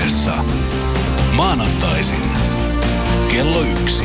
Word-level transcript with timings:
puheessa 0.00 0.44
maanantaisin 1.36 2.22
kello 3.32 3.62
yksi. 3.62 4.04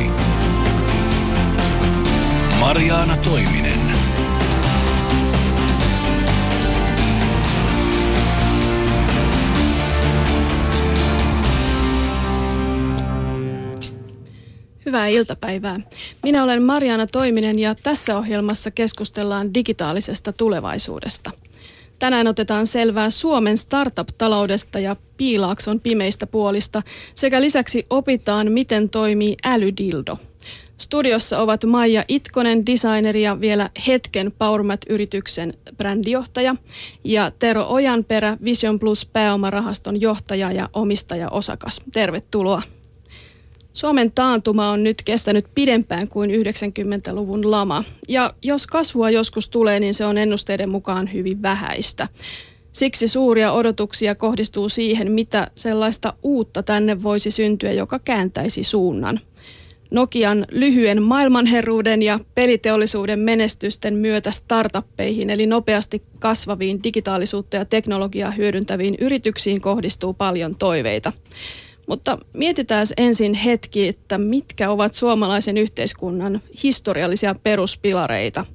Mariaana 2.59 3.17
Toiminen. 3.17 3.79
Hyvää 14.85 15.07
iltapäivää. 15.07 15.79
Minä 16.23 16.43
olen 16.43 16.63
Mariana 16.63 17.07
Toiminen 17.07 17.59
ja 17.59 17.75
tässä 17.75 18.17
ohjelmassa 18.17 18.71
keskustellaan 18.71 19.53
digitaalisesta 19.53 20.33
tulevaisuudesta. 20.33 21.31
Tänään 21.99 22.27
otetaan 22.27 22.67
selvää 22.67 23.09
Suomen 23.09 23.57
startup-taloudesta 23.57 24.79
ja 24.79 24.95
Piilaakson 25.17 25.79
pimeistä 25.79 26.27
puolista 26.27 26.81
sekä 27.15 27.41
lisäksi 27.41 27.85
opitaan, 27.89 28.51
miten 28.51 28.89
toimii 28.89 29.35
älydildo. 29.45 30.17
Studiossa 30.77 31.39
ovat 31.39 31.63
Maija 31.65 32.05
Itkonen, 32.07 32.65
designeri 32.65 33.21
ja 33.21 33.41
vielä 33.41 33.69
hetken 33.87 34.31
PowerMat-yrityksen 34.31 35.53
brändijohtaja 35.77 36.55
ja 37.03 37.31
Tero 37.39 37.65
Ojanperä, 37.69 38.37
Vision 38.43 38.79
Plus 38.79 39.05
pääomarahaston 39.05 40.01
johtaja 40.01 40.51
ja 40.51 40.69
omistaja-osakas. 40.73 41.81
Tervetuloa. 41.93 42.61
Suomen 43.75 44.11
taantuma 44.11 44.69
on 44.69 44.83
nyt 44.83 44.97
kestänyt 45.05 45.45
pidempään 45.55 46.07
kuin 46.07 46.29
90-luvun 46.31 47.51
lama. 47.51 47.83
Ja 48.07 48.33
jos 48.41 48.67
kasvua 48.67 49.09
joskus 49.09 49.49
tulee, 49.49 49.79
niin 49.79 49.93
se 49.93 50.05
on 50.05 50.17
ennusteiden 50.17 50.69
mukaan 50.69 51.13
hyvin 51.13 51.41
vähäistä. 51.41 52.07
Siksi 52.71 53.07
suuria 53.07 53.51
odotuksia 53.51 54.15
kohdistuu 54.15 54.69
siihen, 54.69 55.11
mitä 55.11 55.51
sellaista 55.55 56.13
uutta 56.23 56.63
tänne 56.63 57.03
voisi 57.03 57.31
syntyä, 57.31 57.71
joka 57.71 57.99
kääntäisi 57.99 58.63
suunnan. 58.63 59.19
Nokian 59.91 60.45
lyhyen 60.51 61.03
maailmanherruuden 61.03 62.01
ja 62.01 62.19
peliteollisuuden 62.35 63.19
menestysten 63.19 63.93
myötä 63.93 64.31
startuppeihin 64.31 65.29
eli 65.29 65.45
nopeasti 65.45 66.01
kasvaviin 66.19 66.83
digitaalisuutta 66.83 67.55
ja 67.55 67.65
teknologiaa 67.65 68.31
hyödyntäviin 68.31 68.95
yrityksiin 68.99 69.61
kohdistuu 69.61 70.13
paljon 70.13 70.55
toiveita. 70.55 71.13
Mutta 71.87 72.17
mietitään 72.33 72.85
ensin 72.97 73.33
hetki, 73.33 73.87
että 73.87 74.17
mitkä 74.17 74.69
ovat 74.69 74.95
suomalaisen 74.95 75.57
yhteiskunnan 75.57 76.41
historiallisia 76.63 77.35
peruspilareita. 77.35 78.45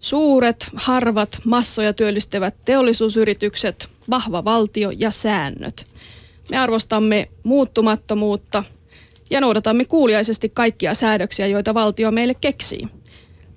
Suuret, 0.00 0.70
harvat, 0.74 1.38
massoja 1.44 1.92
työllistävät 1.92 2.54
teollisuusyritykset, 2.64 3.88
vahva 4.10 4.44
valtio 4.44 4.90
ja 4.90 5.10
säännöt. 5.10 5.86
Me 6.50 6.58
arvostamme 6.58 7.28
muuttumattomuutta 7.42 8.64
ja 9.30 9.40
noudatamme 9.40 9.84
kuuliaisesti 9.84 10.48
kaikkia 10.48 10.94
säädöksiä, 10.94 11.46
joita 11.46 11.74
valtio 11.74 12.10
meille 12.10 12.34
keksii. 12.34 12.88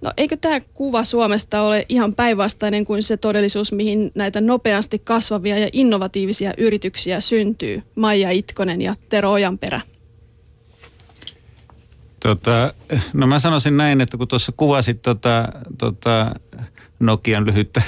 No 0.03 0.13
eikö 0.17 0.37
tämä 0.37 0.59
kuva 0.73 1.03
Suomesta 1.03 1.61
ole 1.61 1.85
ihan 1.89 2.15
päinvastainen 2.15 2.85
kuin 2.85 3.03
se 3.03 3.17
todellisuus, 3.17 3.71
mihin 3.71 4.11
näitä 4.15 4.41
nopeasti 4.41 4.99
kasvavia 4.99 5.57
ja 5.57 5.69
innovatiivisia 5.73 6.53
yrityksiä 6.57 7.21
syntyy? 7.21 7.83
Maija 7.95 8.31
Itkonen 8.31 8.81
ja 8.81 8.95
Tero 9.09 9.31
Ojanperä. 9.31 9.81
Tota, 12.19 12.73
no 13.13 13.27
mä 13.27 13.39
sanoisin 13.39 13.77
näin, 13.77 14.01
että 14.01 14.17
kun 14.17 14.27
tuossa 14.27 14.51
kuvasit 14.57 15.01
tota, 15.01 15.49
tota 15.77 16.35
Nokian 16.99 17.45
lyhyttä 17.45 17.81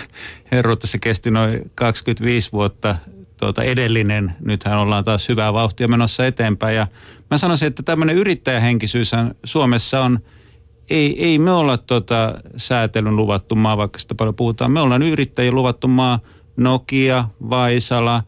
herruutta, 0.52 0.88
se 0.88 0.98
kesti 0.98 1.32
noin 1.32 1.72
25 1.76 2.52
vuotta 2.52 2.96
tuota 3.38 3.64
edellinen, 3.64 4.36
nythän 4.40 4.80
ollaan 4.80 5.04
taas 5.04 5.30
hyvää 5.30 5.54
vauhtia 5.54 5.88
menossa 5.88 6.26
eteenpäin. 6.26 6.76
Ja 6.76 6.88
mä 7.32 7.38
sanoisin, 7.38 7.68
että 7.68 7.84
tämmöinen 7.84 8.16
yrittäjähenkisyys 8.16 9.12
Suomessa 9.44 10.02
on– 10.02 10.20
ei, 10.90 11.24
ei 11.24 11.40
me 11.40 11.52
olla 11.52 11.78
tota 11.78 12.42
säätelyn 12.58 13.16
luvattu 13.16 13.56
maa, 13.56 13.78
vaikka 13.78 14.00
sitä 14.00 14.16
paljon 14.16 14.36
puhutaan. 14.36 14.72
Me 14.72 14.80
ollaan 14.80 15.04
yrittäjien 15.04 15.56
luvattu 15.56 15.88
maa, 15.88 16.20
Nokia, 16.58 17.26
Vaisala. 17.50 18.24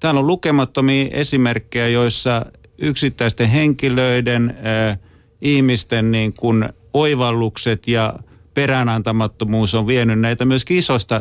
Täällä 0.00 0.20
on 0.20 0.26
lukemattomia 0.26 1.08
esimerkkejä, 1.10 1.88
joissa 1.88 2.46
yksittäisten 2.78 3.48
henkilöiden, 3.48 4.58
äh, 4.66 4.98
ihmisten 5.40 6.10
niin 6.10 6.32
kuin 6.32 6.68
oivallukset 6.92 7.88
ja 7.88 8.14
peräänantamattomuus 8.54 9.74
on 9.74 9.86
vienyt 9.86 10.20
näitä 10.20 10.44
myös 10.44 10.64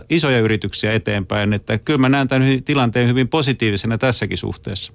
isoja 0.09 0.39
yrityksiä 0.39 0.93
eteenpäin. 0.93 1.53
Että 1.53 1.77
kyllä 1.77 1.97
mä 1.97 2.09
näen 2.09 2.27
tämän 2.27 2.63
tilanteen 2.65 3.07
hyvin 3.07 3.27
positiivisena 3.27 3.97
tässäkin 3.97 4.37
suhteessa. 4.37 4.93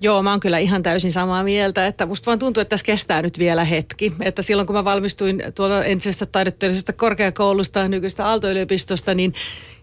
Joo, 0.00 0.22
mä 0.22 0.30
oon 0.30 0.40
kyllä 0.40 0.58
ihan 0.58 0.82
täysin 0.82 1.12
samaa 1.12 1.44
mieltä, 1.44 1.86
että 1.86 2.06
musta 2.06 2.26
vaan 2.26 2.38
tuntuu, 2.38 2.60
että 2.60 2.70
tässä 2.70 2.86
kestää 2.86 3.22
nyt 3.22 3.38
vielä 3.38 3.64
hetki. 3.64 4.12
Että 4.20 4.42
silloin 4.42 4.66
kun 4.66 4.76
mä 4.76 4.84
valmistuin 4.84 5.42
tuolta 5.54 5.84
entisestä 5.84 6.26
taidetteellisesta 6.26 6.92
korkeakoulusta, 6.92 7.88
nykyistä 7.88 8.26
Aalto-yliopistosta, 8.26 9.14
niin 9.14 9.34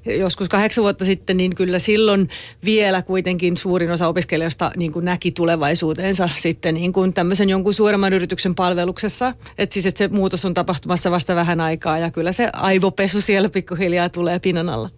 joskus 0.05 0.49
kahdeksan 0.49 0.81
vuotta 0.81 1.05
sitten, 1.05 1.37
niin 1.37 1.55
kyllä 1.55 1.79
silloin 1.79 2.29
vielä 2.65 3.01
kuitenkin 3.01 3.57
suurin 3.57 3.91
osa 3.91 4.07
opiskelijoista 4.07 4.71
niin 4.75 4.91
kuin 4.91 5.05
näki 5.05 5.31
tulevaisuutensa 5.31 6.29
sitten 6.37 6.75
niin 6.75 6.93
kuin 6.93 7.13
tämmöisen 7.13 7.49
jonkun 7.49 7.73
suuremman 7.73 8.13
yrityksen 8.13 8.55
palveluksessa. 8.55 9.33
Että 9.57 9.73
siis 9.73 9.85
että 9.85 9.97
se 9.97 10.07
muutos 10.07 10.45
on 10.45 10.53
tapahtumassa 10.53 11.11
vasta 11.11 11.35
vähän 11.35 11.61
aikaa 11.61 11.97
ja 11.97 12.11
kyllä 12.11 12.31
se 12.31 12.49
aivopesu 12.53 13.21
siellä 13.21 13.49
pikkuhiljaa 13.49 14.09
tulee 14.09 14.39
pinnan 14.39 14.69
alla. 14.69 14.89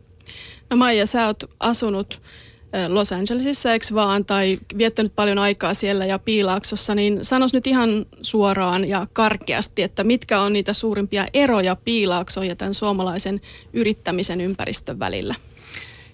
No 0.70 0.78
Maija, 0.78 1.06
sä 1.06 1.28
oot 1.28 1.44
asunut 1.60 2.22
Los 2.88 3.12
Angelesissa, 3.12 3.74
eikö 3.74 3.86
vaan, 3.94 4.26
tai 4.26 4.60
viettänyt 4.78 5.16
paljon 5.16 5.40
aikaa 5.40 5.74
siellä 5.74 6.06
ja 6.06 6.20
Piilaaksossa, 6.20 6.96
niin 6.96 7.20
sanos 7.22 7.54
nyt 7.54 7.68
ihan 7.68 8.06
suoraan 8.22 8.86
ja 8.86 9.08
karkeasti, 9.14 9.82
että 9.84 10.04
mitkä 10.04 10.42
on 10.42 10.54
niitä 10.54 10.74
suurimpia 10.74 11.28
eroja 11.34 11.76
Piilaakson 11.76 12.48
ja 12.48 12.56
tämän 12.56 12.74
suomalaisen 12.74 13.40
yrittämisen 13.74 14.42
ympäristön 14.42 15.00
välillä? 15.00 15.36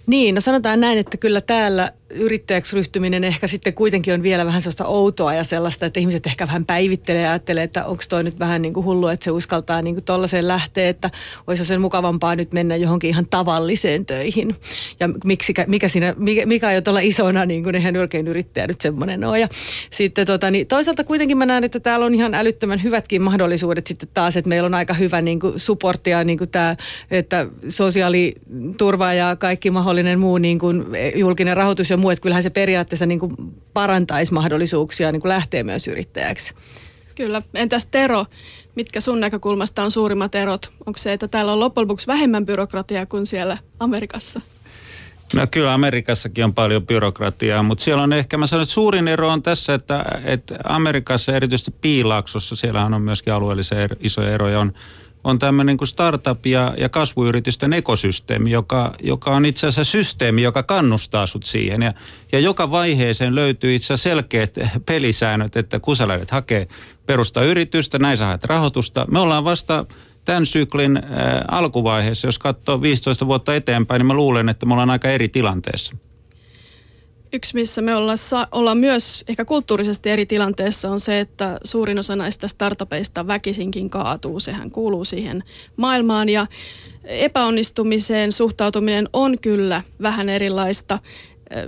Niin, 0.07 0.35
no 0.35 0.41
sanotaan 0.41 0.79
näin, 0.79 0.97
että 0.99 1.17
kyllä 1.17 1.41
täällä 1.41 1.91
yrittäjäksi 2.13 2.75
ryhtyminen 2.75 3.23
ehkä 3.23 3.47
sitten 3.47 3.73
kuitenkin 3.73 4.13
on 4.13 4.23
vielä 4.23 4.45
vähän 4.45 4.61
sellaista 4.61 4.85
outoa 4.85 5.33
ja 5.33 5.43
sellaista, 5.43 5.85
että 5.85 5.99
ihmiset 5.99 6.25
ehkä 6.25 6.47
vähän 6.47 6.65
päivittelee 6.65 7.21
ja 7.21 7.29
ajattelee, 7.29 7.63
että 7.63 7.85
onko 7.85 8.03
toi 8.09 8.23
nyt 8.23 8.39
vähän 8.39 8.61
niin 8.61 8.73
kuin 8.73 8.85
hullu, 8.85 9.07
että 9.07 9.23
se 9.23 9.31
uskaltaa 9.31 9.81
niin 9.81 9.95
kuin 9.95 10.03
tollaiseen 10.03 10.47
lähteä, 10.47 10.89
että 10.89 11.09
olisi 11.47 11.65
sen 11.65 11.81
mukavampaa 11.81 12.35
nyt 12.35 12.53
mennä 12.53 12.75
johonkin 12.75 13.09
ihan 13.09 13.27
tavalliseen 13.29 14.05
töihin. 14.05 14.55
Ja 14.99 15.09
miksi, 15.23 15.53
mikä, 15.67 15.87
siinä, 15.87 16.13
mikä, 16.17 16.45
mikä 16.45 16.73
jo 16.73 16.81
tuolla 16.81 16.99
isona, 16.99 17.45
niin 17.45 17.63
kuin 17.63 17.75
eihän 17.75 17.97
oikein 17.97 18.27
yrittäjä 18.27 18.67
nyt 18.67 18.81
semmoinen 18.81 19.23
ole. 19.23 19.39
Ja 19.39 19.47
sitten 19.91 20.27
tota, 20.27 20.51
niin 20.51 20.67
toisaalta 20.67 21.03
kuitenkin 21.03 21.37
mä 21.37 21.45
näen, 21.45 21.63
että 21.63 21.79
täällä 21.79 22.05
on 22.05 22.15
ihan 22.15 22.33
älyttömän 22.33 22.83
hyvätkin 22.83 23.21
mahdollisuudet 23.21 23.87
sitten 23.87 24.09
taas, 24.13 24.37
että 24.37 24.49
meillä 24.49 24.65
on 24.65 24.73
aika 24.73 24.93
hyvä 24.93 25.21
niin 25.21 25.39
kuin 25.39 25.59
supportia, 25.59 26.23
niin 26.23 26.37
kuin 26.37 26.49
tämä, 26.49 26.75
että 27.11 27.47
sosiaaliturva 27.67 29.13
ja 29.13 29.35
kaikki 29.35 29.71
mahdollinen 29.71 30.19
muu 30.19 30.37
niin 30.37 30.59
kuin 30.59 30.85
julkinen 31.15 31.57
rahoitus 31.57 31.89
ja 31.89 31.97
muu, 32.03 32.09
että 32.09 32.21
kyllähän 32.21 32.43
se 32.43 32.49
periaatteessa 32.49 33.05
niin 33.05 33.19
kuin 33.19 33.35
parantaisi 33.73 34.33
mahdollisuuksia 34.33 35.11
niin 35.11 35.21
kuin 35.21 35.29
lähteä 35.29 35.63
myös 35.63 35.87
yrittäjäksi. 35.87 36.53
Kyllä. 37.15 37.41
Entäs 37.53 37.85
Tero, 37.85 38.25
mitkä 38.75 39.01
sun 39.01 39.19
näkökulmasta 39.19 39.83
on 39.83 39.91
suurimmat 39.91 40.35
erot? 40.35 40.73
Onko 40.85 40.97
se, 40.97 41.13
että 41.13 41.27
täällä 41.27 41.51
on 41.51 41.59
loppujen 41.59 41.83
lopuksi 41.87 42.07
vähemmän 42.07 42.45
byrokratiaa 42.45 43.05
kuin 43.05 43.25
siellä 43.25 43.57
Amerikassa? 43.79 44.41
No 45.33 45.47
kyllä 45.47 45.73
Amerikassakin 45.73 46.43
on 46.43 46.53
paljon 46.53 46.87
byrokratiaa, 46.87 47.63
mutta 47.63 47.83
siellä 47.83 48.03
on 48.03 48.13
ehkä, 48.13 48.37
mä 48.37 48.47
sanon, 48.47 48.63
että 48.63 48.73
suurin 48.73 49.07
ero 49.07 49.29
on 49.29 49.43
tässä, 49.43 49.73
että, 49.73 50.05
että 50.23 50.55
Amerikassa, 50.63 51.35
erityisesti 51.35 51.71
Piilaaksossa, 51.81 52.55
siellä 52.55 52.85
on 52.85 53.01
myöskin 53.01 53.33
alueellisia 53.33 53.81
er, 53.81 53.95
isoja 53.99 54.31
eroja, 54.31 54.59
on 54.59 54.73
on 55.23 55.39
tämmöinen 55.39 55.77
kuin 55.77 55.87
startup- 55.87 56.49
ja, 56.49 56.73
ja 56.77 56.89
kasvuyritysten 56.89 57.73
ekosysteemi, 57.73 58.51
joka, 58.51 58.93
joka 59.03 59.31
on 59.31 59.45
itse 59.45 59.67
asiassa 59.67 59.91
systeemi, 59.91 60.41
joka 60.41 60.63
kannustaa 60.63 61.27
sut 61.27 61.43
siihen. 61.43 61.81
Ja, 61.81 61.93
ja 62.31 62.39
joka 62.39 62.71
vaiheeseen 62.71 63.35
löytyy 63.35 63.75
itse 63.75 63.93
asiassa 63.93 64.09
selkeät 64.09 64.53
pelisäännöt, 64.85 65.55
että 65.55 65.79
kun 65.79 65.95
sä 65.95 66.07
lähdet 66.07 66.31
hakee 66.31 66.67
perustaa 67.05 67.43
yritystä, 67.43 67.99
näin 67.99 68.17
sä 68.17 68.25
haet 68.25 68.43
rahoitusta. 68.43 69.05
Me 69.11 69.19
ollaan 69.19 69.43
vasta 69.43 69.85
tämän 70.25 70.45
syklin 70.45 70.97
äh, 70.97 71.03
alkuvaiheessa, 71.47 72.27
jos 72.27 72.39
katsoo 72.39 72.81
15 72.81 73.27
vuotta 73.27 73.55
eteenpäin, 73.55 73.99
niin 73.99 74.07
mä 74.07 74.13
luulen, 74.13 74.49
että 74.49 74.65
me 74.65 74.73
ollaan 74.73 74.89
aika 74.89 75.09
eri 75.09 75.29
tilanteessa. 75.29 75.95
Yksi, 77.33 77.53
missä 77.53 77.81
me 77.81 77.95
ollaan, 77.95 78.17
ollaan 78.51 78.77
myös 78.77 79.23
ehkä 79.27 79.45
kulttuurisesti 79.45 80.09
eri 80.09 80.25
tilanteessa 80.25 80.89
on 80.89 80.99
se, 80.99 81.19
että 81.19 81.57
suurin 81.63 81.99
osa 81.99 82.15
näistä 82.15 82.47
startupeista 82.47 83.27
väkisinkin 83.27 83.89
kaatuu. 83.89 84.39
Sehän 84.39 84.71
kuuluu 84.71 85.05
siihen 85.05 85.43
maailmaan 85.77 86.29
ja 86.29 86.47
epäonnistumiseen 87.03 88.31
suhtautuminen 88.31 89.09
on 89.13 89.39
kyllä 89.39 89.81
vähän 90.01 90.29
erilaista. 90.29 90.99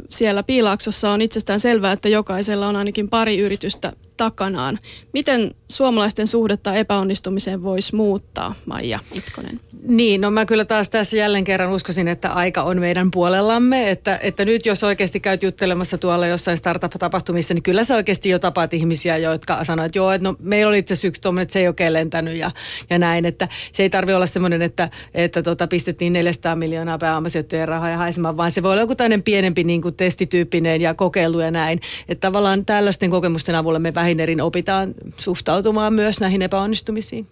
Siellä 0.09 0.43
Piilaaksossa 0.43 1.11
on 1.11 1.21
itsestään 1.21 1.59
selvää, 1.59 1.91
että 1.91 2.09
jokaisella 2.09 2.67
on 2.67 2.75
ainakin 2.75 3.09
pari 3.09 3.37
yritystä 3.37 3.93
takanaan. 4.17 4.79
Miten 5.13 5.55
suomalaisten 5.71 6.27
suhdetta 6.27 6.75
epäonnistumiseen 6.75 7.63
voisi 7.63 7.95
muuttaa, 7.95 8.55
Maija 8.65 8.99
Itkonen? 9.13 9.59
Niin, 9.87 10.21
no 10.21 10.31
mä 10.31 10.45
kyllä 10.45 10.65
taas 10.65 10.89
tässä 10.89 11.17
jälleen 11.17 11.43
kerran 11.43 11.71
uskoisin, 11.71 12.07
että 12.07 12.29
aika 12.29 12.63
on 12.63 12.79
meidän 12.79 13.11
puolellamme. 13.11 13.89
Että, 13.89 14.19
että 14.23 14.45
nyt 14.45 14.65
jos 14.65 14.83
oikeasti 14.83 15.19
käyt 15.19 15.43
juttelemassa 15.43 15.97
tuolla 15.97 16.27
jossain 16.27 16.57
startup-tapahtumissa, 16.57 17.53
niin 17.53 17.63
kyllä 17.63 17.83
sä 17.83 17.95
oikeasti 17.95 18.29
jo 18.29 18.39
tapaat 18.39 18.73
ihmisiä, 18.73 19.17
jotka 19.17 19.63
sanoit, 19.63 19.85
että 19.85 19.97
joo, 19.97 20.11
että 20.11 20.29
no 20.29 20.35
meillä 20.39 20.69
oli 20.69 20.77
itse 20.77 21.07
yksi 21.07 21.21
tuommoinen, 21.21 21.43
että 21.43 21.53
se 21.53 21.59
ei 21.59 21.67
oikein 21.67 21.93
lentänyt 21.93 22.37
ja, 22.37 22.51
ja 22.89 22.99
näin. 22.99 23.25
Että 23.25 23.47
se 23.71 23.83
ei 23.83 23.89
tarvi 23.89 24.13
olla 24.13 24.27
semmoinen, 24.27 24.61
että, 24.61 24.89
että 25.13 25.43
tota, 25.43 25.67
pistettiin 25.67 26.13
400 26.13 26.55
miljoonaa 26.55 26.97
pääomasijoittujen 26.97 27.67
rahoja 27.67 27.97
haisemaan, 27.97 28.37
vaan 28.37 28.51
se 28.51 28.63
voi 28.63 28.71
olla 28.71 28.81
joku 28.81 28.95
tämmöinen 28.95 29.23
pienempi 29.23 29.63
niin 29.63 29.81
kuin 29.81 29.95
testityyppinen 29.95 30.81
ja 30.81 30.93
kokeilu 30.93 31.39
ja 31.39 31.51
näin. 31.51 31.79
Että 32.09 32.27
tavallaan 32.27 32.65
tällaisten 32.65 33.09
kokemusten 33.09 33.55
avulla 33.55 33.79
me 33.79 33.91
vähinerin 34.05 34.41
opitaan 34.41 34.93
suhtautumaan 35.17 35.93
myös 35.93 36.19
näihin 36.19 36.41
epäonnistumisiin. 36.41 37.27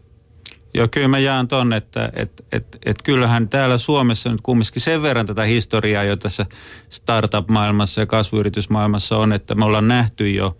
Joo, 0.73 0.87
kyllä 0.87 1.07
mä 1.07 1.19
jaan 1.19 1.47
ton, 1.47 1.73
että 1.73 2.11
et, 2.15 2.45
et, 2.51 2.77
et 2.85 3.01
kyllähän 3.01 3.49
täällä 3.49 3.77
Suomessa 3.77 4.31
nyt 4.31 4.41
kumminkin 4.41 4.81
sen 4.81 5.01
verran 5.01 5.25
tätä 5.25 5.43
historiaa 5.43 6.03
jo 6.03 6.15
tässä 6.15 6.45
startup-maailmassa 6.89 8.01
ja 8.01 8.05
kasvuyritysmaailmassa 8.05 9.17
on, 9.17 9.33
että 9.33 9.55
me 9.55 9.65
ollaan 9.65 9.87
nähty 9.87 10.31
jo 10.31 10.57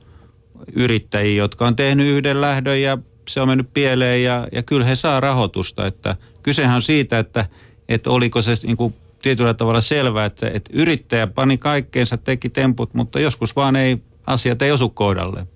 yrittäjiä, 0.74 1.36
jotka 1.36 1.68
on 1.68 1.75
tehnyt 1.75 2.07
yhden 2.07 2.42
lähdön 2.42 2.81
ja 2.81 2.98
se 3.27 3.42
on 3.42 3.48
mennyt 3.48 3.74
pieleen 3.74 4.24
ja, 4.24 4.48
ja 4.51 4.63
kyllä 4.63 4.86
he 4.86 4.95
saa 4.95 5.19
rahoitusta. 5.19 5.88
Että 5.88 6.16
kysehän 6.44 6.75
on 6.75 6.81
siitä, 6.81 7.19
että, 7.19 7.45
että 7.89 8.09
oliko 8.09 8.42
se 8.42 8.54
niin 8.63 8.77
kuin 8.77 8.94
tietyllä 9.21 9.54
tavalla 9.54 9.81
selvää, 9.81 10.25
että, 10.25 10.50
että 10.54 10.71
yrittäjä 10.74 11.27
pani 11.27 11.57
kaikkeensa, 11.57 12.18
teki 12.18 12.50
temput, 12.50 12.94
mutta 12.94 13.19
joskus 13.19 13.56
vaan 13.56 13.75
ei, 13.75 13.98
asiat 14.27 14.62
ei 14.62 14.71
osu 14.71 14.89
kohdalleen. 14.89 15.52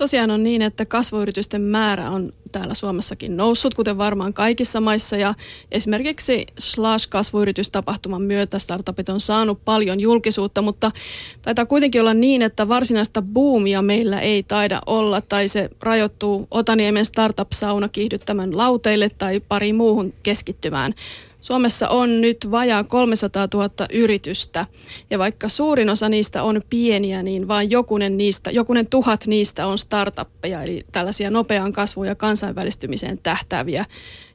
Tosiaan 0.00 0.30
on 0.30 0.42
niin, 0.42 0.62
että 0.62 0.84
kasvuyritysten 0.84 1.60
määrä 1.62 2.10
on 2.10 2.32
täällä 2.52 2.74
Suomessakin 2.74 3.36
noussut, 3.36 3.74
kuten 3.74 3.98
varmaan 3.98 4.32
kaikissa 4.32 4.80
maissa. 4.80 5.16
Ja 5.16 5.34
esimerkiksi 5.72 6.46
Slash-kasvuyritystapahtuman 6.58 8.22
myötä 8.22 8.58
startupit 8.58 9.08
on 9.08 9.20
saanut 9.20 9.64
paljon 9.64 10.00
julkisuutta, 10.00 10.62
mutta 10.62 10.90
taitaa 11.42 11.66
kuitenkin 11.66 12.00
olla 12.00 12.14
niin, 12.14 12.42
että 12.42 12.68
varsinaista 12.68 13.22
boomia 13.22 13.82
meillä 13.82 14.20
ei 14.20 14.42
taida 14.42 14.80
olla, 14.86 15.20
tai 15.20 15.48
se 15.48 15.70
rajoittuu 15.80 16.48
Otaniemen 16.50 17.04
startup-sauna 17.04 17.88
kiihdyttämän 17.88 18.56
lauteille 18.56 19.08
tai 19.18 19.40
pari 19.48 19.72
muuhun 19.72 20.12
keskittymään. 20.22 20.94
Suomessa 21.40 21.88
on 21.88 22.20
nyt 22.20 22.50
vajaa 22.50 22.84
300 22.84 23.48
000 23.54 23.70
yritystä 23.92 24.66
ja 25.10 25.18
vaikka 25.18 25.48
suurin 25.48 25.90
osa 25.90 26.08
niistä 26.08 26.42
on 26.42 26.62
pieniä, 26.70 27.22
niin 27.22 27.48
vain 27.48 27.70
jokunen, 27.70 28.16
niistä, 28.16 28.50
jokunen 28.50 28.86
tuhat 28.86 29.26
niistä 29.26 29.66
on 29.66 29.78
startuppeja, 29.78 30.62
eli 30.62 30.86
tällaisia 30.92 31.30
nopean 31.30 31.72
kasvuun 31.72 32.06
ja 32.06 32.14
kansainvälistymiseen 32.14 33.18
tähtääviä. 33.18 33.84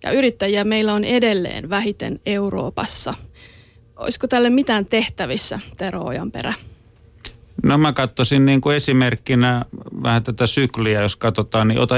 Ja 0.03 0.11
yrittäjiä 0.11 0.63
meillä 0.63 0.93
on 0.93 1.03
edelleen 1.03 1.69
vähiten 1.69 2.19
Euroopassa. 2.25 3.13
Olisiko 3.95 4.27
tälle 4.27 4.49
mitään 4.49 4.85
tehtävissä, 4.85 5.59
Tero 5.77 6.03
Ojanperä? 6.03 6.53
No 7.63 7.77
mä 7.77 7.93
katsoisin 7.93 8.45
niin 8.45 8.61
kuin 8.61 8.75
esimerkkinä 8.75 9.65
vähän 10.03 10.23
tätä 10.23 10.47
sykliä, 10.47 11.01
jos 11.01 11.15
katsotaan, 11.15 11.67
niin 11.67 11.79
ota 11.79 11.95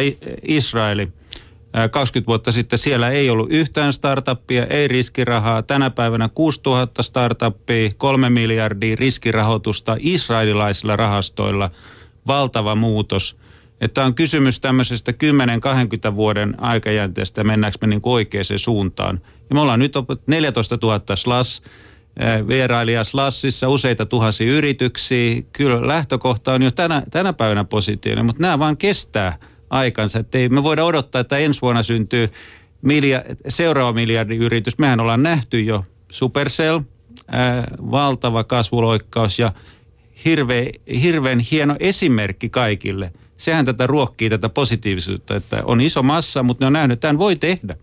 Israeli– 0.48 1.08
20 1.92 2.28
vuotta 2.28 2.52
sitten 2.52 2.80
siellä 2.80 3.10
ei 3.10 3.30
ollut 3.30 3.52
yhtään 3.52 3.94
startuppia, 3.94 4.66
ei 4.66 4.88
riskirahaa. 4.88 5.62
Tänä 5.62 5.90
päivänä 5.90 6.30
6000 6.34 7.04
startuppia, 7.04 7.92
3 7.98 8.30
miljardia 8.30 8.96
riskirahoitusta 8.96 9.98
israelilaisilla 10.00 10.96
rahastoilla. 10.96 11.72
Valtava 12.28 12.76
muutos. 12.76 13.38
Että 13.82 14.06
on 14.06 14.16
kysymys 14.16 14.60
tämmöisestä 14.60 15.14
10-20 16.12 16.16
vuoden 16.16 16.64
aikajänteestä, 16.64 17.44
mennäänkö 17.44 17.78
me 17.82 17.88
niin 17.88 18.02
oikeaan 18.04 18.46
suuntaan. 18.58 19.22
Ja 19.50 19.54
me 19.54 19.60
ollaan 19.60 19.80
nyt 19.80 19.94
14 20.28 20.78
000 20.82 21.16
SLAS, 21.16 21.62
vierailija 22.48 23.04
Slassissa, 23.04 23.70
useita 23.70 24.06
tuhansia 24.06 24.52
yrityksiä. 24.52 25.42
Kyllä 25.52 25.88
lähtökohta 25.88 26.54
on 26.54 26.64
jo 26.64 26.72
tänä, 26.72 27.04
tänä 27.12 27.34
päivänä 27.34 27.64
positiivinen, 27.64 28.26
mutta 28.26 28.42
nämä 28.42 28.60
vaan 28.60 28.78
kestää– 28.78 29.38
aikansa. 29.70 30.20
Että 30.20 30.38
ei 30.38 30.50
me 30.50 30.64
voida 30.64 30.84
odottaa, 30.84 31.22
että 31.22 31.38
ensi 31.38 31.62
vuonna 31.62 31.84
syntyy 31.84 32.30
milja, 32.82 33.24
seuraava 33.50 33.94
miljardin 33.94 34.42
yritys. 34.42 34.78
Mehän 34.78 35.00
ollaan 35.00 35.24
nähty 35.24 35.62
jo 35.62 35.84
Supercell, 36.12 36.80
ää, 37.28 37.68
valtava 37.92 38.44
kasvuloikkaus 38.44 39.40
ja 39.40 39.52
hirve, 40.26 40.72
hirveän 41.02 41.40
hieno 41.40 41.76
esimerkki 41.80 42.50
kaikille. 42.50 43.12
Sehän 43.38 43.66
tätä 43.66 43.88
ruokkii 43.88 44.30
tätä 44.30 44.50
positiivisuutta, 44.50 45.36
että 45.36 45.62
on 45.64 45.82
iso 45.82 46.04
massa, 46.04 46.44
mutta 46.44 46.66
ne 46.66 46.68
on 46.68 46.74
nähnyt, 46.74 46.94
että 46.94 47.08
tämän 47.08 47.20
voi 47.20 47.36
tehdä. 47.36 47.76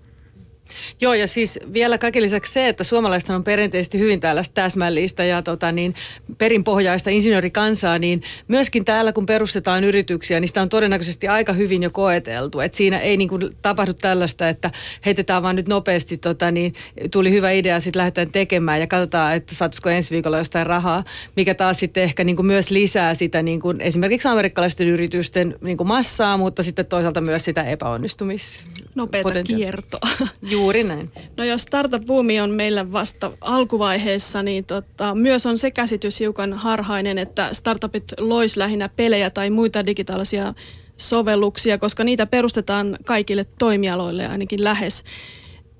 Joo, 1.00 1.14
ja 1.14 1.26
siis 1.26 1.58
vielä 1.72 1.98
kaiken 1.98 2.22
lisäksi 2.22 2.52
se, 2.52 2.68
että 2.68 2.84
suomalaiset 2.84 3.30
on 3.30 3.44
perinteisesti 3.44 3.98
hyvin 3.98 4.20
tällaista 4.20 4.54
täsmällistä 4.54 5.24
ja 5.24 5.42
tota, 5.42 5.72
niin, 5.72 5.94
perinpohjaista 6.38 7.10
insinöörikansaa, 7.10 7.98
niin 7.98 8.22
myöskin 8.48 8.84
täällä 8.84 9.12
kun 9.12 9.26
perustetaan 9.26 9.84
yrityksiä, 9.84 10.40
niin 10.40 10.48
sitä 10.48 10.62
on 10.62 10.68
todennäköisesti 10.68 11.28
aika 11.28 11.52
hyvin 11.52 11.82
jo 11.82 11.90
koeteltu. 11.90 12.60
Et 12.60 12.74
siinä 12.74 12.98
ei 12.98 13.16
niin 13.16 13.28
kuin, 13.28 13.50
tapahdu 13.62 13.94
tällaista, 13.94 14.48
että 14.48 14.70
heitetään 15.06 15.42
vaan 15.42 15.56
nyt 15.56 15.68
nopeasti, 15.68 16.16
tota, 16.16 16.50
niin, 16.50 16.74
tuli 17.10 17.30
hyvä 17.30 17.50
idea, 17.50 17.80
sitten 17.80 18.00
lähdetään 18.00 18.30
tekemään 18.30 18.80
ja 18.80 18.86
katsotaan, 18.86 19.36
että 19.36 19.54
saataisiko 19.54 19.90
ensi 19.90 20.10
viikolla 20.10 20.38
jostain 20.38 20.66
rahaa, 20.66 21.04
mikä 21.36 21.54
taas 21.54 21.78
sitten 21.78 22.02
ehkä 22.02 22.24
niin 22.24 22.36
kuin 22.36 22.46
myös 22.46 22.70
lisää 22.70 23.14
sitä 23.14 23.42
niin 23.42 23.60
kuin, 23.60 23.80
esimerkiksi 23.80 24.28
amerikkalaisten 24.28 24.88
yritysten 24.88 25.56
niin 25.60 25.76
kuin 25.76 25.88
massaa, 25.88 26.36
mutta 26.36 26.62
sitten 26.62 26.86
toisaalta 26.86 27.20
myös 27.20 27.44
sitä 27.44 27.62
epäonnistumista. 27.62 28.64
Nopeata 28.96 29.42
kiertoa. 29.42 30.08
Juuri 30.54 30.84
näin. 30.84 31.10
No 31.36 31.44
jos 31.44 31.62
startup-buumi 31.62 32.40
on 32.40 32.50
meillä 32.50 32.92
vasta 32.92 33.30
alkuvaiheessa, 33.40 34.42
niin 34.42 34.64
tota, 34.64 35.14
myös 35.14 35.46
on 35.46 35.58
se 35.58 35.70
käsitys 35.70 36.20
hiukan 36.20 36.52
harhainen, 36.52 37.18
että 37.18 37.48
startupit 37.52 38.04
lois 38.18 38.56
lähinnä 38.56 38.88
pelejä 38.88 39.30
tai 39.30 39.50
muita 39.50 39.86
digitaalisia 39.86 40.54
sovelluksia, 40.96 41.78
koska 41.78 42.04
niitä 42.04 42.26
perustetaan 42.26 42.98
kaikille 43.04 43.46
toimialoille 43.58 44.26
ainakin 44.26 44.64
lähes. 44.64 45.04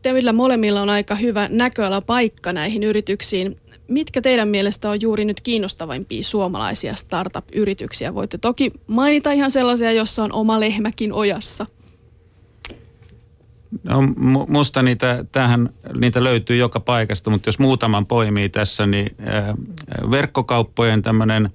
Teillä 0.03 0.33
molemmilla 0.33 0.83
on 0.83 0.91
aika 0.91 1.15
hyvä 1.15 1.49
näköala 1.53 2.01
paikka 2.01 2.53
näihin 2.53 2.83
yrityksiin. 2.83 3.57
Mitkä 3.89 4.21
teidän 4.21 4.49
mielestä 4.49 4.91
on 4.91 5.01
juuri 5.01 5.25
nyt 5.25 5.41
kiinnostavimpia 5.41 6.23
suomalaisia 6.23 6.95
startup-yrityksiä? 6.95 8.15
Voitte 8.15 8.39
toki 8.39 8.73
mainita 8.87 9.33
ihan 9.33 9.51
sellaisia, 9.51 9.93
jossa 9.93 10.25
on 10.25 10.33
oma 10.33 10.61
lehmäkin 10.61 11.13
ojassa. 11.13 11.67
No, 13.83 14.03
musta 14.49 14.83
niitä, 14.83 15.25
tähän, 15.33 15.71
niitä 15.97 16.25
löytyy 16.25 16.57
joka 16.57 16.81
paikasta, 16.81 17.31
mutta 17.31 17.49
jos 17.49 17.59
muutaman 17.59 18.07
poimii 18.07 18.49
tässä, 18.49 18.87
niin 18.87 19.17
äh, 19.29 19.45
verkkokauppojen 20.11 21.03
tämmöinen 21.03 21.51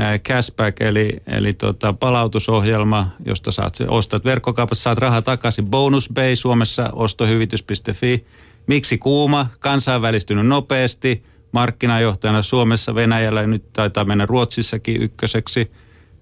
äh, 0.00 0.20
cashback, 0.20 0.80
eli, 0.80 1.16
eli 1.26 1.52
tota, 1.52 1.92
palautusohjelma, 1.92 3.10
josta 3.26 3.52
saat, 3.52 3.76
ostat 3.88 4.24
verkkokaupassa, 4.24 4.82
saat 4.82 4.98
rahaa 4.98 5.22
takaisin. 5.22 5.66
Bonus 5.66 6.08
Bay 6.14 6.36
Suomessa, 6.36 6.90
ostohyvitys.fi. 6.92 8.26
Miksi 8.66 8.98
kuuma? 8.98 9.46
Kansainvälistynyt 9.60 10.46
nopeasti. 10.46 11.22
Markkinajohtajana 11.52 12.42
Suomessa, 12.42 12.94
Venäjällä 12.94 13.46
nyt 13.46 13.72
taitaa 13.72 14.04
mennä 14.04 14.26
Ruotsissakin 14.26 15.02
ykköseksi. 15.02 15.70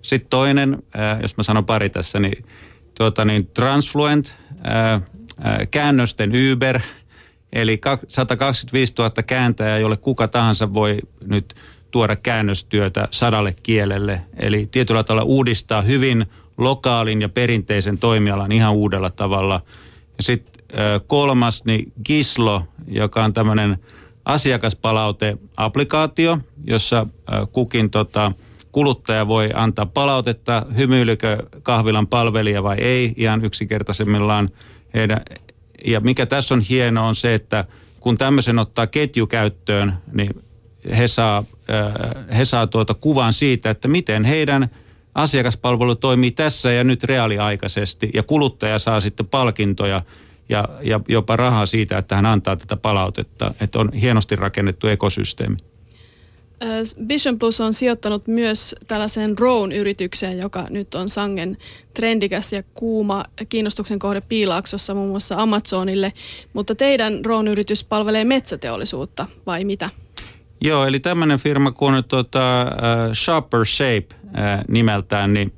Sitten 0.03 0.31
toinen, 0.31 0.83
äh, 0.99 1.21
jos 1.23 1.37
mä 1.37 1.43
sanon 1.43 1.67
pari 1.67 1.91
tässä, 1.91 2.21
niin, 2.21 2.45
tuota, 2.99 3.25
niin 3.25 3.47
Transfluent, 3.47 4.35
käännösten 5.71 6.33
Uber, 6.53 6.81
eli 7.53 7.81
125 8.09 8.93
000 8.99 9.11
kääntäjää, 9.11 9.79
jolle 9.79 9.97
kuka 9.97 10.29
tahansa 10.29 10.75
voi 10.75 10.99
nyt 11.25 11.55
tuoda 11.91 12.17
käännöstyötä 12.17 13.09
sadalle 13.11 13.55
kielelle. 13.63 14.21
Eli 14.37 14.69
tietyllä 14.71 15.05
tavalla 15.05 15.25
uudistaa 15.25 15.83
hyvin 15.83 16.27
lokaalin 16.59 17.23
ja 17.23 17.29
perinteisen 17.29 17.99
toimialan 17.99 18.53
ihan 18.53 18.73
uudella 18.73 19.11
tavalla. 19.11 19.61
Ja 20.17 20.23
sitten 20.23 20.65
kolmas, 21.07 21.65
niin 21.65 21.93
Gislo, 22.05 22.63
joka 22.89 23.25
on 23.25 23.33
tämmöinen 23.33 23.79
asiakaspalaute-applikaatio, 24.25 26.39
jossa 26.65 27.07
kukin 27.53 27.91
tota, 27.91 28.33
kuluttaja 28.73 29.29
voi 29.29 29.51
antaa 29.55 29.87
palautetta, 29.87 30.67
hymyilikö 30.77 31.39
kahvilan 31.63 32.07
palvelija 32.07 32.63
vai 32.63 32.77
ei, 32.79 33.15
ihan 33.17 33.45
yksinkertaisemmillaan 33.45 34.49
heidän, 34.99 35.21
ja 35.85 36.01
mikä 36.01 36.27
tässä 36.27 36.55
on 36.55 36.61
hieno 36.61 37.09
on 37.09 37.15
se, 37.15 37.35
että 37.35 37.65
kun 38.01 38.19
tämmöisen 38.19 38.59
ottaa 38.59 38.87
ketjukäyttöön, 38.87 39.95
niin 40.13 40.31
he 40.97 41.09
saa, 41.09 41.45
äh, 41.71 42.39
he 42.39 42.45
saa 42.45 42.67
tuota 42.67 42.95
kuvan 42.95 43.33
siitä, 43.33 43.71
että 43.71 43.89
miten 43.89 44.25
heidän 44.25 44.69
asiakaspalvelu 45.15 45.95
toimii 45.95 46.31
tässä 46.31 46.73
ja 46.73 46.85
nyt 46.85 47.05
reaaliaikaisesti 47.05 48.11
ja 48.15 48.23
kuluttaja 48.23 48.79
saa 48.79 49.01
sitten 49.01 49.27
palkintoja 49.27 50.03
ja, 50.49 50.65
ja 50.83 51.01
jopa 51.09 51.37
rahaa 51.37 51.67
siitä, 51.67 51.99
että 51.99 52.17
hän 52.17 52.27
antaa 52.27 52.57
tätä 52.57 52.77
palautetta. 52.77 53.55
Että 53.61 53.79
on 53.79 53.93
hienosti 53.93 54.37
rakennettu 54.37 54.87
ekosysteemi. 54.87 55.57
Vision 57.09 57.39
Plus 57.39 57.61
on 57.61 57.75
sijoittanut 57.75 58.27
myös 58.27 58.75
tällaiseen 58.89 59.37
drone-yritykseen, 59.37 60.39
joka 60.39 60.67
nyt 60.71 60.95
on 60.95 61.09
sangen 61.09 61.57
trendikäs 61.95 62.53
ja 62.53 62.63
kuuma 62.75 63.25
kiinnostuksen 63.49 63.99
kohde 63.99 64.21
Piilaaksossa 64.21 64.95
muun 64.95 65.09
muassa 65.09 65.37
Amazonille. 65.39 66.13
Mutta 66.53 66.75
teidän 66.75 67.23
drone-yritys 67.23 67.85
palvelee 67.85 68.25
metsäteollisuutta 68.25 69.27
vai 69.47 69.65
mitä? 69.65 69.91
Joo, 70.61 70.87
eli 70.87 71.01
tämmöinen 71.01 71.39
firma 71.39 71.73
kuin 71.73 72.05
tuota, 72.09 72.67
uh, 72.67 73.15
Shopper 73.15 73.67
Shape 73.67 74.07
uh, 74.25 74.65
nimeltään, 74.69 75.35
niin 75.35 75.53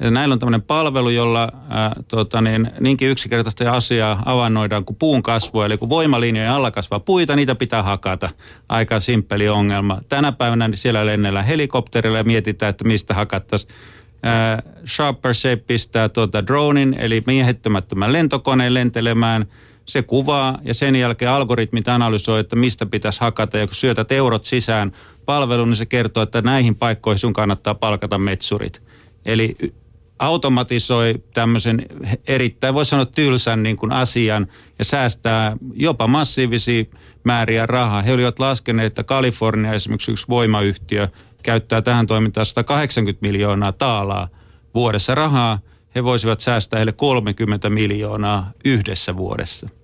näillä 0.00 0.32
on 0.32 0.38
tämmöinen 0.38 0.62
palvelu, 0.62 1.08
jolla 1.08 1.48
uh, 1.54 2.04
tuota, 2.08 2.40
niin, 2.40 2.70
niinkin 2.80 3.08
yksinkertaista 3.08 3.72
asiaa 3.72 4.22
avannoidaan 4.24 4.84
kuin 4.84 4.96
puun 4.96 5.22
kasvua. 5.22 5.66
Eli 5.66 5.78
kun 5.78 5.88
voimalinjojen 5.88 6.50
alla 6.50 6.70
kasvaa 6.70 7.00
puita, 7.00 7.36
niitä 7.36 7.54
pitää 7.54 7.82
hakata. 7.82 8.30
Aika 8.68 9.00
simppeli 9.00 9.48
ongelma. 9.48 9.98
Tänä 10.08 10.32
päivänä 10.32 10.70
siellä 10.74 11.06
lennellään 11.06 11.46
helikopterilla 11.46 12.18
ja 12.18 12.24
mietitään, 12.24 12.70
että 12.70 12.84
mistä 12.84 13.14
hakattaisiin. 13.14 13.72
Shopper 14.86 15.34
Shape 15.34 15.56
pistää 15.56 16.08
tuota 16.08 16.46
dronin, 16.46 16.96
eli 16.98 17.22
miehittämättömän 17.26 18.12
lentokoneen 18.12 18.74
lentelemään– 18.74 19.46
se 19.90 20.02
kuvaa 20.02 20.58
ja 20.62 20.74
sen 20.74 20.96
jälkeen 20.96 21.30
algoritmit 21.30 21.88
analysoi, 21.88 22.40
että 22.40 22.56
mistä 22.56 22.86
pitäisi 22.86 23.20
hakata. 23.20 23.58
Ja 23.58 23.66
kun 23.66 23.74
syötät 23.74 24.12
eurot 24.12 24.44
sisään 24.44 24.92
palveluun, 25.24 25.68
niin 25.68 25.76
se 25.76 25.86
kertoo, 25.86 26.22
että 26.22 26.42
näihin 26.42 26.74
paikkoihin 26.74 27.18
sun 27.18 27.32
kannattaa 27.32 27.74
palkata 27.74 28.18
metsurit. 28.18 28.82
Eli 29.26 29.56
automatisoi 30.20 31.14
tämmöisen 31.34 31.86
erittäin, 32.26 32.74
voisi 32.74 32.88
sanoa 32.88 33.06
tylsän 33.06 33.62
niin 33.62 33.76
kuin 33.76 33.92
asian 33.92 34.46
ja 34.78 34.84
säästää 34.84 35.56
jopa 35.74 36.06
massiivisia 36.06 36.84
määriä 37.24 37.66
rahaa. 37.66 38.02
He 38.02 38.12
olivat 38.12 38.38
laskeneet, 38.38 38.86
että 38.86 39.04
Kalifornia 39.04 39.72
esimerkiksi 39.72 40.12
yksi 40.12 40.28
voimayhtiö 40.28 41.08
käyttää 41.42 41.82
tähän 41.82 42.06
toimintaan 42.06 42.46
180 42.46 43.26
miljoonaa 43.26 43.72
taalaa 43.72 44.28
vuodessa 44.74 45.14
rahaa. 45.14 45.58
He 45.94 46.04
voisivat 46.04 46.40
säästää 46.40 46.78
heille 46.78 46.92
30 46.92 47.70
miljoonaa 47.70 48.52
yhdessä 48.64 49.16
vuodessa. 49.16 49.79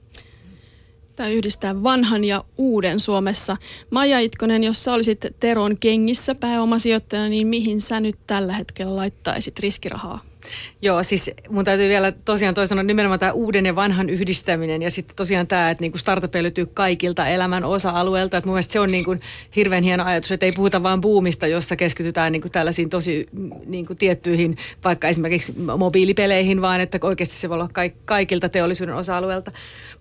Tämä 1.17 1.29
yhdistää 1.29 1.83
vanhan 1.83 2.25
ja 2.25 2.45
uuden 2.59 3.01
Suomessa. 3.01 3.57
Maija 3.91 4.21
Itkonen, 4.21 4.65
jos 4.65 4.85
sä 4.85 4.93
olisit 4.93 5.27
Teron 5.41 5.79
kengissä 5.79 6.35
pääomasijoittajana, 6.35 7.29
niin 7.29 7.47
mihin 7.47 7.81
sä 7.81 8.01
nyt 8.01 8.17
tällä 8.27 8.53
hetkellä 8.53 8.97
laittaisit 8.97 9.59
riskirahaa? 9.59 10.21
Joo, 10.83 11.03
siis 11.03 11.31
mun 11.49 11.65
täytyy 11.65 11.89
vielä 11.89 12.13
tosiaan 12.13 12.55
toi 12.55 12.67
sanoa 12.67 12.83
nimenomaan 12.83 13.21
tämä 13.21 13.33
uuden 13.33 13.67
ja 13.67 13.77
vanhan 13.77 14.11
yhdistäminen 14.11 14.83
ja 14.83 14.91
sitten 14.91 15.17
tosiaan 15.17 15.47
tämä, 15.47 15.71
että 15.71 15.83
niinku 15.83 15.99
startup 15.99 16.35
löytyy 16.35 16.67
kaikilta 16.67 17.29
elämän 17.29 17.65
osa-alueilta. 17.65 18.43
Mun 18.45 18.55
mielestä 18.55 18.73
se 18.73 18.81
on 18.81 18.91
niinku 18.91 19.17
hirveän 19.57 19.85
hieno 19.85 20.05
ajatus, 20.05 20.33
että 20.33 20.47
ei 20.47 20.53
puhuta 20.53 20.83
vain 20.83 21.01
buumista, 21.01 21.47
jossa 21.47 21.77
keskitytään 21.77 22.33
niinku 22.33 22.49
tällaisiin 22.49 22.91
tosi 22.91 23.29
niinku 23.67 23.95
tiettyihin, 23.95 24.57
vaikka 24.85 25.09
esimerkiksi 25.09 25.55
mobiilipeleihin, 25.79 26.63
vaan 26.63 26.81
että 26.81 26.99
oikeasti 27.03 27.35
se 27.35 27.49
voi 27.49 27.55
olla 27.55 27.71
kaikilta 28.05 28.49
teollisuuden 28.49 28.95
osa-alueilta. 28.95 29.53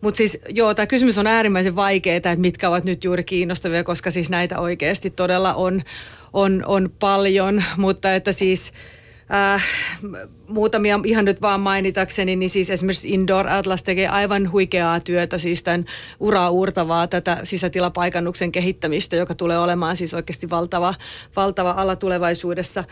Mutta 0.01 0.17
siis 0.17 0.39
joo, 0.49 0.73
tämä 0.73 0.87
kysymys 0.87 1.17
on 1.17 1.27
äärimmäisen 1.27 1.75
vaikeaa, 1.75 2.17
että 2.17 2.35
mitkä 2.35 2.69
ovat 2.69 2.83
nyt 2.83 3.03
juuri 3.03 3.23
kiinnostavia, 3.23 3.83
koska 3.83 4.11
siis 4.11 4.29
näitä 4.29 4.59
oikeasti 4.59 5.09
todella 5.09 5.53
on, 5.53 5.81
on, 6.33 6.63
on 6.65 6.89
paljon, 6.99 7.63
mutta 7.77 8.15
että 8.15 8.31
siis– 8.31 8.71
Äh, 9.33 9.63
muutamia 10.47 10.99
ihan 11.03 11.25
nyt 11.25 11.41
vaan 11.41 11.59
mainitakseni, 11.59 12.35
niin 12.35 12.49
siis 12.49 12.69
esimerkiksi 12.69 13.09
Indoor 13.09 13.47
Atlas 13.47 13.83
tekee 13.83 14.07
aivan 14.07 14.51
huikeaa 14.51 14.99
työtä, 14.99 15.37
siis 15.37 15.63
tämän 15.63 15.85
uraa 16.19 16.49
uurtavaa 16.49 17.07
tätä 17.07 17.37
sisätilapaikannuksen 17.43 18.51
kehittämistä, 18.51 19.15
joka 19.15 19.35
tulee 19.35 19.59
olemaan 19.59 19.97
siis 19.97 20.13
oikeasti 20.13 20.49
valtava, 20.49 20.93
valtava 21.35 21.71
ala 21.71 21.95
tulevaisuudessa. 21.95 22.83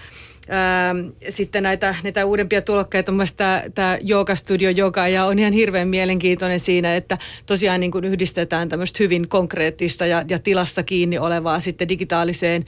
Ähm, 0.50 1.08
sitten 1.30 1.64
näitä, 1.64 1.96
näitä 2.04 2.26
uudempia 2.26 2.62
tulokkeita, 2.62 3.12
myös 3.12 3.34
tämä, 3.34 3.64
tämä 3.76 3.98
Yoga 4.10 4.36
Studio 4.36 4.72
Yoga, 4.78 5.08
ja 5.08 5.26
on 5.26 5.40
ihan 5.40 5.54
hirveän 5.54 5.88
mielenkiintoinen 5.88 6.60
siinä, 6.60 6.96
että 6.96 7.18
tosiaan 7.46 7.80
niin 7.80 7.92
kuin 7.92 8.06
yhdistetään 8.06 8.70
tämmöistä 8.70 9.04
hyvin 9.04 9.28
konkreettista 9.28 10.06
ja, 10.06 10.24
ja 10.30 10.40
tilasta 10.40 10.84
kiinni 10.84 11.18
olevaa 11.18 11.60
sitten 11.60 11.90
digitaaliseen. 11.90 12.66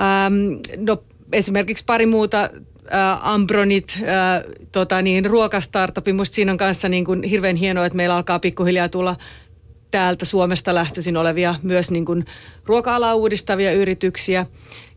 Ähm, 0.00 0.34
no, 0.76 1.02
esimerkiksi 1.32 1.84
pari 1.86 2.06
muuta 2.06 2.50
äh, 2.94 3.28
Ambronit, 3.28 3.98
äh, 3.98 4.44
tota 4.72 5.02
niin, 5.02 5.24
ruokastartupi. 5.24 6.12
Musta 6.12 6.34
siinä 6.34 6.52
on 6.52 6.58
kanssa 6.58 6.88
niin 6.88 7.04
kuin 7.04 7.22
hirveän 7.22 7.56
hienoa, 7.56 7.86
että 7.86 7.96
meillä 7.96 8.14
alkaa 8.14 8.38
pikkuhiljaa 8.38 8.88
tulla 8.88 9.16
täältä 9.90 10.24
Suomesta 10.24 10.74
lähtöisin 10.74 11.16
olevia 11.16 11.54
myös 11.62 11.90
niin 11.90 12.04
kuin 12.04 12.24
ruoka-alaa 12.64 13.14
uudistavia 13.14 13.72
yrityksiä. 13.72 14.46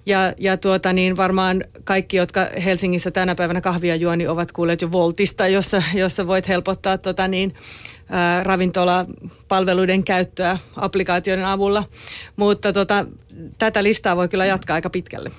Ja, 0.06 0.34
ja 0.38 0.58
tuota 0.58 0.94
niin, 0.94 1.18
varmaan 1.18 1.64
kaikki, 1.84 2.18
jotka 2.18 2.48
Helsingissä 2.64 3.12
tänä 3.12 3.36
päivänä 3.36 3.62
kahvia 3.62 3.96
juo, 3.96 4.16
niin 4.16 4.30
ovat 4.30 4.52
kuulleet 4.52 4.82
jo 4.82 4.92
Voltista, 4.92 5.48
jossa, 5.48 5.84
jossa 5.94 6.28
voit 6.28 6.48
helpottaa 6.48 6.98
tota 6.98 7.28
niin, 7.28 7.54
ää, 8.10 8.44
ravintolapalveluiden 8.44 10.04
käyttöä 10.04 10.60
applikaatioiden 10.76 11.46
avulla. 11.46 11.84
Mutta 12.36 12.74
tota, 12.74 13.06
tätä 13.58 13.84
listaa 13.84 14.16
voi 14.16 14.28
kyllä 14.28 14.46
jatkaa 14.46 14.74
aika 14.74 14.90
pitkälle. 14.90 15.32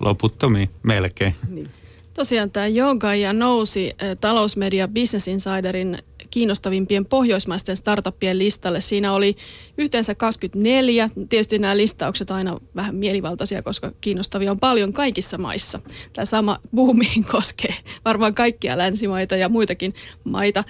Loputtomiin, 0.00 0.70
melkein. 0.82 1.34
Niin. 1.48 1.70
Tosiaan 2.18 2.50
tämä 2.50 2.66
Yoga 2.66 3.14
ja 3.14 3.32
nousi 3.32 3.96
talousmedia 4.20 4.88
Business 4.88 5.28
Insiderin 5.28 5.98
kiinnostavimpien 6.30 7.04
pohjoismaisten 7.06 7.76
startuppien 7.76 8.38
listalle. 8.38 8.80
Siinä 8.80 9.12
oli 9.12 9.36
yhteensä 9.78 10.14
24. 10.14 11.10
Tietysti 11.28 11.58
nämä 11.58 11.76
listaukset 11.76 12.30
aina 12.30 12.60
vähän 12.76 12.94
mielivaltaisia, 12.94 13.62
koska 13.62 13.92
kiinnostavia 14.00 14.50
on 14.50 14.60
paljon 14.60 14.92
kaikissa 14.92 15.38
maissa. 15.38 15.80
Tämä 16.12 16.24
sama 16.24 16.58
boomiin 16.74 17.24
koskee 17.32 17.74
varmaan 18.04 18.34
kaikkia 18.34 18.78
länsimaita 18.78 19.36
ja 19.36 19.48
muitakin 19.48 19.94
maita. 20.24 20.64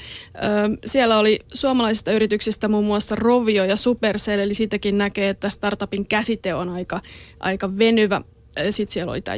siellä 0.87 1.19
oli 1.19 1.39
suomalaisista 1.55 2.13
yrityksistä 2.13 2.69
muun 2.69 2.85
muassa 2.85 3.15
Rovio 3.15 3.65
ja 3.65 3.77
Supercell, 3.77 4.41
eli 4.41 4.55
siitäkin 4.55 4.99
näkee, 4.99 5.29
että 5.29 5.51
startupin 5.51 6.07
käsite 6.07 6.55
on 6.55 6.69
aika, 6.69 7.01
aika 7.41 7.79
venyvä 7.79 8.23
sitten 8.71 8.93
siellä 8.93 9.13
oli 9.13 9.21
tämä 9.21 9.37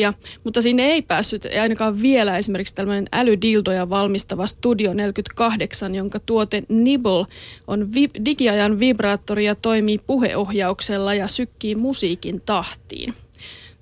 ja, 0.00 0.12
mutta 0.44 0.62
sinne 0.62 0.82
ei 0.82 1.02
päässyt 1.02 1.44
ei 1.44 1.58
ainakaan 1.58 2.02
vielä 2.02 2.38
esimerkiksi 2.38 2.74
tällainen 2.74 3.08
älydildoja 3.12 3.90
valmistava 3.90 4.46
Studio 4.46 4.94
48, 4.94 5.94
jonka 5.94 6.20
tuote 6.26 6.62
Nibble 6.68 7.26
on 7.66 7.94
vi- 7.94 8.24
digiajan 8.24 8.78
vibraattori 8.78 9.44
ja 9.44 9.54
toimii 9.54 10.00
puheohjauksella 10.06 11.14
ja 11.14 11.26
sykkii 11.26 11.74
musiikin 11.74 12.40
tahtiin 12.46 13.14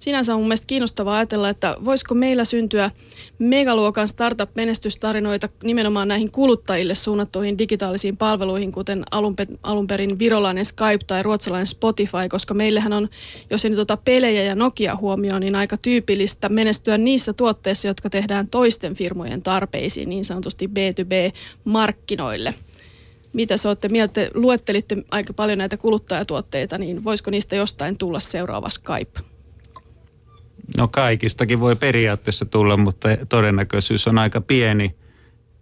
sinänsä 0.01 0.35
on 0.35 0.41
mun 0.41 0.49
mielestä 0.49 0.67
kiinnostavaa 0.67 1.17
ajatella, 1.17 1.49
että 1.49 1.77
voisiko 1.85 2.15
meillä 2.15 2.45
syntyä 2.45 2.91
megaluokan 3.39 4.09
startup-menestystarinoita 4.09 5.49
nimenomaan 5.63 6.09
näihin 6.09 6.31
kuluttajille 6.33 6.95
suunnattuihin 6.95 7.59
digitaalisiin 7.59 8.17
palveluihin, 8.17 8.73
kuten 8.73 9.05
alun, 9.63 9.87
perin 9.87 10.19
virolainen 10.19 10.65
Skype 10.65 11.05
tai 11.07 11.23
ruotsalainen 11.23 11.67
Spotify, 11.67 12.29
koska 12.29 12.55
meillähän 12.55 12.93
on, 12.93 13.09
jos 13.51 13.65
ei 13.65 13.71
nyt 13.71 13.79
ota 13.79 13.97
pelejä 13.97 14.43
ja 14.43 14.55
Nokia 14.55 14.97
huomioon, 14.97 15.41
niin 15.41 15.57
aika 15.57 15.77
tyypillistä 15.77 16.49
menestyä 16.49 16.99
niissä 16.99 17.33
tuotteissa, 17.33 17.89
jotka 17.89 18.11
tehdään 18.11 18.49
toisten 18.49 18.95
firmojen 18.95 19.43
tarpeisiin, 19.43 20.09
niin 20.09 20.25
sanotusti 20.25 20.67
B2B-markkinoille. 20.67 22.55
Mitä 23.33 23.57
sä 23.57 23.69
olette 23.69 23.89
mieltä? 23.89 24.21
Luettelitte 24.35 24.97
aika 25.11 25.33
paljon 25.33 25.59
näitä 25.59 25.77
kuluttajatuotteita, 25.77 26.79
niin 26.79 27.05
voisiko 27.05 27.31
niistä 27.31 27.57
jostain 27.57 27.99
tulla 27.99 28.21
seuraava 28.21 28.71
Skype? 28.71 29.30
No 30.77 30.89
kaikistakin 30.89 31.61
voi 31.61 31.77
periaatteessa 31.77 32.45
tulla, 32.45 32.77
mutta 32.77 33.09
todennäköisyys 33.29 34.07
on 34.07 34.19
aika 34.19 34.41
pieni. 34.41 34.95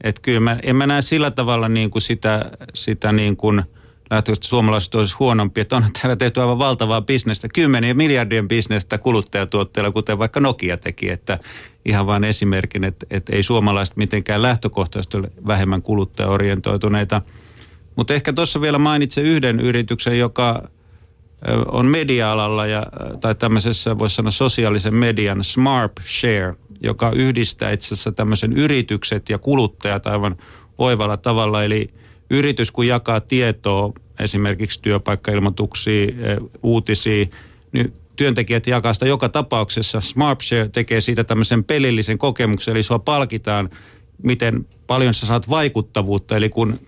Että 0.05 0.23
kyllä 0.23 0.41
mä, 0.41 0.59
en 0.63 0.77
mä 0.77 0.87
näe 0.87 1.03
sillä 1.03 1.31
tavalla 1.31 1.69
niin 1.69 1.91
kuin 1.91 2.03
sitä, 2.03 2.51
sitä 2.75 3.13
niin 3.13 3.37
kuin 3.37 3.63
lähtökohtaisesti 4.11 4.49
suomalaiset 4.49 4.95
olisi 4.95 5.17
huonompi, 5.19 5.61
että 5.61 5.77
on 5.77 5.85
täällä 6.01 6.17
tehty 6.17 6.41
aivan 6.41 6.59
valtavaa 6.59 7.03
bisnestä, 7.03 7.49
kymmenien 7.55 7.97
miljardien 7.97 8.49
bisnestä 8.49 8.99
kuluttajatuotteilla, 8.99 9.91
kuten 9.91 10.19
vaikka 10.19 10.41
Nokia 10.41 10.77
teki, 10.77 11.11
että 11.11 11.39
ihan 11.85 12.07
vain 12.07 12.25
esimerkin, 12.25 12.85
että, 12.85 13.07
että 13.11 13.37
ei 13.37 13.43
suomalaiset 13.43 13.97
mitenkään 13.97 14.43
lähtökohtaisesti 14.43 15.17
ole 15.17 15.29
vähemmän 15.47 15.83
kuluttajaorientoituneita. 15.83 17.23
Mutta 17.97 18.15
ehkä 18.15 18.33
tuossa 18.33 18.61
vielä 18.61 18.79
mainitsen 18.79 19.25
yhden 19.25 19.61
yrityksen, 19.61 20.19
joka 20.19 20.69
on 21.67 21.87
media-alalla 21.87 22.67
ja, 22.67 22.87
tai 23.21 23.35
tämmöisessä 23.35 23.99
voisi 23.99 24.17
sanoa 24.17 24.31
sosiaalisen 24.31 24.95
median 24.95 25.45
Smart 25.45 25.93
Share, 26.07 26.55
joka 26.81 27.11
yhdistää 27.11 27.73
itse 27.73 27.87
asiassa 27.87 28.13
tämmöisen 28.13 28.53
yritykset 28.53 29.31
ja 29.31 29.39
kuluttajat 29.39 30.07
aivan 30.07 30.37
oivalla 30.79 31.17
tavalla. 31.17 31.65
Eli 31.65 31.91
yritys 32.31 32.71
kun 32.71 32.87
jakaa 32.87 33.21
tietoa 33.21 33.93
esimerkiksi 34.21 34.83
työpaikkailmoituksia, 34.83 36.07
uutisia, 36.63 37.27
niin 37.73 37.93
työntekijät 38.17 38.67
jakaa 38.67 38.95
sitä 38.95 39.07
joka 39.07 39.29
tapauksessa. 39.29 40.01
SmartShare 40.01 40.69
tekee 40.69 41.01
siitä 41.01 41.25
tämmöisen 41.25 41.65
pelillisen 41.65 42.19
kokemuksen, 42.19 42.73
eli 42.73 42.83
sua 42.83 42.99
palkitaan, 42.99 43.71
miten 44.23 44.67
paljon 44.87 45.15
sä 45.15 45.27
saat 45.27 45.51
vaikuttavuutta. 45.51 46.37
Eli 46.37 46.49
kun 46.49 46.81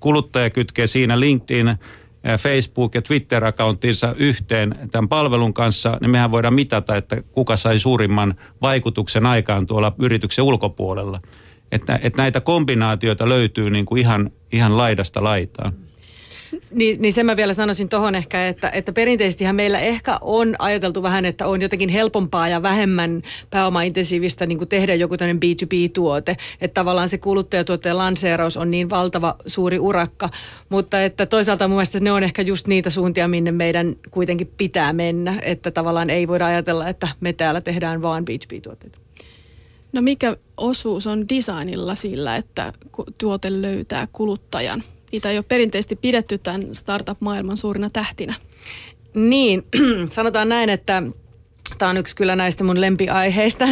kuluttaja 0.00 0.50
kytkee 0.50 0.86
siinä 0.86 1.20
LinkedIn 1.20 1.76
Facebook- 2.24 2.94
ja 2.94 3.02
Twitter-accounttinsa 3.02 4.14
yhteen 4.18 4.74
tämän 4.92 5.08
palvelun 5.08 5.54
kanssa, 5.54 5.98
niin 6.00 6.10
mehän 6.10 6.32
voidaan 6.32 6.54
mitata, 6.54 6.96
että 6.96 7.22
kuka 7.22 7.56
sai 7.56 7.78
suurimman 7.78 8.34
vaikutuksen 8.62 9.26
aikaan 9.26 9.66
tuolla 9.66 9.92
yrityksen 9.98 10.44
ulkopuolella. 10.44 11.20
Että, 11.72 12.00
että 12.02 12.22
näitä 12.22 12.40
kombinaatioita 12.40 13.28
löytyy 13.28 13.70
niin 13.70 13.84
kuin 13.84 14.00
ihan, 14.00 14.30
ihan 14.52 14.76
laidasta 14.76 15.24
laitaan. 15.24 15.72
Niin, 16.72 17.02
niin 17.02 17.12
sen 17.12 17.26
mä 17.26 17.36
vielä 17.36 17.54
sanoisin 17.54 17.88
tuohon 17.88 18.14
ehkä, 18.14 18.48
että, 18.48 18.70
että 18.70 18.92
perinteisestihän 18.92 19.56
meillä 19.56 19.80
ehkä 19.80 20.18
on 20.20 20.54
ajateltu 20.58 21.02
vähän, 21.02 21.24
että 21.24 21.46
on 21.46 21.62
jotenkin 21.62 21.88
helpompaa 21.88 22.48
ja 22.48 22.62
vähemmän 22.62 23.22
pääomaintensiivistä 23.50 24.46
niin 24.46 24.58
kuin 24.58 24.68
tehdä 24.68 24.94
joku 24.94 25.16
tämmöinen 25.16 25.40
B2B-tuote. 25.40 26.36
Että 26.60 26.74
tavallaan 26.74 27.08
se 27.08 27.18
kuluttajatuotteen 27.18 27.98
lanseeraus 27.98 28.56
on 28.56 28.70
niin 28.70 28.90
valtava 28.90 29.36
suuri 29.46 29.78
urakka, 29.78 30.30
mutta 30.68 31.02
että 31.02 31.26
toisaalta 31.26 31.68
mun 31.68 31.76
mielestä 31.76 31.98
ne 32.00 32.12
on 32.12 32.22
ehkä 32.22 32.42
just 32.42 32.66
niitä 32.66 32.90
suuntia, 32.90 33.28
minne 33.28 33.52
meidän 33.52 33.96
kuitenkin 34.10 34.50
pitää 34.56 34.92
mennä. 34.92 35.38
Että 35.42 35.70
tavallaan 35.70 36.10
ei 36.10 36.28
voida 36.28 36.46
ajatella, 36.46 36.88
että 36.88 37.08
me 37.20 37.32
täällä 37.32 37.60
tehdään 37.60 38.02
vaan 38.02 38.24
B2B-tuotteita. 38.30 38.98
No 39.92 40.02
mikä 40.02 40.36
osuus 40.56 41.06
on 41.06 41.28
designilla 41.28 41.94
sillä, 41.94 42.36
että 42.36 42.72
tuote 43.18 43.62
löytää 43.62 44.08
kuluttajan? 44.12 44.82
Niitä 45.12 45.30
ei 45.30 45.38
ole 45.38 45.44
perinteisesti 45.48 45.96
pidetty 45.96 46.38
tämän 46.38 46.74
startup-maailman 46.74 47.56
suurina 47.56 47.90
tähtinä. 47.90 48.34
Niin, 49.14 49.64
sanotaan 50.10 50.48
näin, 50.48 50.70
että 50.70 51.02
tämä 51.78 51.90
on 51.90 51.96
yksi 51.96 52.16
kyllä 52.16 52.36
näistä 52.36 52.64
mun 52.64 52.80
lempiaiheista, 52.80 53.64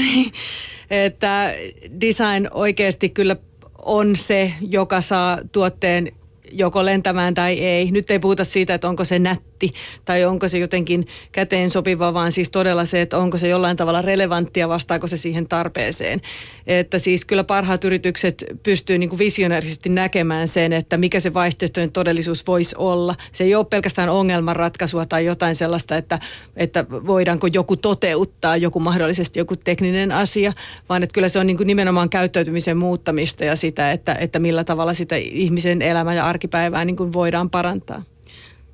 että 0.90 1.54
design 2.00 2.48
oikeasti 2.50 3.08
kyllä 3.08 3.36
on 3.82 4.16
se, 4.16 4.52
joka 4.60 5.00
saa 5.00 5.38
tuotteen 5.52 6.12
joko 6.52 6.84
lentämään 6.84 7.34
tai 7.34 7.58
ei. 7.58 7.90
Nyt 7.90 8.10
ei 8.10 8.18
puhuta 8.18 8.44
siitä, 8.44 8.74
että 8.74 8.88
onko 8.88 9.04
se 9.04 9.18
nätti 9.18 9.55
tai 10.04 10.24
onko 10.24 10.48
se 10.48 10.58
jotenkin 10.58 11.06
käteen 11.32 11.70
sopiva, 11.70 12.14
vaan 12.14 12.32
siis 12.32 12.50
todella 12.50 12.84
se, 12.84 13.00
että 13.00 13.18
onko 13.18 13.38
se 13.38 13.48
jollain 13.48 13.76
tavalla 13.76 14.02
relevanttia, 14.02 14.68
vastaako 14.68 15.06
se 15.06 15.16
siihen 15.16 15.48
tarpeeseen. 15.48 16.20
Että 16.66 16.98
siis 16.98 17.24
kyllä 17.24 17.44
parhaat 17.44 17.84
yritykset 17.84 18.44
pystyy 18.62 18.98
niin 18.98 19.08
kuin 19.08 19.18
visionäärisesti 19.18 19.88
näkemään 19.88 20.48
sen, 20.48 20.72
että 20.72 20.96
mikä 20.96 21.20
se 21.20 21.34
vaihtoehtoinen 21.34 21.92
todellisuus 21.92 22.46
voisi 22.46 22.76
olla. 22.78 23.14
Se 23.32 23.44
ei 23.44 23.54
ole 23.54 23.64
pelkästään 23.64 24.08
ongelmanratkaisua 24.08 25.06
tai 25.06 25.24
jotain 25.24 25.54
sellaista, 25.54 25.96
että, 25.96 26.18
että 26.56 26.84
voidaanko 26.90 27.46
joku 27.46 27.76
toteuttaa, 27.76 28.56
joku 28.56 28.80
mahdollisesti 28.80 29.38
joku 29.38 29.56
tekninen 29.56 30.12
asia, 30.12 30.52
vaan 30.88 31.02
että 31.02 31.14
kyllä 31.14 31.28
se 31.28 31.38
on 31.38 31.46
niin 31.46 31.56
kuin 31.56 31.66
nimenomaan 31.66 32.10
käyttäytymisen 32.10 32.76
muuttamista 32.76 33.44
ja 33.44 33.56
sitä, 33.56 33.92
että, 33.92 34.14
että 34.14 34.38
millä 34.38 34.64
tavalla 34.64 34.94
sitä 34.94 35.16
ihmisen 35.16 35.82
elämä 35.82 36.14
ja 36.14 36.26
arkipäivää 36.26 36.84
niin 36.84 36.96
kuin 36.96 37.12
voidaan 37.12 37.50
parantaa. 37.50 38.02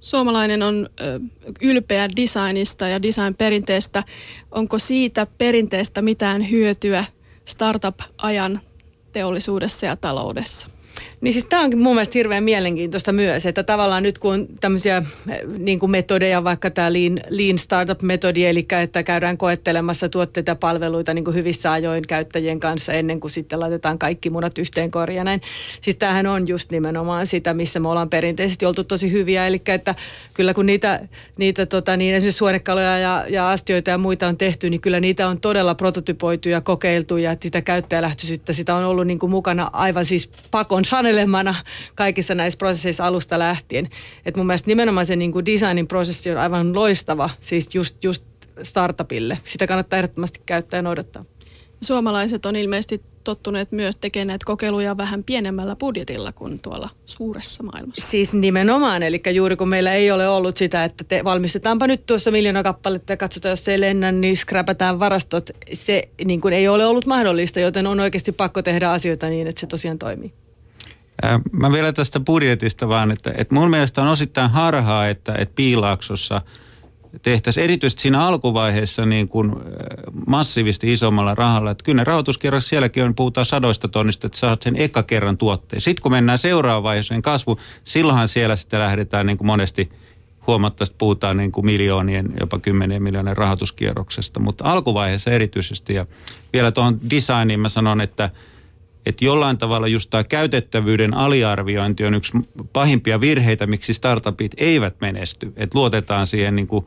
Suomalainen 0.02 0.62
on 0.62 0.88
ylpeä 1.61 2.09
designista 2.16 2.88
ja 2.88 3.02
design-perinteestä. 3.02 4.04
Onko 4.50 4.78
siitä 4.78 5.26
perinteestä 5.38 6.02
mitään 6.02 6.50
hyötyä 6.50 7.04
startup-ajan 7.44 8.61
teollisuudessa 9.12 9.87
ja 9.87 9.97
taloudessa? 9.97 10.68
Niin 11.22 11.32
siis 11.32 11.44
tämä 11.44 11.62
onkin 11.62 11.78
mun 11.78 11.94
mielestä 11.94 12.18
hirveän 12.18 12.44
mielenkiintoista 12.44 13.12
myös, 13.12 13.46
että 13.46 13.62
tavallaan 13.62 14.02
nyt 14.02 14.18
kun 14.18 14.48
tämmöisiä 14.60 14.96
eh, 14.96 15.40
niin 15.58 15.78
kuin 15.78 15.90
metodeja, 15.90 16.44
vaikka 16.44 16.70
tämä 16.70 16.92
lean, 16.92 17.20
lean 17.28 17.58
startup-metodi, 17.58 18.44
eli 18.44 18.66
että 18.82 19.02
käydään 19.02 19.38
koettelemassa 19.38 20.08
tuotteita 20.08 20.50
ja 20.50 20.56
palveluita 20.56 21.14
niin 21.14 21.24
kuin 21.24 21.34
hyvissä 21.34 21.72
ajoin 21.72 22.02
käyttäjien 22.08 22.60
kanssa 22.60 22.92
ennen 22.92 23.20
kuin 23.20 23.30
sitten 23.30 23.60
laitetaan 23.60 23.98
kaikki 23.98 24.30
munat 24.30 24.58
yhteen 24.58 24.90
korjaan 24.90 25.24
näin. 25.24 25.42
Siis 25.80 25.96
tämähän 25.96 26.26
on 26.26 26.48
just 26.48 26.70
nimenomaan 26.70 27.26
sitä, 27.26 27.54
missä 27.54 27.80
me 27.80 27.88
ollaan 27.88 28.10
perinteisesti 28.10 28.66
oltu 28.66 28.84
tosi 28.84 29.12
hyviä, 29.12 29.46
eli 29.46 29.62
että 29.66 29.94
kyllä 30.34 30.54
kun 30.54 30.66
niitä, 30.66 31.08
niitä 31.38 31.66
tota, 31.66 31.96
niin 31.96 32.14
esimerkiksi 32.14 32.38
suonekaloja 32.38 32.98
ja, 32.98 33.24
ja 33.28 33.50
astioita 33.50 33.90
ja 33.90 33.98
muita 33.98 34.28
on 34.28 34.36
tehty, 34.36 34.70
niin 34.70 34.80
kyllä 34.80 35.00
niitä 35.00 35.28
on 35.28 35.40
todella 35.40 35.74
prototypoitu 35.74 36.48
ja 36.48 36.60
kokeiltu 36.60 37.16
ja 37.16 37.36
sitä 37.42 37.60
käyttäjälähtöisyyttä, 37.62 38.52
sitä 38.52 38.74
on 38.76 38.84
ollut 38.84 39.06
niin 39.06 39.18
kuin 39.18 39.30
mukana 39.30 39.70
aivan 39.72 40.04
siis 40.04 40.30
pakon 40.50 40.84
sanelemana 41.12 41.54
kaikissa 41.95 42.35
näissä 42.35 42.59
prosesseissa 42.59 43.07
alusta 43.07 43.38
lähtien. 43.38 43.88
Et 44.26 44.37
mun 44.37 44.47
mielestä 44.47 44.71
nimenomaan 44.71 45.07
se 45.07 45.16
niin 45.16 45.33
kuin 45.33 45.47
designin 45.47 45.87
prosessi 45.87 46.31
on 46.31 46.38
aivan 46.38 46.75
loistava, 46.75 47.31
siis 47.40 47.75
just, 47.75 48.04
just 48.04 48.25
startupille. 48.62 49.38
Sitä 49.45 49.66
kannattaa 49.66 49.98
ehdottomasti 49.98 50.40
käyttää 50.46 50.79
ja 50.79 50.83
noudattaa. 50.83 51.25
Suomalaiset 51.83 52.46
on 52.46 52.57
ilmeisesti 52.57 53.03
tottuneet 53.25 53.72
myös 53.72 53.96
tekemään 53.96 54.27
näitä 54.27 54.44
kokeiluja 54.46 54.96
vähän 54.96 55.25
pienemmällä 55.25 55.77
budjetilla 55.77 56.33
kuin 56.33 56.59
tuolla 56.59 56.88
suuressa 57.05 57.62
maailmassa. 57.62 58.11
Siis 58.11 58.35
nimenomaan, 58.35 59.03
eli 59.03 59.20
juuri 59.33 59.57
kun 59.57 59.68
meillä 59.68 59.94
ei 59.94 60.11
ole 60.11 60.29
ollut 60.29 60.57
sitä, 60.57 60.85
että 60.85 61.05
te 61.05 61.25
valmistetaanpa 61.25 61.87
nyt 61.87 62.07
tuossa 62.07 62.31
miljoona 62.31 62.62
kappaletta 62.62 63.12
ja 63.12 63.16
katsotaan, 63.16 63.51
jos 63.51 63.64
se 63.64 63.72
ei 63.72 63.81
lennä, 63.81 64.12
niin 64.12 64.37
skräpätään 64.37 64.98
varastot. 64.98 65.51
Se 65.72 66.09
niin 66.25 66.40
kuin 66.40 66.55
ei 66.55 66.68
ole 66.68 66.87
ollut 66.87 67.07
mahdollista, 67.07 67.61
joten 67.61 67.87
on 67.87 68.01
oikeasti 68.01 68.33
pakko 68.33 68.62
tehdä 68.62 68.90
asioita 68.90 69.27
niin, 69.27 69.46
että 69.46 69.61
se 69.61 69.66
tosiaan 69.66 69.98
toimii. 69.98 70.33
Mä 71.53 71.72
vielä 71.72 71.92
tästä 71.92 72.20
budjetista 72.20 72.88
vaan, 72.88 73.11
että, 73.11 73.33
että 73.37 73.55
mun 73.55 73.70
mielestä 73.70 74.03
on 74.03 74.09
osittain 74.09 74.51
harhaa, 74.51 75.09
että, 75.09 75.35
että 75.38 75.55
Piilaaksossa 75.55 76.42
tehtäisiin 77.22 77.64
erityisesti 77.64 78.03
siinä 78.03 78.27
alkuvaiheessa 78.27 79.07
niin 79.07 79.29
kuin 79.29 79.53
massiivisesti 80.27 80.92
isommalla 80.92 81.35
rahalla. 81.35 81.70
Että 81.70 81.85
kyllä 81.85 82.01
ne 82.01 82.05
rahoituskierros 82.05 82.68
sielläkin 82.68 83.05
on, 83.05 83.14
puhutaan 83.14 83.46
sadoista 83.46 83.88
tonnista, 83.88 84.27
että 84.27 84.38
saat 84.38 84.62
sen 84.62 84.77
eka 84.77 85.03
kerran 85.03 85.38
tuotteen. 85.38 85.81
Sitten 85.81 86.03
kun 86.03 86.12
mennään 86.12 86.38
seuraavaan 86.38 86.83
vaiheeseen 86.83 87.22
kasvu, 87.22 87.59
silloinhan 87.85 88.29
siellä 88.29 88.57
sitten 88.57 88.81
lähdetään 88.81 89.27
niin 89.27 89.38
kuin 89.38 89.46
monesti 89.46 89.92
huomattavasti 90.46 90.96
puhutaan 90.98 91.37
niin 91.37 91.53
kuin 91.53 91.66
miljoonien, 91.66 92.35
jopa 92.40 92.59
kymmenien 92.59 93.03
miljoonien 93.03 93.37
rahoituskierroksesta, 93.37 94.40
mutta 94.40 94.64
alkuvaiheessa 94.64 95.31
erityisesti. 95.31 95.94
Ja 95.94 96.07
vielä 96.53 96.70
tuohon 96.70 97.01
designiin 97.11 97.61
mä 97.61 97.68
sanon, 97.68 98.01
että– 98.01 98.31
että 99.06 99.24
jollain 99.24 99.58
tavalla 99.58 99.88
just 99.88 100.10
tämä 100.10 100.24
käytettävyyden 100.24 101.14
aliarviointi 101.14 102.04
on 102.04 102.14
yksi 102.14 102.32
pahimpia 102.72 103.20
virheitä, 103.20 103.66
miksi 103.66 103.94
startupit 103.94 104.52
eivät 104.56 105.00
menesty. 105.00 105.52
Että 105.56 105.78
luotetaan 105.78 106.26
siihen 106.26 106.56
niin 106.56 106.66
kuin 106.66 106.86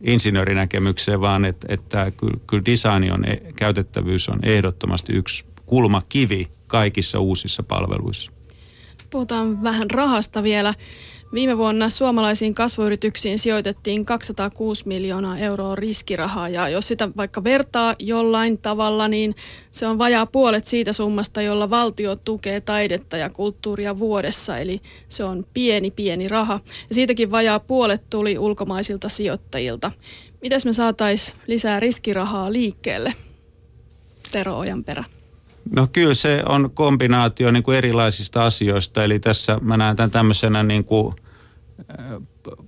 insinöörinäkemykseen, 0.00 1.20
vaan 1.20 1.44
että, 1.44 1.66
että 1.70 2.10
kyllä, 2.10 2.40
kyllä 2.46 2.64
design 2.64 3.12
on, 3.12 3.24
e, 3.24 3.36
käytettävyys 3.56 4.28
on 4.28 4.38
ehdottomasti 4.42 5.12
yksi 5.12 5.44
kulmakivi 5.66 6.48
kaikissa 6.66 7.20
uusissa 7.20 7.62
palveluissa. 7.62 8.32
Puhutaan 9.10 9.62
vähän 9.62 9.90
rahasta 9.90 10.42
vielä. 10.42 10.74
Viime 11.32 11.58
vuonna 11.58 11.90
suomalaisiin 11.90 12.54
kasvuyrityksiin 12.54 13.38
sijoitettiin 13.38 14.04
206 14.04 14.88
miljoonaa 14.88 15.38
euroa 15.38 15.74
riskirahaa 15.74 16.48
ja 16.48 16.68
jos 16.68 16.86
sitä 16.86 17.08
vaikka 17.16 17.44
vertaa 17.44 17.94
jollain 17.98 18.58
tavalla, 18.58 19.08
niin 19.08 19.34
se 19.72 19.86
on 19.86 19.98
vajaa 19.98 20.26
puolet 20.26 20.66
siitä 20.66 20.92
summasta, 20.92 21.42
jolla 21.42 21.70
valtio 21.70 22.16
tukee 22.16 22.60
taidetta 22.60 23.16
ja 23.16 23.30
kulttuuria 23.30 23.98
vuodessa, 23.98 24.58
eli 24.58 24.80
se 25.08 25.24
on 25.24 25.46
pieni 25.54 25.90
pieni 25.90 26.28
raha. 26.28 26.60
Ja 26.88 26.94
siitäkin 26.94 27.30
vajaa 27.30 27.60
puolet 27.60 28.02
tuli 28.10 28.38
ulkomaisilta 28.38 29.08
sijoittajilta. 29.08 29.92
Mitäs 30.42 30.64
me 30.64 30.72
saataisiin 30.72 31.38
lisää 31.46 31.80
riskirahaa 31.80 32.52
liikkeelle? 32.52 33.14
Tero 34.32 34.58
Ojanperä. 34.58 35.04
No 35.76 35.88
kyllä 35.92 36.14
se 36.14 36.42
on 36.46 36.70
kombinaatio 36.74 37.50
niin 37.50 37.62
kuin 37.62 37.78
erilaisista 37.78 38.46
asioista, 38.46 39.04
eli 39.04 39.18
tässä 39.18 39.58
mä 39.60 39.76
näen 39.76 39.96
tämän 39.96 40.10
tämmöisenä 40.10 40.62
niin 40.62 40.84
kuin, 40.84 41.14
äh, 42.00 42.06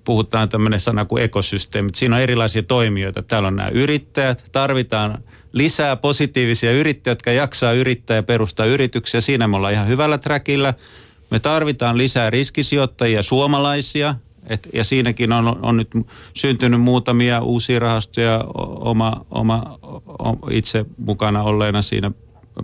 puhutaan 0.04 0.48
tämmöinen 0.48 0.80
sana 0.80 1.04
kuin 1.04 1.22
ekosysteemit. 1.22 1.94
Siinä 1.94 2.16
on 2.16 2.22
erilaisia 2.22 2.62
toimijoita. 2.62 3.22
Täällä 3.22 3.46
on 3.46 3.56
nämä 3.56 3.68
yrittäjät, 3.68 4.44
tarvitaan 4.52 5.18
lisää 5.52 5.96
positiivisia 5.96 6.72
yrittäjiä, 6.72 7.12
jotka 7.12 7.32
jaksaa 7.32 7.72
yrittää 7.72 8.16
ja 8.16 8.22
perustaa 8.22 8.66
yrityksiä. 8.66 9.20
Siinä 9.20 9.48
me 9.48 9.56
ollaan 9.56 9.74
ihan 9.74 9.88
hyvällä 9.88 10.18
trackillä. 10.18 10.74
Me 11.30 11.38
tarvitaan 11.38 11.98
lisää 11.98 12.30
riskisijoittajia, 12.30 13.22
suomalaisia, 13.22 14.14
et, 14.46 14.68
ja 14.72 14.84
siinäkin 14.84 15.32
on, 15.32 15.58
on 15.62 15.76
nyt 15.76 15.90
syntynyt 16.34 16.80
muutamia 16.80 17.40
uusia 17.40 17.78
rahastoja 17.78 18.44
oma, 18.80 19.26
oma, 19.30 19.78
oma 20.18 20.38
itse 20.50 20.84
mukana 20.98 21.42
olleena 21.42 21.82
siinä 21.82 22.10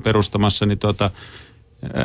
perustamassa, 0.05 0.67
niin 0.67 0.79
tuota, 0.79 1.11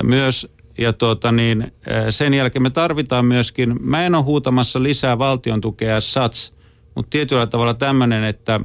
myös 0.03 0.47
ja 0.77 0.93
tuota 0.93 1.31
niin, 1.31 1.71
sen 2.09 2.33
jälkeen 2.33 2.63
me 2.63 2.69
tarvitaan 2.69 3.25
myöskin, 3.25 3.75
mä 3.81 4.05
en 4.05 4.15
ole 4.15 4.23
huutamassa 4.23 4.83
lisää 4.83 5.17
valtion 5.17 5.61
tukea 5.61 6.01
SATS, 6.01 6.53
mutta 6.95 7.09
tietyllä 7.09 7.47
tavalla 7.47 7.73
tämmöinen, 7.73 8.23
että, 8.23 8.59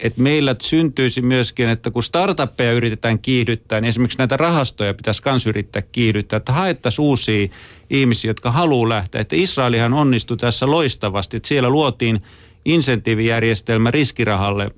että 0.00 0.22
meillä 0.22 0.56
syntyisi 0.62 1.22
myöskin, 1.22 1.68
että 1.68 1.90
kun 1.90 2.02
startuppeja 2.02 2.72
yritetään 2.72 3.18
kiihdyttää, 3.18 3.80
niin 3.80 3.88
esimerkiksi 3.88 4.18
näitä 4.18 4.36
rahastoja 4.36 4.94
pitäisi 4.94 5.22
myös 5.26 5.46
yrittää 5.46 5.82
kiihdyttää, 5.82 6.36
että 6.36 6.52
haettaisiin 6.52 7.04
uusia 7.04 7.48
ihmisiä, 7.90 8.30
jotka 8.30 8.50
haluaa 8.50 8.88
lähteä. 8.88 9.20
Että 9.20 9.36
Israelihan 9.36 9.94
onnistui 9.94 10.36
tässä 10.36 10.66
loistavasti, 10.66 11.36
että 11.36 11.48
siellä 11.48 11.70
luotiin 11.70 12.20
insentiivijärjestelmä 12.64 13.90
riskirahalle 13.90 14.70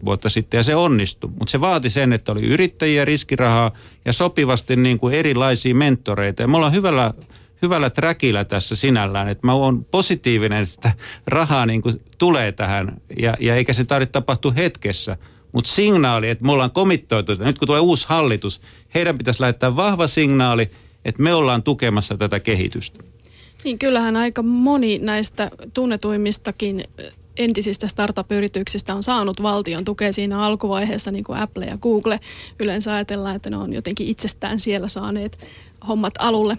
15-20 0.00 0.04
vuotta 0.04 0.30
sitten 0.30 0.58
ja 0.58 0.62
se 0.62 0.74
onnistui. 0.74 1.30
Mutta 1.30 1.50
se 1.50 1.60
vaati 1.60 1.90
sen, 1.90 2.12
että 2.12 2.32
oli 2.32 2.42
yrittäjiä 2.42 3.04
riskirahaa 3.04 3.72
ja 4.04 4.12
sopivasti 4.12 4.76
niin 4.76 4.98
kuin 4.98 5.14
erilaisia 5.14 5.74
mentoreita. 5.74 6.42
Ja 6.42 6.48
me 6.48 6.56
ollaan 6.56 6.72
hyvällä, 6.72 7.14
hyvällä 7.62 7.90
trackillä 7.90 8.44
tässä 8.44 8.76
sinällään, 8.76 9.28
että 9.28 9.46
mä 9.46 9.52
oon 9.54 9.84
positiivinen, 9.84 10.64
että 10.74 10.92
rahaa 11.26 11.66
niin 11.66 11.82
kuin 11.82 12.00
tulee 12.18 12.52
tähän 12.52 12.96
ja, 13.18 13.36
ja 13.40 13.56
eikä 13.56 13.72
se 13.72 13.84
tarvitse 13.84 14.12
tapahtua 14.12 14.52
hetkessä. 14.52 15.16
Mutta 15.52 15.70
signaali, 15.70 16.28
että 16.28 16.44
me 16.44 16.52
ollaan 16.52 16.70
komittoitu, 16.70 17.32
että 17.32 17.44
nyt 17.44 17.58
kun 17.58 17.66
tulee 17.66 17.80
uusi 17.80 18.06
hallitus, 18.08 18.60
heidän 18.94 19.18
pitäisi 19.18 19.40
lähettää 19.40 19.76
vahva 19.76 20.06
signaali, 20.06 20.70
että 21.04 21.22
me 21.22 21.34
ollaan 21.34 21.62
tukemassa 21.62 22.16
tätä 22.16 22.40
kehitystä. 22.40 23.04
Niin 23.64 23.78
kyllähän 23.78 24.16
aika 24.16 24.42
moni 24.42 24.98
näistä 24.98 25.50
tunnetuimmistakin 25.74 26.84
entisistä 27.36 27.88
startup-yrityksistä 27.88 28.94
on 28.94 29.02
saanut 29.02 29.42
valtion 29.42 29.84
tukea 29.84 30.12
siinä 30.12 30.40
alkuvaiheessa, 30.40 31.10
niin 31.10 31.24
kuin 31.24 31.38
Apple 31.38 31.64
ja 31.64 31.78
Google. 31.78 32.20
Yleensä 32.60 32.94
ajatellaan, 32.94 33.36
että 33.36 33.50
ne 33.50 33.56
on 33.56 33.72
jotenkin 33.72 34.06
itsestään 34.06 34.60
siellä 34.60 34.88
saaneet 34.88 35.38
hommat 35.88 36.14
alulle. 36.18 36.58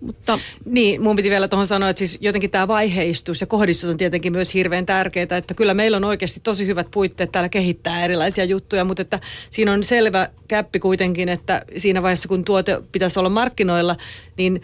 Mutta... 0.00 0.38
Niin, 0.64 1.02
mun 1.02 1.16
piti 1.16 1.30
vielä 1.30 1.48
tuohon 1.48 1.66
sanoa, 1.66 1.88
että 1.88 1.98
siis 1.98 2.18
jotenkin 2.20 2.50
tämä 2.50 2.68
vaiheistus 2.68 3.40
ja 3.40 3.46
kohdistus 3.46 3.90
on 3.90 3.96
tietenkin 3.96 4.32
myös 4.32 4.54
hirveän 4.54 4.86
tärkeää, 4.86 5.36
että 5.36 5.54
kyllä 5.54 5.74
meillä 5.74 5.96
on 5.96 6.04
oikeasti 6.04 6.40
tosi 6.40 6.66
hyvät 6.66 6.86
puitteet 6.90 7.32
täällä 7.32 7.48
kehittää 7.48 8.04
erilaisia 8.04 8.44
juttuja, 8.44 8.84
mutta 8.84 9.02
että 9.02 9.20
siinä 9.50 9.72
on 9.72 9.84
selvä 9.84 10.28
käppi 10.48 10.80
kuitenkin, 10.80 11.28
että 11.28 11.62
siinä 11.76 12.02
vaiheessa 12.02 12.28
kun 12.28 12.44
tuote 12.44 12.82
pitäisi 12.92 13.18
olla 13.18 13.28
markkinoilla, 13.28 13.96
niin 14.36 14.62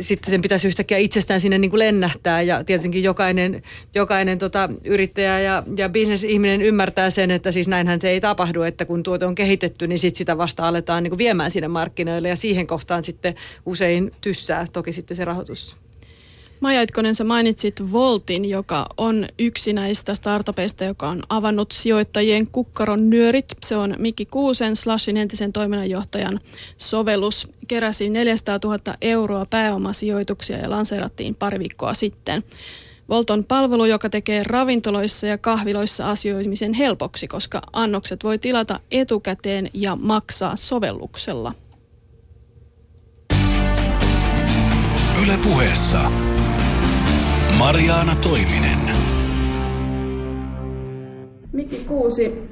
sitten 0.00 0.30
sen 0.30 0.42
pitäisi 0.42 0.68
yhtäkkiä 0.68 0.98
itsestään 0.98 1.40
sinne 1.40 1.58
niin 1.58 1.70
kuin 1.70 1.78
lennähtää 1.78 2.42
ja 2.42 2.64
tietenkin 2.64 3.02
jokainen, 3.02 3.62
jokainen 3.94 4.38
tota, 4.38 4.68
yrittäjä 4.84 5.40
ja, 5.40 5.62
ja 5.76 5.88
bisnesihminen 5.88 6.62
ymmärtää 6.62 7.10
sen, 7.10 7.30
että 7.30 7.52
siis 7.52 7.68
näinhän 7.68 8.00
se 8.00 8.10
ei 8.10 8.20
tapahdu, 8.20 8.62
että 8.62 8.84
kun 8.84 9.02
tuote 9.02 9.26
on 9.26 9.34
kehitetty, 9.34 9.86
niin 9.86 9.98
sitten 9.98 10.18
sitä 10.18 10.38
vasta 10.38 10.68
aletaan 10.68 11.02
niin 11.02 11.10
kuin 11.10 11.18
viemään 11.18 11.50
sinne 11.50 11.68
markkinoille 11.68 12.28
ja 12.28 12.36
siihen 12.36 12.66
kohtaan 12.66 13.04
sitten 13.04 13.34
usein 13.66 14.12
tyssää 14.20 14.66
toki 14.72 14.92
sitten 14.92 15.16
se 15.16 15.24
rahoitus. 15.24 15.76
Maja 16.60 16.82
Itkonen, 16.82 17.14
sä 17.14 17.24
mainitsit 17.24 17.92
Voltin, 17.92 18.44
joka 18.44 18.86
on 18.96 19.26
yksi 19.38 19.72
näistä 19.72 20.14
startupeista, 20.14 20.84
joka 20.84 21.08
on 21.08 21.22
avannut 21.28 21.72
sijoittajien 21.72 22.46
kukkaron 22.46 23.10
nyörit. 23.10 23.44
Se 23.66 23.76
on 23.76 23.94
Mikki 23.98 24.26
Kuusen, 24.26 24.76
Slashin 24.76 25.16
entisen 25.16 25.52
toiminnanjohtajan 25.52 26.40
sovellus. 26.76 27.48
Keräsi 27.68 28.10
400 28.10 28.58
000 28.64 28.78
euroa 29.00 29.46
pääomasijoituksia 29.50 30.58
ja 30.58 30.70
lanseerattiin 30.70 31.34
pari 31.34 31.58
viikkoa 31.58 31.94
sitten. 31.94 32.44
Volt 33.08 33.30
on 33.30 33.44
palvelu, 33.44 33.84
joka 33.84 34.10
tekee 34.10 34.42
ravintoloissa 34.44 35.26
ja 35.26 35.38
kahviloissa 35.38 36.10
asioimisen 36.10 36.74
helpoksi, 36.74 37.28
koska 37.28 37.62
annokset 37.72 38.24
voi 38.24 38.38
tilata 38.38 38.80
etukäteen 38.90 39.70
ja 39.74 39.96
maksaa 39.96 40.56
sovelluksella. 40.56 41.54
Ylepuheessa 45.22 46.10
Mariana 47.60 48.16
Toiminen. 48.16 48.78
Mikki 51.52 51.84
Kuusi, 51.88 52.48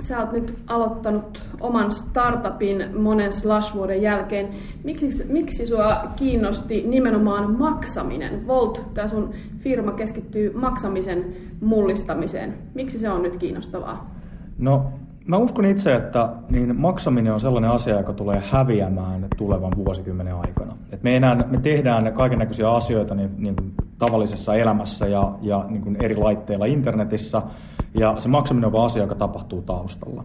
sä 0.00 0.18
oot 0.18 0.32
nyt 0.32 0.58
aloittanut 0.66 1.42
oman 1.60 1.92
startupin 1.92 3.00
monen 3.00 3.32
slash-vuoden 3.32 4.02
jälkeen. 4.02 4.48
Miksi, 4.84 5.24
miksi 5.32 5.66
sua 5.66 6.02
kiinnosti 6.16 6.84
nimenomaan 6.86 7.58
maksaminen? 7.58 8.46
Volt, 8.46 8.82
tämä 8.94 9.08
sun 9.08 9.30
firma 9.58 9.92
keskittyy 9.92 10.52
maksamisen 10.52 11.24
mullistamiseen. 11.60 12.54
Miksi 12.74 12.98
se 12.98 13.10
on 13.10 13.22
nyt 13.22 13.36
kiinnostavaa? 13.36 14.14
No 14.58 14.92
Mä 15.26 15.36
uskon 15.36 15.64
itse, 15.64 15.94
että 15.94 16.28
niin 16.50 16.80
maksaminen 16.80 17.32
on 17.32 17.40
sellainen 17.40 17.70
asia, 17.70 17.96
joka 17.98 18.12
tulee 18.12 18.42
häviämään 18.50 19.26
tulevan 19.36 19.72
vuosikymmenen 19.76 20.34
aikana. 20.34 20.76
Et 20.92 21.02
me, 21.02 21.16
enää, 21.16 21.34
me 21.34 21.60
tehdään 21.60 22.12
kaiken 22.12 22.38
näköisiä 22.38 22.70
asioita 22.70 23.14
niin, 23.14 23.30
niin 23.38 23.56
tavallisessa 23.98 24.54
elämässä 24.54 25.06
ja, 25.06 25.32
ja 25.42 25.64
niin 25.68 25.82
kuin 25.82 25.96
eri 26.02 26.16
laitteilla 26.16 26.66
internetissä, 26.66 27.42
ja 27.94 28.14
se 28.18 28.28
maksaminen 28.28 28.66
on 28.66 28.72
vaan 28.72 28.86
asia, 28.86 29.02
joka 29.02 29.14
tapahtuu 29.14 29.62
taustalla. 29.62 30.24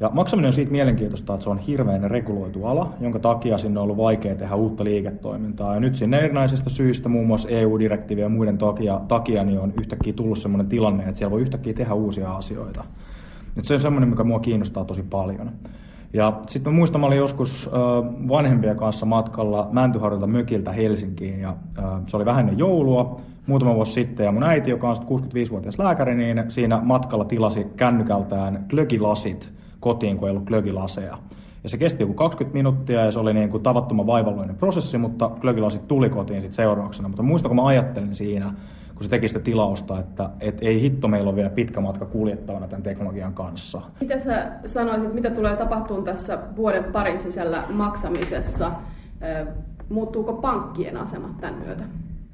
Ja 0.00 0.10
maksaminen 0.12 0.46
on 0.46 0.52
siitä 0.52 0.72
mielenkiintoista, 0.72 1.34
että 1.34 1.44
se 1.44 1.50
on 1.50 1.58
hirveän 1.58 2.10
reguloitu 2.10 2.66
ala, 2.66 2.92
jonka 3.00 3.18
takia 3.18 3.58
sinne 3.58 3.80
on 3.80 3.84
ollut 3.84 3.96
vaikea 3.96 4.34
tehdä 4.34 4.54
uutta 4.54 4.84
liiketoimintaa. 4.84 5.74
Ja 5.74 5.80
nyt 5.80 5.96
sinne 5.96 6.18
erinäisistä 6.18 6.70
syistä, 6.70 7.08
muun 7.08 7.26
muassa 7.26 7.48
EU-direktiivien 7.48 8.24
ja 8.24 8.28
muiden 8.28 8.58
takia, 8.58 9.00
takia 9.08 9.44
niin 9.44 9.60
on 9.60 9.72
yhtäkkiä 9.80 10.12
tullut 10.12 10.38
sellainen 10.38 10.66
tilanne, 10.66 11.02
että 11.02 11.14
siellä 11.18 11.30
voi 11.30 11.40
yhtäkkiä 11.40 11.72
tehdä 11.72 11.94
uusia 11.94 12.32
asioita. 12.32 12.84
Et 13.56 13.64
se 13.64 13.74
on 13.74 13.80
semmoinen, 13.80 14.08
mikä 14.08 14.24
mua 14.24 14.40
kiinnostaa 14.40 14.84
tosi 14.84 15.02
paljon. 15.02 15.50
Ja 16.14 16.40
sitten 16.46 16.72
mä 16.72 16.76
muistan, 16.76 17.00
mä 17.00 17.06
olin 17.06 17.18
joskus 17.18 17.70
vanhempien 18.28 18.76
kanssa 18.76 19.06
matkalla 19.06 19.68
Mäntyharjulta 19.72 20.26
mökiltä 20.26 20.72
Helsinkiin 20.72 21.40
ja 21.40 21.56
se 22.06 22.16
oli 22.16 22.24
vähän 22.24 22.40
ennen 22.40 22.58
joulua 22.58 23.20
muutama 23.46 23.74
vuosi 23.74 23.92
sitten 23.92 24.24
ja 24.24 24.32
mun 24.32 24.42
äiti, 24.42 24.70
joka 24.70 24.90
on 24.90 24.96
65-vuotias 24.96 25.78
lääkäri, 25.78 26.14
niin 26.14 26.44
siinä 26.48 26.80
matkalla 26.82 27.24
tilasi 27.24 27.66
kännykältään 27.76 28.64
glögilasit 28.68 29.52
kotiin, 29.80 30.16
kun 30.16 30.28
ei 30.28 30.30
ollut 30.30 30.46
glögilaseja. 30.46 31.18
Ja 31.62 31.68
se 31.68 31.78
kesti 31.78 32.02
joku 32.02 32.14
20 32.14 32.54
minuuttia 32.54 33.04
ja 33.04 33.10
se 33.10 33.18
oli 33.18 33.34
niin 33.34 33.48
kuin 33.48 33.62
tavattoman 33.62 34.06
vaivalloinen 34.06 34.56
prosessi, 34.56 34.98
mutta 34.98 35.30
glögilasit 35.40 35.88
tuli 35.88 36.10
kotiin 36.10 36.40
sitten 36.40 36.56
seurauksena. 36.56 37.08
Mutta 37.08 37.22
muista, 37.22 37.48
kun 37.48 37.56
mä 37.56 37.66
ajattelin 37.66 38.14
siinä, 38.14 38.52
kun 38.94 39.04
se 39.04 39.10
teki 39.10 39.28
sitä 39.28 39.40
tilausta, 39.40 40.00
että 40.00 40.30
et 40.40 40.58
ei 40.62 40.80
hitto, 40.80 41.08
meillä 41.08 41.28
on 41.28 41.36
vielä 41.36 41.50
pitkä 41.50 41.80
matka 41.80 42.06
kuljettavana 42.06 42.68
tämän 42.68 42.82
teknologian 42.82 43.34
kanssa. 43.34 43.80
Mitä 44.00 44.18
sä 44.18 44.52
sanoisit, 44.66 45.14
mitä 45.14 45.30
tulee 45.30 45.56
tapahtumaan 45.56 46.04
tässä 46.04 46.38
vuoden 46.56 46.84
parin 46.84 47.20
sisällä 47.20 47.64
maksamisessa? 47.72 48.70
Muuttuuko 49.88 50.32
pankkien 50.32 50.96
asemat 50.96 51.40
tämän 51.40 51.54
myötä? 51.54 51.84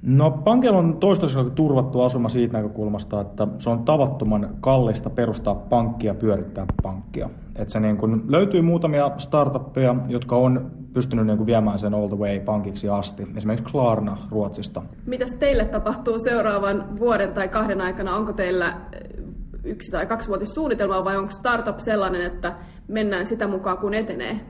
No 0.02 0.30
pankilla 0.30 0.78
on 0.78 0.96
toistaiseksi 0.96 1.50
turvattu 1.54 2.00
asuma 2.00 2.28
siitä 2.28 2.52
näkökulmasta, 2.52 3.20
että 3.20 3.48
se 3.58 3.70
on 3.70 3.84
tavattoman 3.84 4.48
kallista 4.60 5.10
perustaa 5.10 5.54
pankkia, 5.54 6.14
pyörittää 6.14 6.66
pankkia. 6.82 7.30
Et 7.60 7.68
se 7.68 7.80
niin 7.80 7.96
kun 7.96 8.24
löytyy 8.28 8.62
muutamia 8.62 9.10
startuppeja, 9.18 9.96
jotka 10.08 10.36
on 10.36 10.70
pystynyt 10.92 11.26
niin 11.26 11.46
viemään 11.46 11.78
sen 11.78 11.94
all 11.94 12.08
the 12.08 12.16
way 12.16 12.40
pankiksi 12.40 12.88
asti. 12.88 13.26
Esimerkiksi 13.36 13.72
Klarna 13.72 14.18
Ruotsista. 14.30 14.82
Mitäs 15.06 15.32
teille 15.32 15.64
tapahtuu 15.64 16.18
seuraavan 16.18 16.98
vuoden 16.98 17.32
tai 17.32 17.48
kahden 17.48 17.80
aikana? 17.80 18.16
Onko 18.16 18.32
teillä 18.32 18.74
yksi- 19.64 19.92
tai 19.92 20.06
kaksivuotissuunnitelma 20.06 21.04
vai 21.04 21.16
onko 21.16 21.30
startup 21.30 21.78
sellainen, 21.78 22.22
että 22.22 22.52
mennään 22.88 23.26
sitä 23.26 23.48
mukaan 23.48 23.78
kun 23.78 23.94
etenee? 23.94 24.40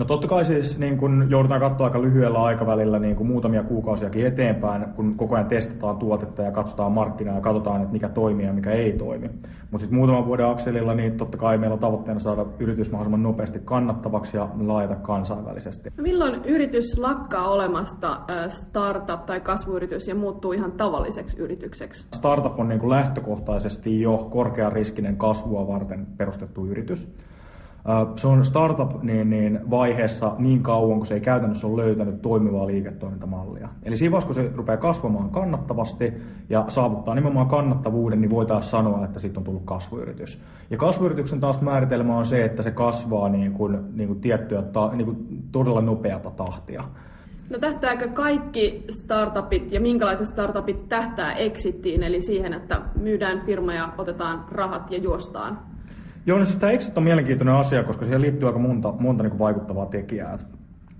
No 0.00 0.06
totta 0.06 0.28
kai 0.28 0.44
siis 0.44 0.78
niin 0.78 0.98
kun 0.98 1.26
joudutaan 1.30 1.60
katsoa 1.60 1.86
aika 1.86 2.02
lyhyellä 2.02 2.42
aikavälillä 2.42 2.98
niin 2.98 3.16
kun 3.16 3.26
muutamia 3.26 3.62
kuukausiakin 3.62 4.26
eteenpäin, 4.26 4.84
kun 4.96 5.14
koko 5.16 5.34
ajan 5.34 5.46
testataan 5.46 5.96
tuotetta 5.96 6.42
ja 6.42 6.52
katsotaan 6.52 6.92
markkinaa 6.92 7.34
ja 7.34 7.40
katsotaan, 7.40 7.80
että 7.80 7.92
mikä 7.92 8.08
toimii 8.08 8.46
ja 8.46 8.52
mikä 8.52 8.70
ei 8.70 8.92
toimi. 8.92 9.28
Mutta 9.70 9.78
sitten 9.78 9.98
muutaman 9.98 10.26
vuoden 10.26 10.46
akselilla, 10.46 10.94
niin 10.94 11.16
totta 11.16 11.38
kai 11.38 11.58
meillä 11.58 11.74
on 11.74 11.80
tavoitteena 11.80 12.20
saada 12.20 12.46
yritys 12.58 12.90
mahdollisimman 12.90 13.22
nopeasti 13.22 13.60
kannattavaksi 13.64 14.36
ja 14.36 14.48
laajata 14.60 14.94
kansainvälisesti. 14.94 15.90
No 15.96 16.02
milloin 16.02 16.44
yritys 16.44 16.98
lakkaa 16.98 17.48
olemasta 17.48 18.20
startup 18.48 19.26
tai 19.26 19.40
kasvuyritys 19.40 20.08
ja 20.08 20.14
muuttuu 20.14 20.52
ihan 20.52 20.72
tavalliseksi 20.72 21.38
yritykseksi? 21.42 22.06
Startup 22.14 22.60
on 22.60 22.68
niin 22.68 22.90
lähtökohtaisesti 22.90 24.00
jo 24.00 24.28
korkean 24.30 24.72
riskinen 24.72 25.16
kasvua 25.16 25.68
varten 25.68 26.06
perustettu 26.16 26.66
yritys. 26.66 27.08
Se 28.16 28.26
on 28.26 28.44
startup 28.44 29.02
niin, 29.02 29.30
niin 29.30 29.60
vaiheessa 29.70 30.34
niin 30.38 30.62
kauan, 30.62 30.98
kun 30.98 31.06
se 31.06 31.14
ei 31.14 31.20
käytännössä 31.20 31.66
ole 31.66 31.82
löytänyt 31.82 32.22
toimivaa 32.22 32.66
liiketoimintamallia. 32.66 33.68
Eli 33.82 33.96
siinä 33.96 34.12
vaiheessa, 34.12 34.26
kun 34.26 34.34
se 34.34 34.56
rupeaa 34.56 34.76
kasvamaan 34.76 35.30
kannattavasti 35.30 36.12
ja 36.48 36.64
saavuttaa 36.68 37.14
nimenomaan 37.14 37.48
kannattavuuden, 37.48 38.20
niin 38.20 38.30
voitaisiin 38.30 38.70
sanoa, 38.70 39.04
että 39.04 39.18
siitä 39.18 39.40
on 39.40 39.44
tullut 39.44 39.64
kasvuyritys. 39.64 40.40
Ja 40.70 40.76
kasvuyrityksen 40.76 41.40
taas 41.40 41.60
määritelmä 41.60 42.16
on 42.16 42.26
se, 42.26 42.44
että 42.44 42.62
se 42.62 42.70
kasvaa 42.70 43.28
niin 43.28 43.52
kuin, 43.52 43.78
niin 43.96 44.08
kuin 44.08 44.20
tiettyä, 44.20 44.62
niin 44.92 45.04
kuin 45.06 45.26
todella 45.52 45.80
nopeata 45.80 46.30
tahtia. 46.30 46.84
No 47.50 47.58
tähtääkö 47.58 48.08
kaikki 48.08 48.84
startupit 48.88 49.72
ja 49.72 49.80
minkälaiset 49.80 50.26
startupit 50.26 50.88
tähtää 50.88 51.32
exittiin, 51.32 52.02
eli 52.02 52.22
siihen, 52.22 52.52
että 52.52 52.80
myydään 53.00 53.40
firma 53.46 53.74
ja 53.74 53.92
otetaan 53.98 54.44
rahat 54.52 54.90
ja 54.90 54.98
juostaan 54.98 55.69
Joo, 56.26 56.38
no 56.38 56.44
siis 56.44 56.56
tämä 56.58 56.72
exit 56.72 56.98
on 56.98 57.04
mielenkiintoinen 57.04 57.54
asia, 57.54 57.82
koska 57.82 58.04
siihen 58.04 58.20
liittyy 58.20 58.46
aika 58.48 58.58
monta, 58.58 58.92
monta 58.98 59.22
niin 59.22 59.30
kuin 59.30 59.38
vaikuttavaa 59.38 59.86
tekijää. 59.86 60.38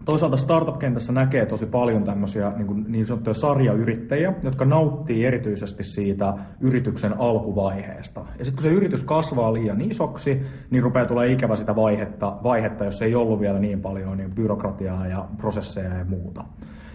Toisaalta 0.04 0.36
startup-kentässä 0.36 1.12
näkee 1.12 1.46
tosi 1.46 1.66
paljon 1.66 2.04
tämmöisiä 2.04 2.52
niin, 2.56 2.66
kuin 2.66 2.84
niin 2.88 3.06
sanottuja 3.06 3.34
sarjayrittäjiä, 3.34 4.34
jotka 4.42 4.64
nauttii 4.64 5.26
erityisesti 5.26 5.84
siitä 5.84 6.34
yrityksen 6.60 7.20
alkuvaiheesta. 7.20 8.20
Ja 8.38 8.44
sitten 8.44 8.54
kun 8.54 8.62
se 8.62 8.76
yritys 8.76 9.04
kasvaa 9.04 9.52
liian 9.52 9.80
isoksi, 9.80 10.42
niin 10.70 10.82
rupeaa 10.82 11.06
tulee 11.06 11.32
ikävä 11.32 11.56
sitä 11.56 11.76
vaihetta, 11.76 12.36
vaihetta, 12.42 12.84
jos 12.84 13.02
ei 13.02 13.14
ollut 13.14 13.40
vielä 13.40 13.58
niin 13.58 13.80
paljon 13.80 14.16
niin 14.16 14.34
byrokratiaa 14.34 15.06
ja 15.06 15.28
prosesseja 15.36 15.94
ja 15.94 16.04
muuta. 16.04 16.44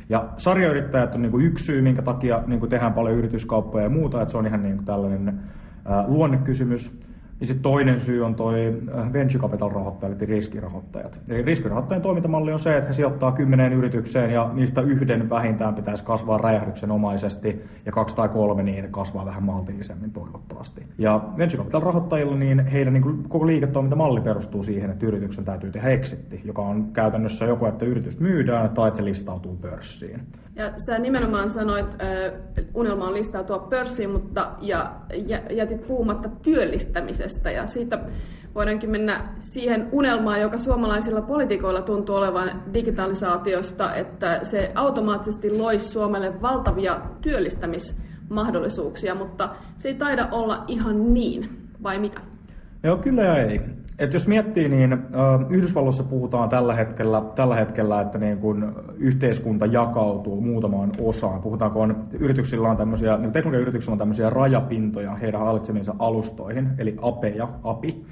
Ja 0.10 0.24
sarjayrittäjät 0.38 1.16
on 1.16 1.22
niin 1.22 1.32
kuin 1.32 1.46
yksi 1.46 1.66
syy, 1.66 1.82
minkä 1.82 2.02
takia 2.02 2.44
niin 2.48 2.60
kuin 2.60 2.70
tehdään 2.70 2.94
paljon 2.94 3.16
yrityskauppoja 3.16 3.84
ja 3.84 3.90
muuta, 3.90 4.22
että 4.22 4.32
se 4.32 4.38
on 4.38 4.48
ihan 4.48 4.64
niin 4.64 4.76
kuin 4.76 4.86
tällainen 4.86 5.40
ää, 5.86 6.06
luonnekysymys. 6.08 7.00
Ja 7.40 7.48
sitten 7.48 7.64
toinen 7.64 8.02
syy 8.02 8.26
on 8.26 8.36
toi 8.36 8.82
äh, 8.98 9.14
venture 9.14 9.40
capital 9.40 9.70
rahoittajat, 9.70 10.22
eli 10.22 10.26
riskirahoittajat. 10.26 11.20
Eli 11.28 11.42
riskirahoittajien 11.42 12.02
toimintamalli 12.02 12.54
on 12.54 12.60
se, 12.60 12.78
että 12.78 12.88
he 12.88 12.94
sijoittaa 12.94 13.32
kymmeneen 13.32 13.74
yritykseen 13.74 14.32
ja 14.32 14.50
niistä 14.54 14.82
yhden 14.82 15.30
vähintään 15.30 15.76
pitäisi 15.76 16.04
kasvaa 16.04 16.38
räjähdyksenomaisesti 16.38 17.62
ja 17.86 17.92
kaksi 17.92 18.16
tai 18.16 18.30
kolme 18.30 18.64
niin 18.64 18.92
kasvaa 18.92 19.26
vähän 19.26 19.44
maltillisemmin 19.44 20.12
toivottavasti. 20.12 20.84
Ja 20.98 21.22
venture 21.38 21.58
capital 21.58 21.82
rahoittajilla 21.82 22.36
niin 22.36 22.66
heidän 22.66 22.94
niin 22.94 23.24
koko 23.24 23.48
liiketoimintamalli 23.48 24.22
perustuu 24.22 24.64
siihen, 24.64 24.92
että 24.92 25.06
yrityksen 25.06 25.46
täytyy 25.46 25.72
tehdä 25.72 25.90
exitti, 25.90 26.42
joka 26.44 26.62
on 26.62 26.92
käytännössä 26.94 27.46
joko, 27.46 27.68
että 27.68 27.86
yritys 27.86 28.20
myydään 28.20 28.70
tai 28.70 28.88
että 28.88 28.98
se 28.98 29.06
listautuu 29.06 29.56
pörssiin. 29.56 30.22
Ja 30.56 30.74
sä 30.86 31.00
nimenomaan 31.00 31.50
sanoit, 31.50 31.94
että 32.58 32.72
unelma 32.74 33.08
on 33.08 33.14
listautua 33.14 33.60
pörssiin, 33.60 34.10
mutta 34.10 34.52
ja, 34.62 34.92
jätit 35.50 35.88
puhumatta 35.88 36.30
työllistämisestä. 36.30 37.52
Ja 37.52 37.68
siitä 37.68 38.00
voidaankin 38.56 38.90
mennä 38.90 39.22
siihen 39.40 39.90
unelmaan, 39.92 40.42
joka 40.42 40.58
suomalaisilla 40.58 41.22
poliitikoilla 41.22 41.82
tuntuu 41.82 42.16
olevan 42.16 42.64
digitalisaatiosta, 42.74 43.96
että 43.96 44.40
se 44.44 44.72
automaattisesti 44.76 45.58
loisi 45.58 45.86
Suomelle 45.86 46.42
valtavia 46.42 47.02
työllistämismahdollisuuksia, 47.22 49.16
mutta 49.16 49.50
se 49.78 49.90
ei 49.90 49.96
taida 49.96 50.28
olla 50.32 50.64
ihan 50.68 51.14
niin, 51.14 51.50
vai 51.84 52.00
mitä? 52.00 52.22
Joo, 52.84 52.98
kyllä 52.98 53.24
ja 53.24 53.38
ei. 53.38 53.62
Et 54.00 54.14
jos 54.14 54.28
miettii, 54.28 54.70
niin 54.70 54.98
Yhdysvalloissa 55.50 56.04
puhutaan 56.04 56.50
tällä 56.50 56.74
hetkellä, 56.74 57.22
tällä 57.36 57.56
hetkellä 57.56 58.02
että 58.02 58.18
niin 58.18 58.38
kun 58.38 58.76
yhteiskunta 58.98 59.66
jakautuu 59.66 60.42
muutamaan 60.42 60.92
osaan. 61.00 61.42
Puhutaan, 61.42 61.72
kun 61.72 62.04
yrityksillä 62.20 62.70
on 62.70 62.78
tämmöisiä, 62.78 63.18
niin 63.18 63.32
teknologiayrityksillä 63.32 63.94
on 63.94 64.00
tämmöisiä 64.00 64.30
rajapintoja 64.30 65.16
heidän 65.16 65.42
hallitsemiinsa 65.42 65.96
alustoihin, 66.00 66.70
eli 66.78 66.96
APEja, 67.02 67.50
API 67.64 68.06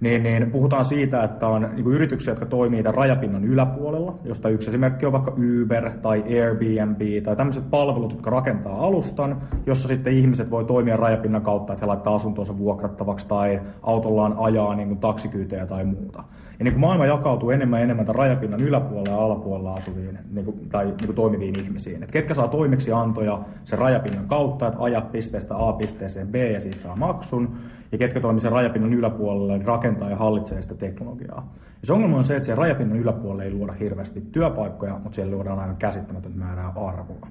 niin, 0.00 0.22
niin 0.22 0.50
puhutaan 0.50 0.84
siitä, 0.84 1.24
että 1.24 1.46
on 1.46 1.70
niin 1.74 1.86
yrityksiä, 1.86 2.32
jotka 2.32 2.46
toimii 2.46 2.82
tämän 2.82 2.94
rajapinnan 2.94 3.44
yläpuolella, 3.44 4.18
josta 4.24 4.48
yksi 4.48 4.70
esimerkki 4.70 5.06
on 5.06 5.12
vaikka 5.12 5.34
Uber 5.62 5.90
tai 5.90 6.22
Airbnb 6.22 7.22
tai 7.22 7.36
tämmöiset 7.36 7.70
palvelut, 7.70 8.12
jotka 8.12 8.30
rakentaa 8.30 8.84
alustan, 8.84 9.42
jossa 9.66 9.88
sitten 9.88 10.12
ihmiset 10.12 10.50
voi 10.50 10.64
toimia 10.64 10.96
rajapinnan 10.96 11.42
kautta, 11.42 11.72
että 11.72 11.84
he 11.84 11.86
laittaa 11.86 12.14
asuntonsa 12.14 12.58
vuokrattavaksi 12.58 13.28
tai 13.28 13.60
autollaan 13.82 14.34
ajaa 14.38 14.74
niin 14.74 14.88
kuin 14.88 15.00
taksikyytejä 15.00 15.66
tai 15.66 15.84
muuta. 15.84 16.24
Ja 16.58 16.64
niin 16.64 16.74
kuin 16.74 16.80
maailma 16.80 17.06
jakautuu 17.06 17.50
enemmän 17.50 17.80
ja 17.80 17.84
enemmän 17.84 18.08
rajapinnan 18.08 18.60
yläpuolella 18.60 19.10
ja 19.10 19.24
alapuolella 19.24 19.74
asuviin 19.74 20.18
niin 20.32 20.44
kuin, 20.44 20.68
tai 20.68 20.84
niin 20.84 21.06
kuin 21.06 21.14
toimiviin 21.16 21.60
ihmisiin. 21.60 22.02
Et 22.02 22.10
ketkä 22.10 22.34
saa 22.34 22.48
toimeksiantoja 22.48 23.40
sen 23.64 23.78
rajapinnan 23.78 24.28
kautta, 24.28 24.66
että 24.66 24.82
ajaa 24.82 25.00
pisteestä 25.00 25.54
A 25.56 25.72
pisteeseen 25.72 26.28
B 26.28 26.34
ja 26.34 26.60
siitä 26.60 26.78
saa 26.78 26.96
maksun, 26.96 27.56
ja 27.92 27.98
ketkä 27.98 28.20
toimii 28.20 28.40
sen 28.40 28.52
rajapinnan 28.52 28.92
yläpuolella, 28.92 29.56
niin 29.56 29.66
rakentaa 29.66 30.10
ja 30.10 30.16
hallitsee 30.16 30.62
sitä 30.62 30.74
teknologiaa. 30.74 31.52
Ja 31.80 31.86
se 31.86 31.92
ongelma 31.92 32.16
on 32.16 32.24
se, 32.24 32.36
että 32.36 32.46
sen 32.46 32.58
rajapinnan 32.58 32.98
yläpuolella 32.98 33.44
ei 33.44 33.52
luoda 33.52 33.72
hirveästi 33.72 34.20
työpaikkoja, 34.32 34.98
mutta 34.98 35.14
siellä 35.14 35.34
luodaan 35.34 35.58
aina 35.58 35.74
käsittämätöntä 35.74 36.38
määrää 36.38 36.68
arvoa. 36.68 37.28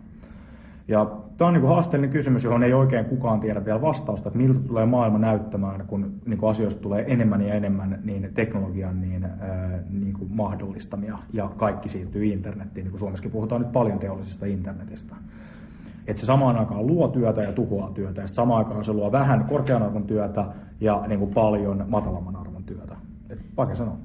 Ja 0.88 1.12
tämä 1.38 1.48
on 1.48 1.54
niin 1.54 1.62
kuin 1.62 1.74
haasteellinen 1.74 2.14
kysymys, 2.14 2.44
johon 2.44 2.64
ei 2.64 2.74
oikein 2.74 3.06
kukaan 3.06 3.40
tiedä 3.40 3.66
vielä 3.66 3.82
vastausta, 3.82 4.30
että 4.30 4.40
miltä 4.40 4.60
tulee 4.60 4.86
maailma 4.86 5.18
näyttämään, 5.18 5.88
kun 5.88 6.14
niin 6.26 6.38
kuin 6.38 6.50
asioista 6.50 6.82
tulee 6.82 7.06
enemmän 7.08 7.42
ja 7.42 7.54
enemmän 7.54 8.00
niin 8.04 8.30
teknologian 8.34 9.02
niin, 9.02 9.28
niin 9.90 10.14
kuin 10.14 10.30
mahdollistamia 10.32 11.18
ja 11.34 11.50
kaikki 11.58 11.90
siirtyy 11.90 12.26
internettiin. 12.26 12.84
Niin 12.84 12.92
kuin 12.92 13.00
Suomessakin 13.00 13.32
puhutaan 13.32 13.62
nyt 13.62 13.72
paljon 13.72 14.00
teollisesta 14.00 14.46
internetistä. 14.46 15.16
Että 16.08 16.20
se 16.20 16.26
samaan 16.26 16.58
aikaan 16.58 16.88
luo 16.88 17.08
työtä 17.08 17.42
ja 17.42 17.52
tuhoaa 17.52 17.92
työtä, 17.92 18.22
ja 18.22 18.28
samaan 18.28 18.66
aikaan 18.66 18.86
se 18.86 18.94
luo 18.94 19.12
vähän 19.12 19.46
korkean 19.46 19.84
arvon 19.84 20.04
työtä 20.04 20.46
ja 20.82 21.04
niin 21.08 21.20
kuin 21.20 21.34
paljon 21.34 21.86
matalamman 21.88 22.36
arvon 22.36 22.64
työtä. 22.64 22.96
Et 23.30 23.42
vaikka 23.58 23.76
sanoa. 23.76 23.98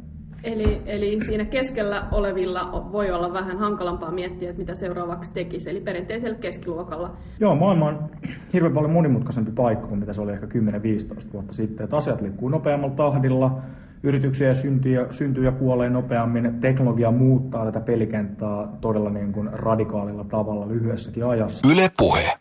Eli, 0.45 0.83
eli 0.87 1.21
siinä 1.21 1.45
keskellä 1.45 2.05
olevilla 2.13 2.89
voi 2.93 3.11
olla 3.11 3.33
vähän 3.33 3.59
hankalampaa 3.59 4.11
miettiä, 4.11 4.51
että 4.51 4.61
mitä 4.61 4.75
seuraavaksi 4.75 5.33
tekisi, 5.33 5.71
eli 5.71 5.81
perinteisellä 5.81 6.39
keskiluokalla. 6.39 7.17
Joo, 7.41 7.55
maailma 7.55 7.87
on 7.87 8.11
hirveän 8.53 8.75
paljon 8.75 8.93
monimutkaisempi 8.93 9.51
paikka 9.51 9.87
kuin 9.87 10.01
mitä 10.01 10.13
se 10.13 10.21
oli 10.21 10.33
ehkä 10.33 10.47
10-15 10.47 11.33
vuotta 11.33 11.53
sitten. 11.53 11.85
Että 11.85 11.97
asiat 11.97 12.21
liikkuu 12.21 12.49
nopeammalla 12.49 12.95
tahdilla, 12.95 13.59
yrityksiä 14.03 14.55
syntyy 14.55 14.95
ja, 14.95 15.07
syntyy 15.13 15.45
ja 15.45 15.53
kuolee 15.53 15.91
nopeammin, 15.91 16.55
teknologia 16.61 17.11
muuttaa 17.11 17.65
tätä 17.65 17.81
pelikenttää 17.81 18.69
todella 18.81 19.11
niin 19.11 19.33
kuin 19.33 19.49
radikaalilla 19.53 20.25
tavalla 20.25 20.69
lyhyessäkin 20.69 21.25
ajassa. 21.25 21.69
Yle 21.73 21.91
puhe. 21.99 22.39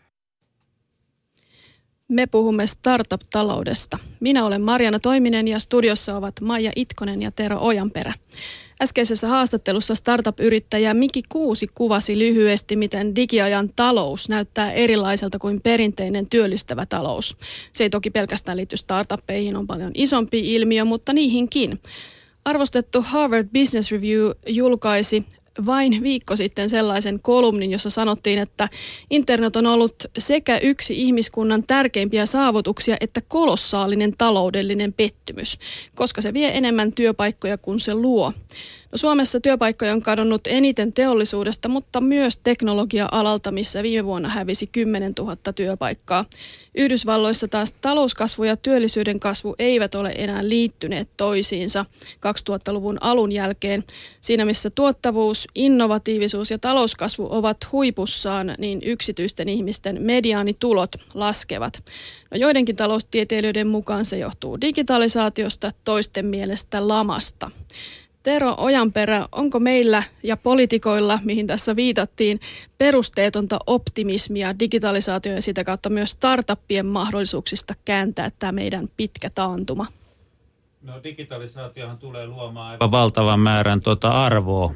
Me 2.08 2.26
puhumme 2.26 2.66
startup-taloudesta. 2.66 3.98
Minä 4.20 4.46
olen 4.46 4.62
Marjana 4.62 4.98
Toiminen 4.98 5.48
ja 5.48 5.58
studiossa 5.58 6.16
ovat 6.16 6.40
Maija 6.40 6.72
Itkonen 6.76 7.22
ja 7.22 7.30
Tero 7.30 7.58
Ojanperä. 7.60 8.12
Äskeisessä 8.82 9.28
haastattelussa 9.28 9.94
startup-yrittäjä 9.94 10.94
Miki 10.94 11.22
Kuusi 11.28 11.66
kuvasi 11.74 12.18
lyhyesti, 12.18 12.76
miten 12.76 13.16
digiajan 13.16 13.70
talous 13.76 14.28
näyttää 14.28 14.72
erilaiselta 14.72 15.38
kuin 15.38 15.60
perinteinen 15.60 16.26
työllistävä 16.26 16.86
talous. 16.86 17.36
Se 17.72 17.84
ei 17.84 17.90
toki 17.90 18.10
pelkästään 18.10 18.56
liity 18.56 18.76
startuppeihin, 18.76 19.56
on 19.56 19.66
paljon 19.66 19.90
isompi 19.94 20.54
ilmiö, 20.54 20.84
mutta 20.84 21.12
niihinkin. 21.12 21.80
Arvostettu 22.44 23.02
Harvard 23.02 23.48
Business 23.52 23.92
Review 23.92 24.30
julkaisi 24.46 25.24
vain 25.66 26.02
viikko 26.02 26.36
sitten 26.36 26.68
sellaisen 26.70 27.20
kolumnin, 27.20 27.70
jossa 27.70 27.90
sanottiin, 27.90 28.38
että 28.38 28.68
internet 29.10 29.56
on 29.56 29.66
ollut 29.66 29.94
sekä 30.18 30.58
yksi 30.58 31.02
ihmiskunnan 31.02 31.64
tärkeimpiä 31.66 32.26
saavutuksia 32.26 32.96
että 33.00 33.20
kolossaalinen 33.28 34.14
taloudellinen 34.18 34.92
pettymys, 34.92 35.58
koska 35.94 36.22
se 36.22 36.34
vie 36.34 36.56
enemmän 36.56 36.92
työpaikkoja 36.92 37.58
kuin 37.58 37.80
se 37.80 37.94
luo. 37.94 38.32
No 38.92 38.98
Suomessa 38.98 39.40
työpaikkoja 39.40 39.92
on 39.92 40.02
kadonnut 40.02 40.40
eniten 40.46 40.92
teollisuudesta, 40.92 41.68
mutta 41.68 42.00
myös 42.00 42.38
teknologia-alalta, 42.38 43.50
missä 43.50 43.82
viime 43.82 44.04
vuonna 44.04 44.28
hävisi 44.28 44.66
10 44.66 45.12
000 45.18 45.36
työpaikkaa. 45.54 46.24
Yhdysvalloissa 46.74 47.48
taas 47.48 47.72
talouskasvu 47.80 48.44
ja 48.44 48.56
työllisyyden 48.56 49.20
kasvu 49.20 49.54
eivät 49.58 49.94
ole 49.94 50.14
enää 50.16 50.48
liittyneet 50.48 51.08
toisiinsa 51.16 51.84
2000-luvun 52.14 52.98
alun 53.00 53.32
jälkeen. 53.32 53.84
Siinä 54.20 54.44
missä 54.44 54.70
tuottavuus, 54.70 55.48
innovatiivisuus 55.54 56.50
ja 56.50 56.58
talouskasvu 56.58 57.28
ovat 57.30 57.56
huipussaan, 57.72 58.54
niin 58.58 58.80
yksityisten 58.84 59.48
ihmisten 59.48 60.02
mediaanitulot 60.02 60.96
laskevat. 61.14 61.82
No 62.30 62.36
joidenkin 62.36 62.76
taloustieteilijöiden 62.76 63.66
mukaan 63.66 64.04
se 64.04 64.18
johtuu 64.18 64.60
digitalisaatiosta, 64.60 65.72
toisten 65.84 66.26
mielestä 66.26 66.88
lamasta. 66.88 67.50
Tero 68.22 68.54
Ojanperä, 68.58 69.28
onko 69.32 69.60
meillä 69.60 70.02
ja 70.22 70.36
poliitikoilla, 70.36 71.18
mihin 71.24 71.46
tässä 71.46 71.76
viitattiin, 71.76 72.40
perusteetonta 72.78 73.58
optimismia 73.66 74.58
digitalisaatio 74.58 75.32
ja 75.32 75.42
sitä 75.42 75.64
kautta 75.64 75.90
myös 75.90 76.10
startuppien 76.10 76.86
mahdollisuuksista 76.86 77.74
kääntää 77.84 78.30
tämä 78.38 78.52
meidän 78.52 78.88
pitkä 78.96 79.30
taantuma? 79.30 79.86
No 80.82 80.94
digitalisaatiohan 81.04 81.98
tulee 81.98 82.26
luomaan 82.26 82.70
aivan 82.70 82.90
valtavan 82.90 83.40
määrän 83.40 83.80
tuota 83.80 84.24
arvoa, 84.24 84.74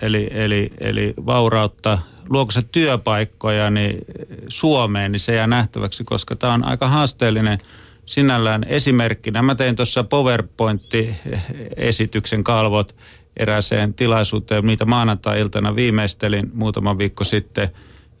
eli, 0.00 0.28
eli, 0.30 0.70
eli 0.80 1.14
vaurautta. 1.26 1.98
Luoko 2.28 2.50
se 2.50 2.62
työpaikkoja 2.72 3.70
niin 3.70 3.98
Suomeen, 4.48 5.12
niin 5.12 5.20
se 5.20 5.34
jää 5.34 5.46
nähtäväksi, 5.46 6.04
koska 6.04 6.36
tämä 6.36 6.54
on 6.54 6.64
aika 6.64 6.88
haasteellinen– 6.88 7.58
sinällään 8.06 8.64
esimerkkinä. 8.68 9.42
Mä 9.42 9.54
tein 9.54 9.76
tuossa 9.76 10.04
PowerPoint-esityksen 10.04 12.44
kalvot 12.44 12.96
erääseen 13.36 13.94
tilaisuuteen, 13.94 14.66
niitä 14.66 14.84
maanantai-iltana 14.84 15.76
viimeistelin 15.76 16.50
muutama 16.54 16.98
viikko 16.98 17.24
sitten. 17.24 17.70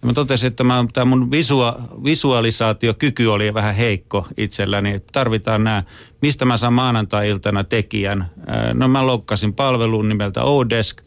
Ja 0.02 0.06
mä 0.06 0.12
totesin, 0.12 0.46
että 0.46 0.64
tämä 0.92 1.04
mun 1.04 1.30
visua, 1.30 1.76
visualisaatiokyky 2.04 3.26
oli 3.26 3.54
vähän 3.54 3.74
heikko 3.74 4.26
itselläni. 4.36 5.00
Tarvitaan 5.12 5.64
nämä, 5.64 5.82
mistä 6.22 6.44
mä 6.44 6.56
saan 6.56 6.72
maanantai-iltana 6.72 7.64
tekijän. 7.64 8.30
No 8.74 8.88
mä 8.88 9.06
lokkasin 9.06 9.54
palvelun 9.54 10.08
nimeltä 10.08 10.42
Odesk, 10.42 11.02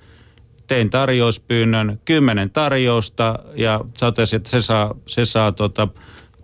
tein 0.68 0.90
tarjouspyynnön, 0.90 2.00
kymmenen 2.06 2.50
tarjousta 2.50 3.40
ja 3.56 3.82
totesin, 4.00 4.38
että 4.38 4.50
se 4.50 4.62
saa, 4.62 4.96
se 5.08 5.26
saa 5.26 5.52
tota, 5.52 5.88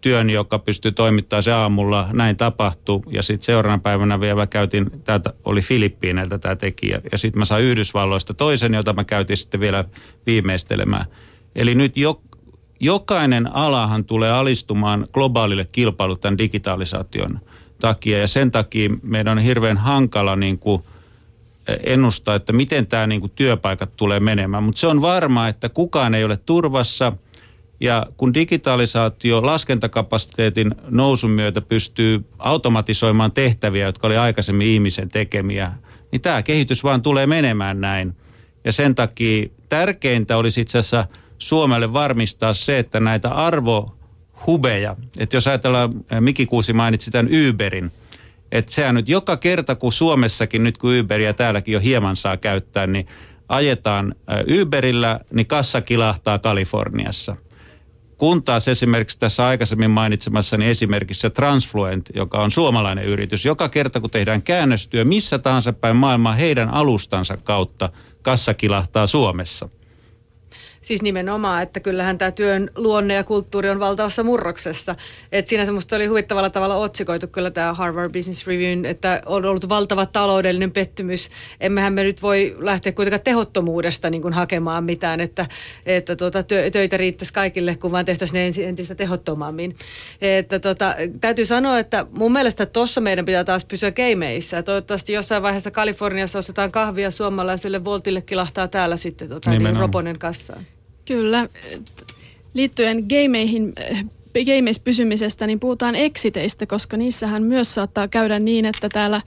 työn, 0.06 0.30
joka 0.30 0.60
pystyy 0.60 0.92
toimittamaan 0.92 1.44
se 1.44 1.52
aamulla. 1.52 2.08
Näin 2.14 2.38
tapahtui. 2.38 3.02
Ja 3.10 3.24
sitten 3.24 3.46
seuraavana 3.46 3.82
päivänä 3.82 4.20
vielä 4.20 4.48
käytin, 4.48 4.92
täältä 5.04 5.34
oli 5.46 5.62
Filippiineiltä 5.62 6.38
tämä 6.38 6.56
tekijä. 6.56 7.02
Ja 7.12 7.18
sitten 7.18 7.40
mä 7.40 7.46
sain 7.46 7.66
Yhdysvalloista 7.66 8.34
toisen, 8.34 8.74
jota 8.74 8.94
mä 8.94 9.04
käytin 9.04 9.38
sitten 9.38 9.60
vielä 9.60 9.84
viimeistelemään. 10.26 11.06
Eli 11.56 11.76
nyt 11.76 11.98
jo, 11.98 12.22
jokainen 12.80 13.56
alahan 13.56 14.06
tulee 14.06 14.32
alistumaan 14.32 15.06
globaalille 15.14 15.68
kilpailulle 15.72 16.20
tämän 16.20 16.38
digitalisaation 16.38 17.40
takia. 17.80 18.20
Ja 18.20 18.28
sen 18.28 18.52
takia 18.52 18.90
meidän 19.04 19.38
on 19.38 19.44
hirveän 19.44 19.78
hankala 19.78 20.36
niin 20.36 20.60
kuin 20.60 20.84
ennustaa, 21.84 22.36
että 22.36 22.54
miten 22.54 22.88
tämä 22.88 23.08
niin 23.08 23.22
kuin 23.22 23.32
työpaikat 23.36 23.96
tulee 23.98 24.20
menemään. 24.20 24.64
Mutta 24.64 24.80
se 24.80 24.88
on 24.88 25.02
varma, 25.02 25.48
että 25.48 25.70
kukaan 25.70 26.16
ei 26.16 26.24
ole 26.24 26.38
turvassa– 26.38 27.12
Ja 27.80 28.06
kun 28.18 28.34
digitalisaatio 28.34 29.46
laskentakapasiteetin 29.46 30.76
nousun 30.90 31.32
myötä 31.32 31.62
pystyy 31.62 32.26
automatisoimaan 32.40 33.32
tehtäviä, 33.32 33.86
jotka 33.86 34.08
oli 34.08 34.18
aikaisemmin 34.18 34.68
ihmisen 34.68 35.10
tekemiä, 35.10 35.72
niin 36.12 36.22
tämä 36.22 36.44
kehitys 36.44 36.84
vaan 36.84 37.02
tulee 37.02 37.26
menemään 37.26 37.82
näin. 37.82 38.16
Ja 38.64 38.72
sen 38.72 38.96
takia 38.96 39.50
tärkeintä 39.70 40.38
olisi 40.38 40.62
itse 40.62 40.78
asiassa 40.78 41.06
Suomelle 41.38 41.94
varmistaa 41.94 42.54
se, 42.54 42.80
että 42.80 43.00
näitä 43.00 43.30
arvohubeja, 43.30 44.96
että 45.20 45.36
jos 45.36 45.48
ajatellaan, 45.48 45.94
Miki 46.20 46.46
Kuusi 46.46 46.74
mainitsi 46.74 47.12
tämän 47.12 47.32
Uberin, 47.50 47.92
että 48.52 48.72
sehän 48.72 48.96
nyt 48.96 49.10
joka 49.10 49.38
kerta, 49.38 49.76
kun 49.76 49.94
Suomessakin, 49.94 50.64
nyt 50.64 50.78
kun 50.78 51.00
Uberia 51.00 51.34
täälläkin 51.34 51.74
jo 51.74 51.80
hieman 51.80 52.16
saa 52.16 52.38
käyttää, 52.38 52.88
niin 52.88 53.08
ajetaan 53.50 54.16
Uberillä, 54.62 55.20
niin 55.34 55.48
kassa 55.48 55.82
kilahtaa 55.82 56.40
Kaliforniassa. 56.40 57.36
Kun 58.18 58.44
taas 58.44 58.68
esimerkiksi 58.68 59.20
tässä 59.20 59.48
aikaisemmin 59.48 59.92
mainitsemassani 59.92 60.70
esimerkissä 60.70 61.30
Transfluent, 61.30 62.10
joka 62.14 62.42
on 62.42 62.52
suomalainen 62.52 63.06
yritys, 63.06 63.46
joka 63.46 63.70
kerta 63.70 64.02
kun 64.02 64.10
tehdään 64.10 64.42
käännöstyö 64.42 65.06
missä 65.06 65.40
tahansa 65.40 65.74
päin 65.74 65.96
maailmaa 65.96 66.36
heidän 66.36 66.70
alustansa 66.70 67.38
kautta, 67.38 67.90
kassa 68.22 68.54
kilahtaa 68.54 69.08
Suomessa– 69.08 69.70
Siis 70.86 71.02
nimenomaan, 71.02 71.64
että 71.64 71.80
kyllähän 71.80 72.18
tämä 72.18 72.32
työn 72.32 72.70
luonne 72.76 73.14
ja 73.14 73.24
kulttuuri 73.24 73.70
on 73.70 73.80
valtavassa 73.80 74.24
murroksessa. 74.24 74.96
Et 75.32 75.48
siinä 75.48 75.66
semmoista 75.66 75.96
oli 75.96 76.06
huvittavalla 76.06 76.50
tavalla 76.50 76.76
otsikoitu 76.76 77.28
kyllä 77.28 77.52
tämä 77.52 77.74
Harvard 77.74 78.12
Business 78.12 78.48
Review, 78.48 78.86
että 78.86 79.22
on 79.26 79.46
ollut 79.46 79.70
valtava 79.70 80.06
taloudellinen 80.06 80.72
pettymys. 80.72 81.30
Emmehän 81.60 81.94
me 81.94 82.04
nyt 82.04 82.22
voi 82.22 82.56
lähteä 82.60 82.92
kuitenkaan 82.92 83.22
tehottomuudesta 83.22 84.10
niin 84.10 84.22
kuin 84.22 84.34
hakemaan 84.34 84.84
mitään, 84.84 85.22
että, 85.22 85.46
että 85.86 86.16
tuota, 86.16 86.44
töitä 86.72 86.98
riittäisi 86.98 87.34
kaikille, 87.34 87.76
kun 87.76 87.92
vaan 87.92 88.06
tehtäisiin 88.06 88.54
ne 88.58 88.68
entistä 88.68 88.96
tehottomammin. 88.96 89.76
Että 90.22 90.60
tuota, 90.60 90.96
täytyy 91.22 91.46
sanoa, 91.46 91.80
että 91.80 92.06
mun 92.12 92.32
mielestä 92.32 92.66
tuossa 92.66 93.02
meidän 93.02 93.26
pitää 93.26 93.44
taas 93.44 93.66
pysyä 93.66 93.92
keimeissä. 93.92 94.64
Toivottavasti 94.64 95.14
jossain 95.14 95.44
vaiheessa 95.44 95.72
Kaliforniassa 95.72 96.40
ostetaan 96.40 96.72
kahvia 96.72 97.12
suomalaiselle, 97.12 97.86
Voltille 97.86 98.22
kilahtaa 98.22 98.68
täällä 98.68 98.98
sitten 98.98 99.30
tuota, 99.30 99.52
niin 99.52 99.78
Roponen 99.78 100.20
kassaan. 100.20 100.66
Kyllä. 101.06 101.50
Liittyen 102.54 103.06
gameihin, 103.10 103.74
gameissa 104.46 104.82
pysymisestä, 104.84 105.48
niin 105.48 105.60
puhutaan 105.60 105.96
exiteistä, 105.96 106.66
koska 106.66 106.98
niissähän 106.98 107.44
myös 107.44 107.74
saattaa 107.74 108.08
käydä 108.08 108.40
niin, 108.40 108.66
että 108.66 108.90
täällä 108.90 109.22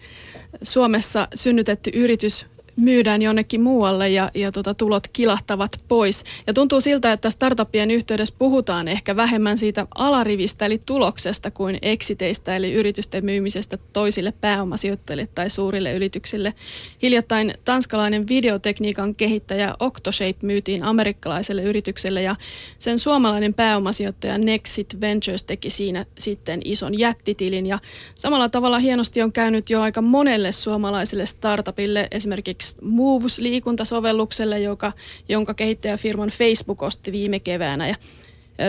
Suomessa 0.63 1.29
synnytetty 1.35 1.91
yritys 1.95 2.47
myydään 2.79 3.23
jonnekin 3.23 3.61
muualle 3.61 4.09
ja, 4.09 4.31
ja 4.35 4.53
tota, 4.53 4.75
tulot 4.75 5.09
kilahtavat 5.13 5.71
pois. 5.89 6.25
Ja 6.47 6.53
tuntuu 6.55 6.81
siltä, 6.81 7.13
että 7.13 7.31
startupien 7.31 7.91
yhteydessä 7.91 8.35
puhutaan 8.39 8.89
ehkä 8.89 9.17
vähemmän 9.17 9.59
siitä 9.59 9.87
alarivistä 9.95 10.67
eli 10.67 10.81
tuloksesta 10.87 11.51
kuin 11.51 11.79
exiteistä 11.83 12.57
eli 12.57 12.73
yritysten 12.73 13.25
myymisestä 13.25 13.79
toisille 13.93 14.33
pääomasijoittajille 14.41 15.29
tai 15.35 15.51
suurille 15.51 15.93
yrityksille. 15.93 16.55
Hiljattain 17.03 17.55
tanskalainen 17.65 18.29
videotekniikan 18.29 19.15
kehittäjä 19.15 19.75
Octoshape 19.81 20.37
myytiin 20.43 20.83
amerikkalaiselle 20.83 21.63
yritykselle 21.63 22.23
ja 22.23 22.37
sen 22.79 22.99
suomalainen 22.99 23.55
pääomasijoittaja 23.55 24.39
Nexit 24.39 25.01
Ventures 25.01 25.45
teki 25.45 25.71
siinä 25.71 26.07
sitten 26.19 26.61
ison 26.65 26.99
jättitilin 26.99 27.67
ja 27.67 27.79
samalla 28.15 28.49
tavalla 28.49 28.79
hienosti 28.79 29.23
on 29.23 29.33
käynyt 29.33 29.71
jo 29.71 29.81
aika 29.81 30.03
monelle 30.03 30.53
suomalaiselle 30.53 31.27
startupille 31.27 32.09
esimerkiksi 32.11 32.68
Moves-liikuntasovellukselle, 32.83 34.61
joka, 34.61 34.93
jonka 35.29 35.55
kehittäjäfirman 35.55 36.29
Facebook 36.29 36.83
osti 36.83 37.13
viime 37.13 37.41
keväänä. 37.41 37.89
Ja, 37.89 37.97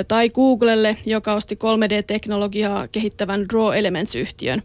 tai 0.08 0.30
Googlelle, 0.30 0.98
joka 1.06 1.34
osti 1.34 1.56
3D-teknologiaa 1.56 2.88
kehittävän 2.92 3.46
Draw 3.50 3.76
Elements-yhtiön. 3.76 4.64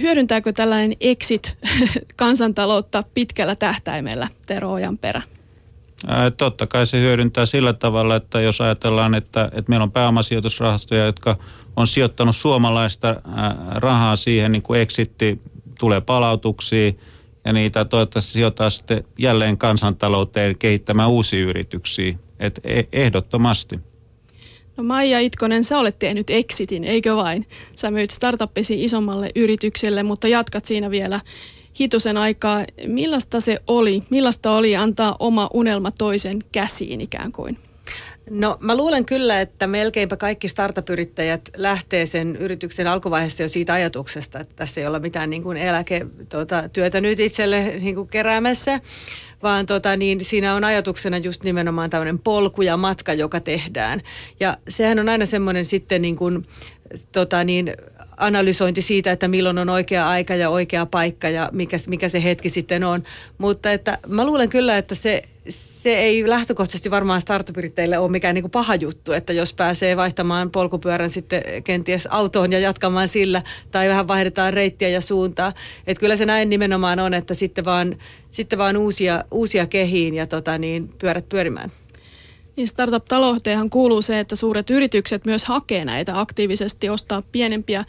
Hyödyntääkö 0.00 0.52
tällainen 0.52 0.96
exit 1.00 1.56
kansantaloutta 2.16 3.04
pitkällä 3.14 3.56
tähtäimellä, 3.56 4.28
Tero 4.46 4.72
Ojanperä? 4.72 5.22
Ää, 6.06 6.30
totta 6.30 6.66
kai 6.66 6.86
se 6.86 7.00
hyödyntää 7.00 7.46
sillä 7.46 7.72
tavalla, 7.72 8.16
että 8.16 8.40
jos 8.40 8.60
ajatellaan, 8.60 9.14
että, 9.14 9.44
että 9.52 9.70
meillä 9.70 9.84
on 9.84 9.92
pääomasijoitusrahastoja, 9.92 11.04
jotka 11.04 11.36
on 11.76 11.86
sijoittanut 11.86 12.36
suomalaista 12.36 13.16
rahaa 13.74 14.16
siihen, 14.16 14.52
niin 14.52 14.62
kuin 14.62 14.80
exitti 14.80 15.40
tulee 15.78 16.00
palautuksia, 16.00 16.92
ja 17.44 17.52
niitä 17.52 17.84
toivottavasti 17.84 18.32
sijoittaa 18.32 18.70
sitten 18.70 19.04
jälleen 19.18 19.58
kansantalouteen 19.58 20.58
kehittämään 20.58 21.10
uusia 21.10 21.44
yrityksiä. 21.44 22.14
Et 22.38 22.60
e- 22.64 22.82
ehdottomasti. 22.92 23.78
No 24.76 24.84
Maija 24.84 25.20
Itkonen, 25.20 25.64
sä 25.64 25.78
olet 25.78 25.98
tehnyt 25.98 26.30
exitin, 26.30 26.84
eikö 26.84 27.16
vain? 27.16 27.46
Sä 27.76 27.90
myyt 27.90 28.10
startuppisi 28.10 28.84
isommalle 28.84 29.30
yritykselle, 29.36 30.02
mutta 30.02 30.28
jatkat 30.28 30.64
siinä 30.64 30.90
vielä 30.90 31.20
hitusen 31.80 32.16
aikaa. 32.16 32.64
Millaista 32.86 33.40
se 33.40 33.58
oli? 33.66 34.02
Millaista 34.10 34.52
oli 34.52 34.76
antaa 34.76 35.16
oma 35.18 35.50
unelma 35.54 35.90
toisen 35.90 36.38
käsiin 36.52 37.00
ikään 37.00 37.32
kuin? 37.32 37.58
No 38.30 38.56
mä 38.60 38.76
luulen 38.76 39.04
kyllä, 39.04 39.40
että 39.40 39.66
melkeinpä 39.66 40.16
kaikki 40.16 40.48
startup-yrittäjät 40.48 41.40
lähtee 41.56 42.06
sen 42.06 42.36
yrityksen 42.36 42.86
alkuvaiheessa 42.86 43.42
jo 43.42 43.48
siitä 43.48 43.72
ajatuksesta, 43.72 44.40
että 44.40 44.56
tässä 44.56 44.80
ei 44.80 44.86
ole 44.86 44.98
mitään 44.98 45.30
niin 45.30 45.42
kuin 45.42 45.56
eläketyötä 45.56 46.68
tuota, 46.72 47.00
nyt 47.00 47.20
itselle 47.20 47.64
niin 47.80 47.94
kuin 47.94 48.08
keräämässä, 48.08 48.80
vaan 49.42 49.66
tota, 49.66 49.96
niin 49.96 50.24
siinä 50.24 50.54
on 50.54 50.64
ajatuksena 50.64 51.18
just 51.18 51.44
nimenomaan 51.44 51.90
tämmöinen 51.90 52.18
polku 52.18 52.62
ja 52.62 52.76
matka, 52.76 53.12
joka 53.12 53.40
tehdään. 53.40 54.00
Ja 54.40 54.56
sehän 54.68 54.98
on 54.98 55.08
aina 55.08 55.26
semmoinen 55.26 55.64
sitten 55.64 56.02
niin 56.02 56.16
kuin, 56.16 56.46
tota, 57.12 57.44
niin, 57.44 57.72
analysointi 58.16 58.82
siitä, 58.82 59.12
että 59.12 59.28
milloin 59.28 59.58
on 59.58 59.68
oikea 59.68 60.08
aika 60.08 60.34
ja 60.34 60.50
oikea 60.50 60.86
paikka 60.86 61.28
ja 61.28 61.48
mikä, 61.52 61.76
mikä 61.86 62.08
se 62.08 62.24
hetki 62.24 62.48
sitten 62.48 62.84
on. 62.84 63.02
Mutta 63.38 63.72
että 63.72 63.98
mä 64.08 64.24
luulen 64.26 64.48
kyllä, 64.48 64.78
että 64.78 64.94
se, 64.94 65.22
se 65.48 65.98
ei 65.98 66.28
lähtökohtaisesti 66.28 66.90
varmaan 66.90 67.20
startup-yrittäjille 67.20 67.98
ole 67.98 68.10
mikään 68.10 68.34
niin 68.34 68.42
kuin 68.42 68.50
paha 68.50 68.74
juttu, 68.74 69.12
että 69.12 69.32
jos 69.32 69.54
pääsee 69.54 69.96
vaihtamaan 69.96 70.50
polkupyörän 70.50 71.10
sitten 71.10 71.42
kenties 71.64 72.06
autoon 72.06 72.52
ja 72.52 72.58
jatkamaan 72.58 73.08
sillä, 73.08 73.42
tai 73.70 73.88
vähän 73.88 74.08
vaihdetaan 74.08 74.54
reittiä 74.54 74.88
ja 74.88 75.00
suuntaa. 75.00 75.52
Että 75.86 76.00
kyllä 76.00 76.16
se 76.16 76.26
näin 76.26 76.50
nimenomaan 76.50 76.98
on, 76.98 77.14
että 77.14 77.34
sitten 77.34 77.64
vaan, 77.64 77.96
sitten 78.30 78.58
vaan 78.58 78.76
uusia, 78.76 79.24
uusia 79.30 79.66
kehiin 79.66 80.14
ja 80.14 80.26
tota 80.26 80.58
niin, 80.58 80.88
pyörät 80.98 81.28
pyörimään. 81.28 81.72
Niin 82.56 82.68
startup-talouteenhan 82.68 83.70
kuuluu 83.70 84.02
se, 84.02 84.20
että 84.20 84.36
suuret 84.36 84.70
yritykset 84.70 85.24
myös 85.24 85.44
hakee 85.44 85.84
näitä 85.84 86.20
aktiivisesti, 86.20 86.88
ostaa 86.88 87.22
pienempiä 87.32 87.84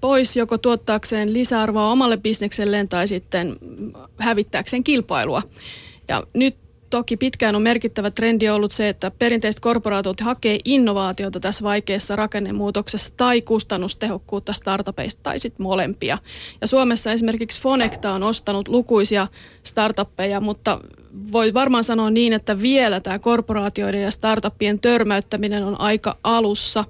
pois 0.00 0.36
joko 0.36 0.58
tuottaakseen 0.58 1.32
lisäarvoa 1.32 1.92
omalle 1.92 2.16
bisnekselleen 2.16 2.88
tai 2.88 3.08
sitten 3.08 3.56
hävittääkseen 4.18 4.84
kilpailua. 4.84 5.42
Ja 6.08 6.22
nyt 6.34 6.56
toki 6.90 7.16
pitkään 7.16 7.56
on 7.56 7.62
merkittävä 7.62 8.10
trendi 8.10 8.48
ollut 8.48 8.72
se, 8.72 8.88
että 8.88 9.10
perinteiset 9.10 9.60
korporaatiot 9.60 10.20
hakee 10.20 10.58
innovaatiota 10.64 11.40
tässä 11.40 11.64
vaikeassa 11.64 12.16
rakennemuutoksessa 12.16 13.14
tai 13.16 13.42
kustannustehokkuutta 13.42 14.52
startupeista 14.52 15.22
tai 15.22 15.38
sitten 15.38 15.62
molempia. 15.62 16.18
Ja 16.60 16.66
Suomessa 16.66 17.12
esimerkiksi 17.12 17.60
Fonecta 17.60 18.12
on 18.12 18.22
ostanut 18.22 18.68
lukuisia 18.68 19.28
startuppeja, 19.62 20.40
mutta 20.40 20.80
voi 21.32 21.54
varmaan 21.54 21.84
sanoa 21.84 22.10
niin, 22.10 22.32
että 22.32 22.62
vielä 22.62 23.00
tämä 23.00 23.18
korporaatioiden 23.18 24.02
ja 24.02 24.10
startuppien 24.10 24.80
törmäyttäminen 24.80 25.64
on 25.64 25.80
aika 25.80 26.16
alussa. 26.24 26.84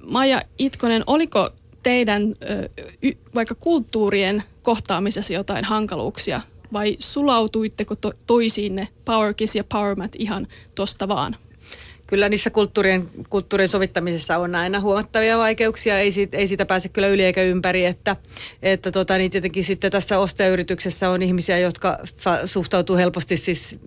Maija 0.00 0.42
Itkonen, 0.58 1.02
oliko 1.06 1.50
teidän 1.82 2.34
vaikka 3.34 3.54
kulttuurien 3.54 4.42
kohtaamisessa 4.62 5.32
jotain 5.32 5.64
hankaluuksia 5.64 6.40
vai 6.72 6.96
sulautuitteko 6.98 7.96
to- 7.96 8.12
toisiinne 8.26 8.88
PowerKiss 9.04 9.56
ja 9.56 9.64
PowerMat 9.64 10.12
ihan 10.18 10.46
tosta 10.74 11.08
vaan? 11.08 11.36
Kyllä 12.06 12.28
niissä 12.28 12.50
kulttuurien, 12.50 13.08
kulttuurien 13.30 13.68
sovittamisessa 13.68 14.38
on 14.38 14.54
aina 14.54 14.80
huomattavia 14.80 15.38
vaikeuksia, 15.38 15.98
ei 15.98 16.10
ei 16.32 16.46
siitä 16.46 16.66
pääse 16.66 16.88
kyllä 16.88 17.08
yli 17.08 17.24
eikä 17.24 17.42
ympäri, 17.42 17.84
että, 17.84 18.16
että 18.62 18.92
tota, 18.92 19.18
niin 19.18 19.30
tietenkin 19.30 19.64
sitten 19.64 19.92
tässä 19.92 20.18
ostajayrityksessä 20.18 21.10
on 21.10 21.22
ihmisiä, 21.22 21.58
jotka 21.58 21.98
suhtautuu 22.46 22.96
helposti 22.96 23.36
siis 23.36 23.78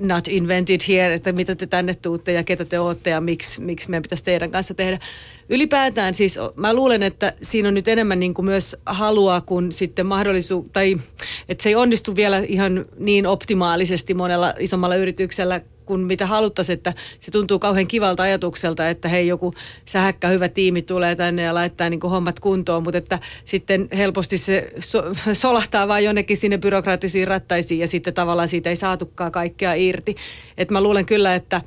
not 0.00 0.28
invented 0.28 0.80
here, 0.88 1.14
että 1.14 1.32
mitä 1.32 1.54
te 1.54 1.66
tänne 1.66 1.94
tuutte 1.94 2.32
ja 2.32 2.44
ketä 2.44 2.64
te 2.64 2.80
ootte 2.80 3.10
ja 3.10 3.20
miksi, 3.20 3.60
miksi 3.60 3.90
meidän 3.90 4.02
pitäisi 4.02 4.24
teidän 4.24 4.50
kanssa 4.50 4.74
tehdä. 4.74 4.98
Ylipäätään 5.48 6.14
siis 6.14 6.38
mä 6.56 6.74
luulen, 6.74 7.02
että 7.02 7.32
siinä 7.42 7.68
on 7.68 7.74
nyt 7.74 7.88
enemmän 7.88 8.20
niin 8.20 8.34
kuin 8.34 8.46
myös 8.46 8.76
halua 8.86 9.40
kuin 9.40 9.72
sitten 9.72 10.06
mahdollisuus, 10.06 10.66
tai 10.72 10.96
että 11.48 11.62
se 11.62 11.68
ei 11.68 11.74
onnistu 11.74 12.16
vielä 12.16 12.38
ihan 12.48 12.84
niin 12.98 13.26
optimaalisesti 13.26 14.14
monella 14.14 14.54
isommalla 14.58 14.96
yrityksellä 14.96 15.60
kuin 15.86 16.00
mitä 16.00 16.26
haluttaisiin, 16.26 16.74
että 16.74 16.92
se 17.18 17.30
tuntuu 17.30 17.58
kauhean 17.58 17.86
kivalta 17.86 18.22
ajatukselta, 18.22 18.88
että 18.88 19.08
hei 19.08 19.28
joku 19.28 19.54
sähäkkä 19.84 20.28
hyvä 20.28 20.48
tiimi 20.48 20.82
tulee 20.82 21.16
tänne 21.16 21.42
ja 21.42 21.54
laittaa 21.54 21.90
niin 21.90 22.00
kuin 22.00 22.10
hommat 22.10 22.40
kuntoon, 22.40 22.82
mutta 22.82 22.98
että 22.98 23.18
sitten 23.44 23.88
helposti 23.96 24.38
se 24.38 24.72
so, 24.78 25.02
solahtaa 25.32 25.88
vaan 25.88 26.04
jonnekin 26.04 26.36
sinne 26.36 26.58
byrokraattisiin 26.58 27.28
rattaisiin 27.28 27.80
ja 27.80 27.88
sitten 27.88 28.14
tavallaan 28.14 28.48
siitä 28.48 28.70
ei 28.70 28.76
saatukaan 28.76 29.32
kaikkea 29.32 29.74
irti. 29.74 30.14
Et 30.58 30.70
mä 30.70 30.80
luulen 30.80 31.06
kyllä, 31.06 31.34
että 31.34 31.60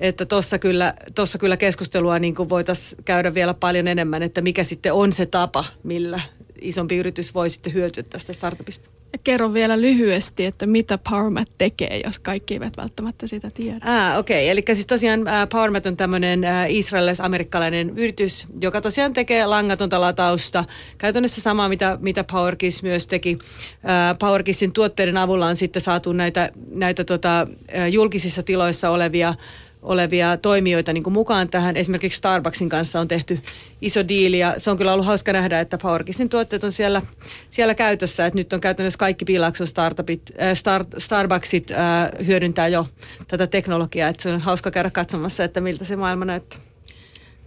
että 0.00 0.26
tuossa 0.26 0.58
kyllä, 0.58 0.94
tossa 1.14 1.38
kyllä 1.38 1.56
keskustelua 1.56 2.18
niin 2.18 2.34
voitaisiin 2.36 3.04
käydä 3.04 3.34
vielä 3.34 3.54
paljon 3.54 3.88
enemmän, 3.88 4.22
että 4.22 4.40
mikä 4.40 4.64
sitten 4.64 4.92
on 4.92 5.12
se 5.12 5.26
tapa, 5.26 5.64
millä 5.82 6.20
isompi 6.60 6.96
yritys 6.96 7.34
voi 7.34 7.50
sitten 7.50 7.74
hyötyä 7.74 8.02
tästä 8.02 8.32
startupista. 8.32 8.99
Kerro 9.24 9.54
vielä 9.54 9.80
lyhyesti, 9.80 10.44
että 10.44 10.66
mitä 10.66 10.98
PowerMat 11.10 11.48
tekee, 11.58 12.00
jos 12.04 12.18
kaikki 12.18 12.54
eivät 12.54 12.76
välttämättä 12.76 13.26
sitä 13.26 13.48
tiedä. 13.54 13.78
Ah, 13.80 14.18
okei. 14.18 14.44
Okay. 14.44 14.50
Eli 14.50 14.62
siis 14.66 14.86
tosiaan 14.86 15.28
äh, 15.28 15.48
PowerMat 15.48 15.86
on 15.86 15.96
tämmöinen 15.96 16.44
äh, 16.44 16.70
israelis-amerikkalainen 16.70 17.90
yritys, 17.90 18.46
joka 18.60 18.80
tosiaan 18.80 19.12
tekee 19.12 19.46
langatonta 19.46 20.00
latausta. 20.00 20.64
Käytännössä 20.98 21.40
samaa, 21.40 21.68
mitä, 21.68 21.98
mitä 22.00 22.24
PowerKiss 22.24 22.82
myös 22.82 23.06
teki. 23.06 23.38
Äh, 23.72 24.18
PowerKissin 24.18 24.72
tuotteiden 24.72 25.16
avulla 25.16 25.46
on 25.46 25.56
sitten 25.56 25.82
saatu 25.82 26.12
näitä, 26.12 26.50
näitä 26.70 27.04
tota, 27.04 27.46
julkisissa 27.90 28.42
tiloissa 28.42 28.90
olevia 28.90 29.34
olevia 29.82 30.36
toimijoita 30.36 30.92
niin 30.92 31.02
kuin 31.02 31.14
mukaan 31.14 31.48
tähän. 31.48 31.76
Esimerkiksi 31.76 32.16
Starbucksin 32.16 32.68
kanssa 32.68 33.00
on 33.00 33.08
tehty 33.08 33.38
iso 33.80 34.08
diili 34.08 34.38
ja 34.38 34.54
se 34.58 34.70
on 34.70 34.76
kyllä 34.76 34.92
ollut 34.92 35.06
hauska 35.06 35.32
nähdä, 35.32 35.60
että 35.60 35.78
PowerKissin 35.78 36.28
tuotteet 36.28 36.64
on 36.64 36.72
siellä, 36.72 37.02
siellä 37.50 37.74
käytössä. 37.74 38.26
Että 38.26 38.38
nyt 38.38 38.52
on 38.52 38.60
käytännössä 38.60 38.98
kaikki 38.98 39.24
Piilakson 39.24 39.66
startupit, 39.66 40.22
äh, 40.42 40.54
start, 40.54 40.88
Starbucksit 40.98 41.70
äh, 41.70 41.78
hyödyntää 42.26 42.68
jo 42.68 42.86
tätä 43.28 43.46
teknologiaa. 43.46 44.08
Että 44.08 44.22
se 44.22 44.32
on 44.32 44.40
hauska 44.40 44.70
käydä 44.70 44.90
katsomassa, 44.90 45.44
että 45.44 45.60
miltä 45.60 45.84
se 45.84 45.96
maailma 45.96 46.24
näyttää. 46.24 46.60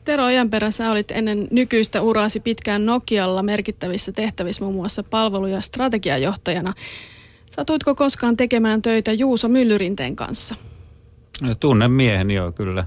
Tero 0.03 0.25
Ojanperä, 0.25 0.71
sä 0.71 0.91
olit 0.91 1.11
ennen 1.11 1.47
nykyistä 1.51 2.01
uraasi 2.01 2.39
pitkään 2.39 2.85
Nokialla 2.85 3.43
merkittävissä 3.43 4.11
tehtävissä 4.11 4.63
muun 4.63 4.75
muassa 4.75 5.03
palvelu- 5.03 5.47
ja 5.47 5.61
strategiajohtajana. 5.61 6.73
Satuitko 7.49 7.95
koskaan 7.95 8.37
tekemään 8.37 8.81
töitä 8.81 9.13
Juuso 9.13 9.47
Myllyrinteen 9.47 10.15
kanssa? 10.15 10.55
Tunnen 11.59 11.91
miehen, 11.91 12.31
joo, 12.31 12.51
kyllä. 12.51 12.85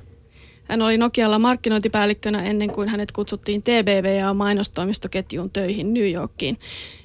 Hän 0.68 0.82
oli 0.82 0.98
Nokialla 0.98 1.38
markkinointipäällikkönä 1.38 2.42
ennen 2.42 2.70
kuin 2.70 2.88
hänet 2.88 3.12
kutsuttiin 3.12 3.62
TBVA-mainostoimistoketjuun 3.62 5.50
töihin 5.50 5.94
New 5.94 6.12
Yorkiin. 6.12 6.58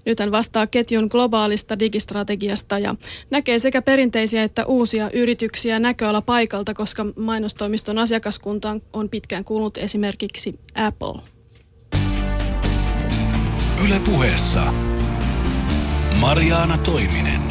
Nyt 0.05 0.19
hän 0.19 0.31
vastaa 0.31 0.67
ketjun 0.67 1.07
globaalista 1.11 1.79
digistrategiasta 1.79 2.79
ja 2.79 2.95
näkee 3.29 3.59
sekä 3.59 3.81
perinteisiä 3.81 4.43
että 4.43 4.65
uusia 4.65 5.09
yrityksiä 5.13 5.79
näköala 5.79 6.21
paikalta, 6.21 6.73
koska 6.73 7.05
mainostoimiston 7.15 7.97
asiakaskuntaan 7.97 8.81
on 8.93 9.09
pitkään 9.09 9.43
kuulunut 9.43 9.77
esimerkiksi 9.77 10.59
Apple. 10.75 11.21
Yle 13.85 13.99
puheessa 14.05 14.73
Mariana 16.19 16.77
Toiminen. 16.77 17.41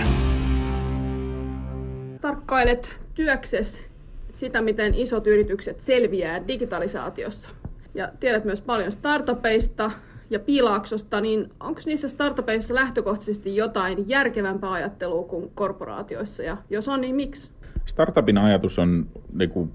Tarkkailet 2.20 2.99
työkses 3.14 3.90
sitä, 4.32 4.62
miten 4.62 4.94
isot 4.94 5.26
yritykset 5.26 5.80
selviää 5.80 6.48
digitalisaatiossa. 6.48 7.50
Ja 7.94 8.08
tiedät 8.20 8.44
myös 8.44 8.62
paljon 8.62 8.92
startupeista 8.92 9.90
ja 10.30 10.40
piilaaksosta, 10.40 11.20
niin 11.20 11.50
onko 11.60 11.80
niissä 11.86 12.08
startupeissa 12.08 12.74
lähtökohtaisesti 12.74 13.56
jotain 13.56 14.08
järkevämpää 14.08 14.72
ajattelua 14.72 15.24
kuin 15.24 15.50
korporaatioissa? 15.54 16.42
Ja 16.42 16.56
jos 16.70 16.88
on, 16.88 17.00
niin 17.00 17.14
miksi? 17.14 17.50
Startupin 17.86 18.38
ajatus 18.38 18.78
on 18.78 19.06
niin 19.32 19.50
kuin, 19.50 19.72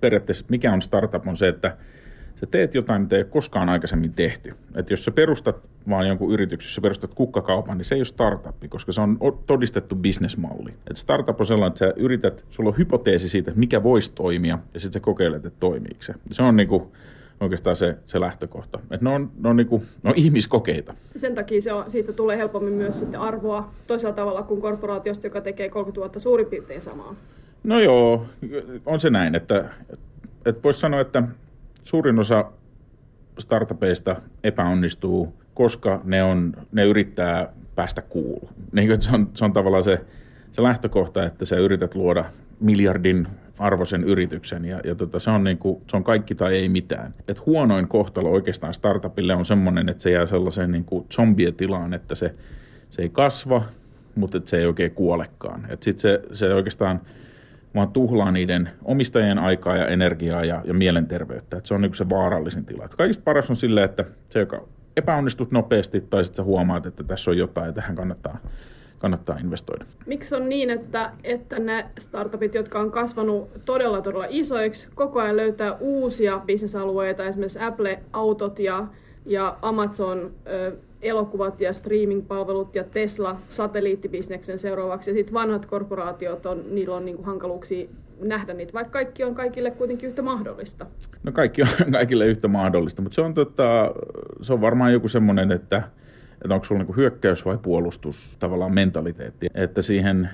periaatteessa, 0.00 0.44
mikä 0.48 0.72
on 0.72 0.82
startup, 0.82 1.28
on 1.28 1.36
se, 1.36 1.48
että 1.48 1.76
sä 2.40 2.46
teet 2.46 2.74
jotain, 2.74 3.02
mitä 3.02 3.16
ei 3.16 3.22
ole 3.22 3.30
koskaan 3.30 3.68
aikaisemmin 3.68 4.12
tehty. 4.12 4.54
Et 4.74 4.90
jos 4.90 5.04
sä 5.04 5.10
perustat 5.10 5.56
vaan 5.88 6.08
jonkun 6.08 6.32
yrityksen, 6.32 6.66
jos 6.66 6.74
sä 6.74 6.80
perustat 6.80 7.14
kukkakaupan, 7.14 7.78
niin 7.78 7.84
se 7.84 7.94
ei 7.94 7.98
ole 7.98 8.04
startup, 8.04 8.56
koska 8.68 8.92
se 8.92 9.00
on 9.00 9.18
todistettu 9.46 9.96
bisnesmalli. 9.96 10.74
Et 10.90 10.96
startup 10.96 11.40
on 11.40 11.46
sellainen, 11.46 11.68
että 11.68 11.78
sä 11.78 11.92
yrität, 11.96 12.44
sulla 12.50 12.68
on 12.68 12.78
hypoteesi 12.78 13.28
siitä, 13.28 13.50
että 13.50 13.60
mikä 13.60 13.82
voisi 13.82 14.12
toimia, 14.14 14.58
ja 14.74 14.80
sitten 14.80 15.00
sä 15.00 15.04
kokeilet, 15.04 15.46
että 15.46 15.60
toimiiko 15.60 16.02
se. 16.02 16.14
Se 16.30 16.42
on 16.42 16.56
niinku, 16.56 16.92
oikeastaan 17.40 17.76
se, 17.76 17.96
se 18.06 18.20
lähtökohta. 18.20 18.80
Et 18.90 19.00
ne 19.00 19.10
on, 19.10 19.30
ne 19.38 19.48
on, 19.48 19.56
niinku, 19.56 19.82
ne 20.02 20.10
on 20.10 20.16
ihmiskokeita. 20.16 20.94
Sen 21.16 21.34
takia 21.34 21.60
se 21.60 21.72
on, 21.72 21.90
siitä 21.90 22.12
tulee 22.12 22.36
helpommin 22.36 22.74
myös 22.74 22.98
sitten 22.98 23.20
arvoa 23.20 23.70
toisella 23.86 24.14
tavalla 24.14 24.42
kuin 24.42 24.60
korporaatiosta, 24.60 25.26
joka 25.26 25.40
tekee 25.40 25.68
30 25.68 26.00
vuotta 26.00 26.20
suurin 26.20 26.46
piirtein 26.46 26.82
samaa. 26.82 27.14
No 27.64 27.80
joo, 27.80 28.26
on 28.86 29.00
se 29.00 29.10
näin, 29.10 29.34
että, 29.34 29.64
että 30.46 30.62
voisi 30.62 30.80
sanoa, 30.80 31.00
että 31.00 31.22
suurin 31.88 32.18
osa 32.18 32.52
startupeista 33.38 34.16
epäonnistuu, 34.44 35.34
koska 35.54 36.00
ne, 36.04 36.22
on, 36.22 36.52
ne 36.72 36.84
yrittää 36.84 37.52
päästä 37.74 38.02
kuulu. 38.02 38.48
Niin, 38.72 39.02
se, 39.02 39.10
on, 39.14 39.30
se 39.34 39.44
on 39.44 39.52
tavallaan 39.52 39.84
se, 39.84 40.00
se 40.52 40.62
lähtökohta, 40.62 41.26
että 41.26 41.44
sä 41.44 41.56
yrität 41.56 41.94
luoda 41.94 42.24
miljardin 42.60 43.28
arvoisen 43.58 44.04
yrityksen 44.04 44.64
ja, 44.64 44.80
ja 44.84 44.94
tota, 44.94 45.20
se, 45.20 45.30
on 45.30 45.44
niin 45.44 45.58
kuin, 45.58 45.82
se 45.90 45.96
on 45.96 46.04
kaikki 46.04 46.34
tai 46.34 46.54
ei 46.54 46.68
mitään. 46.68 47.14
Et 47.28 47.46
huonoin 47.46 47.88
kohtalo 47.88 48.30
oikeastaan 48.30 48.74
startupille 48.74 49.34
on 49.34 49.44
semmoinen, 49.44 49.88
että 49.88 50.02
se 50.02 50.10
jää 50.10 50.26
sellaiseen 50.26 50.72
niin 50.72 50.84
kuin 50.84 51.06
zombie-tilaan, 51.14 51.94
että 51.94 52.14
se, 52.14 52.34
se 52.90 53.02
ei 53.02 53.08
kasva, 53.08 53.62
mutta 54.14 54.40
se 54.44 54.58
ei 54.58 54.66
oikein 54.66 54.92
kuolekaan. 54.92 55.66
Sitten 55.80 56.00
se, 56.00 56.20
se 56.32 56.54
oikeastaan 56.54 57.00
vaan 57.78 57.92
tuhlaa 57.92 58.32
niiden 58.32 58.70
omistajien 58.84 59.38
aikaa 59.38 59.76
ja 59.76 59.86
energiaa 59.86 60.44
ja, 60.44 60.62
ja 60.64 60.74
mielenterveyttä. 60.74 61.56
Et 61.56 61.66
se 61.66 61.74
on 61.74 61.80
niin 61.80 61.94
se 61.94 62.08
vaarallisin 62.08 62.64
tila. 62.64 62.84
Et 62.84 62.94
kaikista 62.94 63.22
paras 63.24 63.50
on 63.50 63.56
sille, 63.56 63.84
että 63.84 64.04
se, 64.30 64.38
joka 64.38 64.64
epäonnistut 64.96 65.50
nopeasti, 65.50 66.00
tai 66.00 66.24
sitten 66.24 66.44
huomaat, 66.44 66.86
että 66.86 67.04
tässä 67.04 67.30
on 67.30 67.38
jotain 67.38 67.66
ja 67.66 67.72
tähän 67.72 67.96
kannattaa, 67.96 68.38
kannattaa 68.98 69.38
investoida. 69.38 69.84
Miksi 70.06 70.34
on 70.34 70.48
niin, 70.48 70.70
että, 70.70 71.12
että 71.24 71.58
ne 71.58 71.86
startupit, 71.98 72.54
jotka 72.54 72.80
on 72.80 72.90
kasvanut 72.90 73.50
todella 73.64 74.02
todella 74.02 74.26
isoiksi, 74.28 74.88
koko 74.94 75.20
ajan 75.20 75.36
löytää 75.36 75.76
uusia 75.80 76.40
bisnesalueita, 76.46 77.24
esimerkiksi 77.24 77.58
Apple-autot 77.58 78.58
ja, 78.58 78.86
ja 79.26 79.58
Amazon 79.62 80.30
ö, 80.46 80.72
elokuvat 81.02 81.60
ja 81.60 81.72
streaming-palvelut 81.72 82.74
ja 82.74 82.84
Tesla 82.84 83.36
satelliittibisneksen 83.50 84.58
seuraavaksi. 84.58 85.10
Ja 85.10 85.14
sitten 85.14 85.34
vanhat 85.34 85.66
korporaatiot, 85.66 86.46
on, 86.46 86.64
niillä 86.70 86.96
on 86.96 87.04
niinku 87.04 87.22
hankaluuksia 87.22 87.88
nähdä 88.20 88.54
niitä, 88.54 88.72
vaikka 88.72 88.92
kaikki 88.92 89.24
on 89.24 89.34
kaikille 89.34 89.70
kuitenkin 89.70 90.08
yhtä 90.08 90.22
mahdollista. 90.22 90.86
No 91.22 91.32
kaikki 91.32 91.62
on 91.62 91.68
kaikille 91.92 92.26
yhtä 92.26 92.48
mahdollista, 92.48 93.02
mutta 93.02 93.14
se 93.14 93.20
on, 93.20 93.34
tota, 93.34 93.94
se 94.42 94.52
on 94.52 94.60
varmaan 94.60 94.92
joku 94.92 95.08
semmoinen, 95.08 95.52
että 95.52 95.82
että 96.42 96.54
onko 96.54 96.64
sulla 96.64 96.82
niin 96.82 96.96
hyökkäys 96.96 97.44
vai 97.44 97.58
puolustus 97.58 98.36
tavallaan 98.38 98.74
mentaliteetti. 98.74 99.46
Että 99.54 99.82
siihen, 99.82 100.30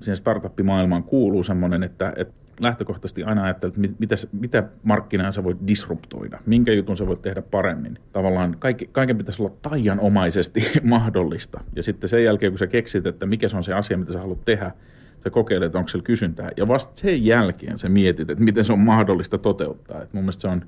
siihen 0.00 0.16
startup-maailmaan 0.16 1.04
kuuluu 1.04 1.42
semmoinen, 1.42 1.82
että, 1.82 2.12
että 2.16 2.34
lähtökohtaisesti 2.60 3.24
aina 3.24 3.44
ajattelet, 3.44 3.74
että 3.76 3.96
mitä, 3.98 4.16
mitä 4.32 4.64
markkinaa 4.82 5.32
sä 5.32 5.44
voit 5.44 5.58
disruptoida, 5.66 6.38
minkä 6.46 6.72
jutun 6.72 6.96
sä 6.96 7.06
voit 7.06 7.22
tehdä 7.22 7.42
paremmin. 7.42 7.98
Tavallaan 8.12 8.56
kaikki, 8.58 8.88
kaiken 8.92 9.18
pitäisi 9.18 9.42
olla 9.42 9.54
taianomaisesti 9.62 10.60
mahdollista. 10.82 11.60
Ja 11.76 11.82
sitten 11.82 12.08
sen 12.08 12.24
jälkeen, 12.24 12.52
kun 12.52 12.58
sä 12.58 12.66
keksit, 12.66 13.06
että 13.06 13.26
mikä 13.26 13.48
se 13.48 13.56
on 13.56 13.64
se 13.64 13.72
asia, 13.72 13.98
mitä 13.98 14.12
sä 14.12 14.18
haluat 14.18 14.44
tehdä, 14.44 14.72
sä 15.24 15.30
kokeilet, 15.30 15.66
että 15.66 15.78
onko 15.78 15.88
siellä 15.88 16.04
kysyntää. 16.04 16.50
Ja 16.56 16.68
vasta 16.68 16.92
sen 16.94 17.24
jälkeen 17.24 17.78
sä 17.78 17.88
mietit, 17.88 18.30
että 18.30 18.44
miten 18.44 18.64
se 18.64 18.72
on 18.72 18.78
mahdollista 18.78 19.38
toteuttaa. 19.38 20.02
Et 20.02 20.12
mun 20.12 20.24
mielestä 20.24 20.40
se 20.40 20.48
on, 20.48 20.64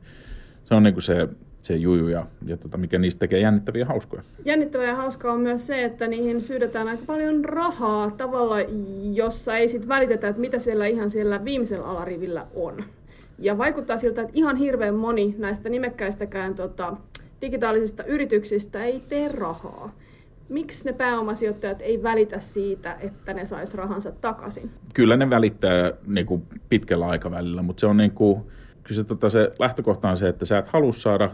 se 0.64 0.74
on 0.74 0.82
niin 0.82 0.94
kuin 0.94 1.02
se 1.02 1.28
se 1.64 1.76
juju 1.76 2.08
ja, 2.08 2.26
ja 2.46 2.56
tota, 2.56 2.78
mikä 2.78 2.98
niistä 2.98 3.18
tekee 3.18 3.40
jännittäviä 3.40 3.80
ja 3.80 3.86
hauskoja. 3.86 4.22
Jännittävää 4.44 4.86
ja 4.86 4.96
hauskaa 4.96 5.32
on 5.32 5.40
myös 5.40 5.66
se, 5.66 5.84
että 5.84 6.06
niihin 6.06 6.40
syydetään 6.40 6.88
aika 6.88 7.02
paljon 7.06 7.44
rahaa 7.44 8.10
tavalla, 8.10 8.56
jossa 9.12 9.56
ei 9.56 9.68
sitten 9.68 9.88
välitetä, 9.88 10.28
että 10.28 10.40
mitä 10.40 10.58
siellä 10.58 10.86
ihan 10.86 11.10
siellä 11.10 11.44
viimeisellä 11.44 11.86
alarivillä 11.86 12.46
on. 12.54 12.84
Ja 13.38 13.58
vaikuttaa 13.58 13.96
siltä, 13.96 14.20
että 14.22 14.32
ihan 14.34 14.56
hirveän 14.56 14.94
moni 14.94 15.34
näistä 15.38 15.68
nimekkäistäkään 15.68 16.54
tota, 16.54 16.96
digitaalisista 17.40 18.04
yrityksistä 18.04 18.84
ei 18.84 19.00
tee 19.08 19.28
rahaa. 19.28 19.94
Miksi 20.48 20.84
ne 20.84 20.92
pääomasijoittajat 20.92 21.80
ei 21.80 22.02
välitä 22.02 22.38
siitä, 22.38 22.96
että 23.00 23.34
ne 23.34 23.46
sais 23.46 23.74
rahansa 23.74 24.12
takaisin? 24.12 24.70
Kyllä 24.94 25.16
ne 25.16 25.30
välittää 25.30 25.92
niin 26.06 26.26
kuin 26.26 26.42
pitkällä 26.68 27.06
aikavälillä, 27.06 27.62
mutta 27.62 27.80
se 27.80 27.86
on 27.86 27.96
niin 27.96 28.10
kuin, 28.10 28.40
kyllä 28.82 28.96
se, 28.96 29.04
tota, 29.04 29.30
se 29.30 29.52
lähtökohta 29.58 30.08
on 30.08 30.16
se, 30.16 30.28
että 30.28 30.44
sä 30.44 30.58
et 30.58 30.68
halua 30.68 30.92
saada 30.92 31.30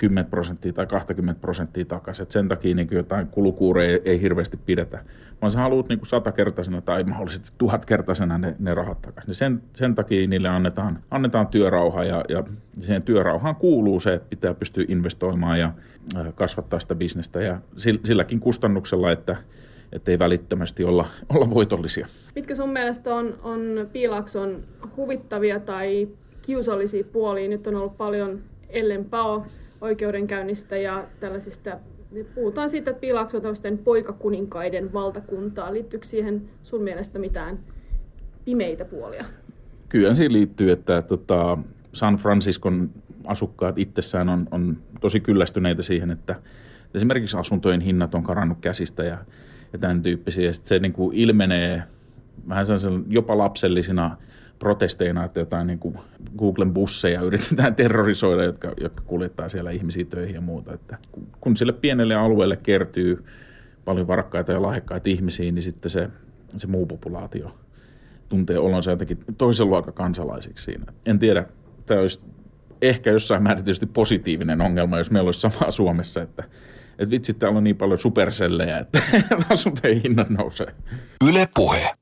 10 0.00 0.30
prosenttia 0.30 0.72
tai 0.72 0.86
20 0.86 1.40
prosenttia 1.40 1.84
takaisin. 1.84 2.22
Et 2.22 2.30
sen 2.30 2.48
takia 2.48 2.74
niin 2.74 2.88
jotain 2.90 3.26
kulukuureja 3.26 3.92
ei, 3.92 4.00
ei 4.04 4.20
hirveästi 4.20 4.56
pidetä, 4.56 5.04
vaan 5.42 5.50
sä 5.50 5.58
haluat 5.58 5.88
niin 5.88 6.00
satakertaisena 6.02 6.80
tai 6.80 7.04
mahdollisesti 7.04 7.50
tuhatkertaisena 7.58 8.38
ne, 8.38 8.56
ne 8.58 8.74
rahat 8.74 9.02
takaisin. 9.02 9.28
Niin 9.28 9.34
sen, 9.34 9.62
sen 9.72 9.94
takia 9.94 10.28
niille 10.28 10.48
annetaan, 10.48 10.98
annetaan 11.10 11.46
työrauha 11.46 12.04
ja, 12.04 12.24
ja 12.28 12.44
siihen 12.80 13.02
työrauhaan 13.02 13.56
kuuluu 13.56 14.00
se, 14.00 14.14
että 14.14 14.28
pitää 14.30 14.54
pystyä 14.54 14.84
investoimaan 14.88 15.58
ja 15.58 15.72
kasvattaa 16.34 16.80
sitä 16.80 16.94
bisnestä 16.94 17.40
ja 17.40 17.60
silläkin 18.04 18.40
kustannuksella, 18.40 19.12
että 19.12 19.36
ei 20.06 20.18
välittömästi 20.18 20.84
olla, 20.84 21.06
olla 21.28 21.50
voitollisia. 21.50 22.06
Mitkä 22.34 22.54
sun 22.54 22.70
mielestä 22.70 23.14
on, 23.14 23.38
on 23.42 23.88
Piilakson 23.92 24.62
huvittavia 24.96 25.60
tai 25.60 26.08
kiusallisia 26.42 27.04
puolia? 27.04 27.48
Nyt 27.48 27.66
on 27.66 27.76
ollut 27.76 27.96
paljon 27.96 28.40
Ellen 28.68 29.04
Pao 29.04 29.46
oikeudenkäynnistä 29.80 30.76
ja 30.76 31.06
tällaisista 31.20 31.78
puhutaan 32.34 32.70
siitä, 32.70 32.90
että 32.90 33.00
Piilaakso 33.00 33.38
on 33.38 33.78
poikakuninkaiden 33.78 34.92
valtakuntaa. 34.92 35.72
Liittyykö 35.72 36.06
siihen 36.06 36.42
sun 36.62 36.82
mielestä 36.82 37.18
mitään 37.18 37.58
pimeitä 38.44 38.84
puolia? 38.84 39.24
kyllä 39.90 40.14
siihen 40.14 40.32
liittyy, 40.32 40.70
että 40.70 41.02
tota, 41.02 41.58
San 41.92 42.16
Franciscon 42.16 42.90
asukkaat 43.24 43.78
itsessään 43.78 44.28
on, 44.28 44.48
on 44.50 44.76
tosi 45.00 45.20
kyllästyneitä 45.20 45.82
siihen, 45.82 46.10
että 46.10 46.40
esimerkiksi 46.94 47.36
asuntojen 47.36 47.80
hinnat 47.80 48.14
on 48.14 48.22
karannut 48.22 48.58
käsistä 48.60 49.02
ja, 49.04 49.18
ja 49.72 49.78
tämän 49.78 50.02
tyyppisiä. 50.02 50.44
Ja 50.44 50.52
se 50.52 50.78
niin 50.78 50.92
kuin 50.92 51.16
ilmenee 51.16 51.82
vähän 52.48 52.66
jopa 53.08 53.38
lapsellisina 53.38 54.16
protesteina, 54.60 55.24
että 55.24 55.40
jotain 55.40 55.66
niin 55.66 55.78
kuin 55.78 55.98
Googlen 56.38 56.74
busseja 56.74 57.20
yritetään 57.20 57.74
terrorisoida, 57.82 58.44
jotka, 58.44 58.72
jotka 58.80 59.02
kuljettaa 59.06 59.48
siellä 59.48 59.70
ihmisiä 59.70 60.04
töihin 60.04 60.34
ja 60.34 60.40
muuta. 60.40 60.74
Että 60.74 60.98
kun 61.40 61.56
sille 61.56 61.72
pienelle 61.72 62.14
alueelle 62.14 62.56
kertyy 62.56 63.24
paljon 63.84 64.06
varakkaita 64.06 64.52
ja 64.52 64.62
lahjakkaita 64.62 65.10
ihmisiä, 65.10 65.52
niin 65.52 65.62
sitten 65.62 65.90
se, 65.90 66.08
se 66.56 66.66
muu 66.66 66.86
populaatio 66.86 67.54
tuntee 68.28 68.58
olonsa 68.58 68.90
jotenkin 68.90 69.18
toisen 69.38 69.70
luokan 69.70 69.94
kansalaisiksi 69.94 70.64
siinä. 70.64 70.84
En 71.06 71.18
tiedä, 71.18 71.46
tämä 71.86 72.00
olisi 72.00 72.20
ehkä 72.82 73.10
jossain 73.10 73.42
määrin 73.42 73.64
tietysti 73.64 73.86
positiivinen 73.86 74.60
ongelma, 74.60 74.98
jos 74.98 75.10
meillä 75.10 75.28
olisi 75.28 75.40
samaa 75.40 75.70
Suomessa, 75.70 76.22
että, 76.22 76.44
että 76.98 77.10
vitsi, 77.10 77.34
täällä 77.34 77.58
on 77.58 77.64
niin 77.64 77.76
paljon 77.76 77.98
supersellejä, 77.98 78.78
että 78.78 79.02
asuntojen 79.50 80.02
hinnat 80.02 80.30
nousee. 80.30 80.74
Yle 81.28 81.48
Puhe. 81.54 81.99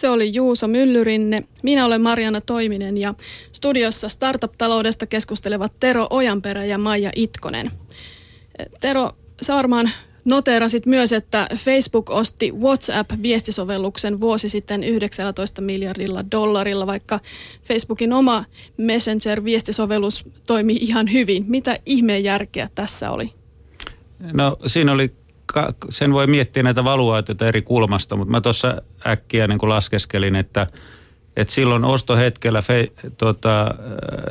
Se 0.00 0.08
oli 0.08 0.34
Juuso 0.34 0.68
Myllyrinne. 0.68 1.42
Minä 1.62 1.86
olen 1.86 2.00
Mariana 2.00 2.40
Toiminen 2.40 2.96
ja 2.96 3.14
studiossa 3.52 4.08
startup-taloudesta 4.08 5.06
keskustelevat 5.06 5.72
Tero 5.80 6.06
Ojanperä 6.10 6.64
ja 6.64 6.78
Maija 6.78 7.10
Itkonen. 7.16 7.70
Tero, 8.80 9.12
sä 9.42 9.54
varmaan 9.54 9.90
noteerasit 10.24 10.86
myös, 10.86 11.12
että 11.12 11.48
Facebook 11.56 12.10
osti 12.10 12.52
WhatsApp-viestisovelluksen 12.52 14.20
vuosi 14.20 14.48
sitten 14.48 14.84
19 14.84 15.62
miljardilla 15.62 16.24
dollarilla, 16.30 16.86
vaikka 16.86 17.20
Facebookin 17.64 18.12
oma 18.12 18.44
Messenger-viestisovellus 18.76 20.28
toimi 20.46 20.76
ihan 20.80 21.12
hyvin. 21.12 21.44
Mitä 21.48 21.78
ihmeen 21.86 22.24
järkeä 22.24 22.68
tässä 22.74 23.10
oli? 23.10 23.32
No 24.32 24.56
siinä 24.66 24.92
oli 24.92 25.12
sen 25.88 26.12
voi 26.12 26.26
miettiä 26.26 26.62
näitä 26.62 26.84
valuaatioita 26.84 27.48
eri 27.48 27.62
kulmasta, 27.62 28.16
mutta 28.16 28.30
mä 28.30 28.40
tuossa 28.40 28.82
äkkiä 29.06 29.46
niin 29.46 29.58
kuin 29.58 29.70
laskeskelin, 29.70 30.36
että, 30.36 30.66
että 31.36 31.54
silloin 31.54 31.84
ostohetkellä 31.84 32.62
fe, 32.62 32.92
tota, 33.18 33.62
äh, 33.62 33.72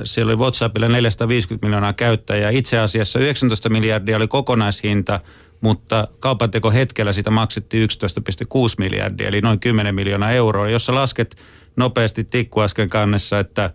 siellä 0.04 0.30
oli 0.30 0.40
WhatsAppilla 0.40 0.88
450 0.88 1.66
miljoonaa 1.66 1.94
käyttäjää. 1.94 2.50
Itse 2.50 2.80
asiassa 2.80 3.20
19 3.20 3.70
miljardia 3.70 4.18
oli 4.18 4.28
kokonaishinta, 4.28 5.20
mutta 5.62 6.08
kaupanteko 6.20 6.72
hetkellä 6.72 7.14
sitä 7.14 7.32
maksettiin 7.32 7.90
11,6 7.90 8.76
miljardia, 8.78 9.28
eli 9.28 9.42
noin 9.42 9.60
10 9.60 9.96
miljoonaa 9.96 10.32
euroa. 10.32 10.70
Jos 10.70 10.86
sä 10.86 10.96
lasket 10.96 11.36
nopeasti 11.76 12.24
tikkuasken 12.24 12.90
kannessa, 12.90 13.40
että, 13.40 13.66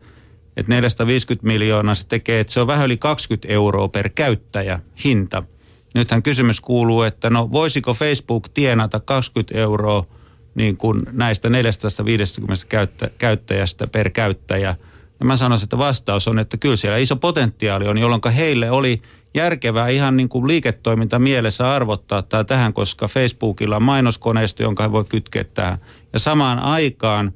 että 0.56 0.72
450 0.72 1.46
miljoonaa 1.46 1.94
se 1.94 2.06
tekee, 2.06 2.40
että 2.40 2.52
se 2.52 2.60
on 2.60 2.66
vähän 2.66 2.86
yli 2.86 2.96
20 2.96 3.48
euroa 3.48 3.88
per 3.88 4.08
käyttäjä 4.08 4.80
hinta– 5.04 5.42
Nythän 5.94 6.22
kysymys 6.22 6.60
kuuluu, 6.60 7.02
että 7.02 7.30
no 7.30 7.52
voisiko 7.52 7.94
Facebook 7.94 8.48
tienata 8.48 9.00
20 9.00 9.58
euroa 9.58 10.06
niin 10.54 10.76
kuin 10.76 11.02
näistä 11.12 11.50
450 11.50 12.66
käyttä, 12.68 13.10
käyttäjästä 13.18 13.86
per 13.86 14.10
käyttäjä. 14.10 14.76
Ja 15.20 15.26
mä 15.26 15.36
sanoisin, 15.36 15.64
että 15.64 15.78
vastaus 15.78 16.28
on, 16.28 16.38
että 16.38 16.56
kyllä 16.56 16.76
siellä 16.76 16.98
iso 16.98 17.16
potentiaali 17.16 17.88
on, 17.88 17.98
jolloin 17.98 18.20
heille 18.36 18.70
oli 18.70 19.02
järkevää 19.34 19.88
ihan 19.88 20.16
niin 20.16 20.28
kuin 20.28 20.48
liiketoiminta 20.48 21.18
mielessä 21.18 21.74
arvottaa 21.74 22.22
tämä 22.22 22.44
tähän, 22.44 22.72
koska 22.72 23.08
Facebookilla 23.08 23.76
on 23.76 23.82
mainoskoneisto, 23.82 24.62
jonka 24.62 24.82
he 24.82 24.92
voi 24.92 25.04
kytkeä 25.04 25.44
tähän. 25.44 25.78
Ja 26.12 26.18
samaan 26.18 26.58
aikaan 26.58 27.32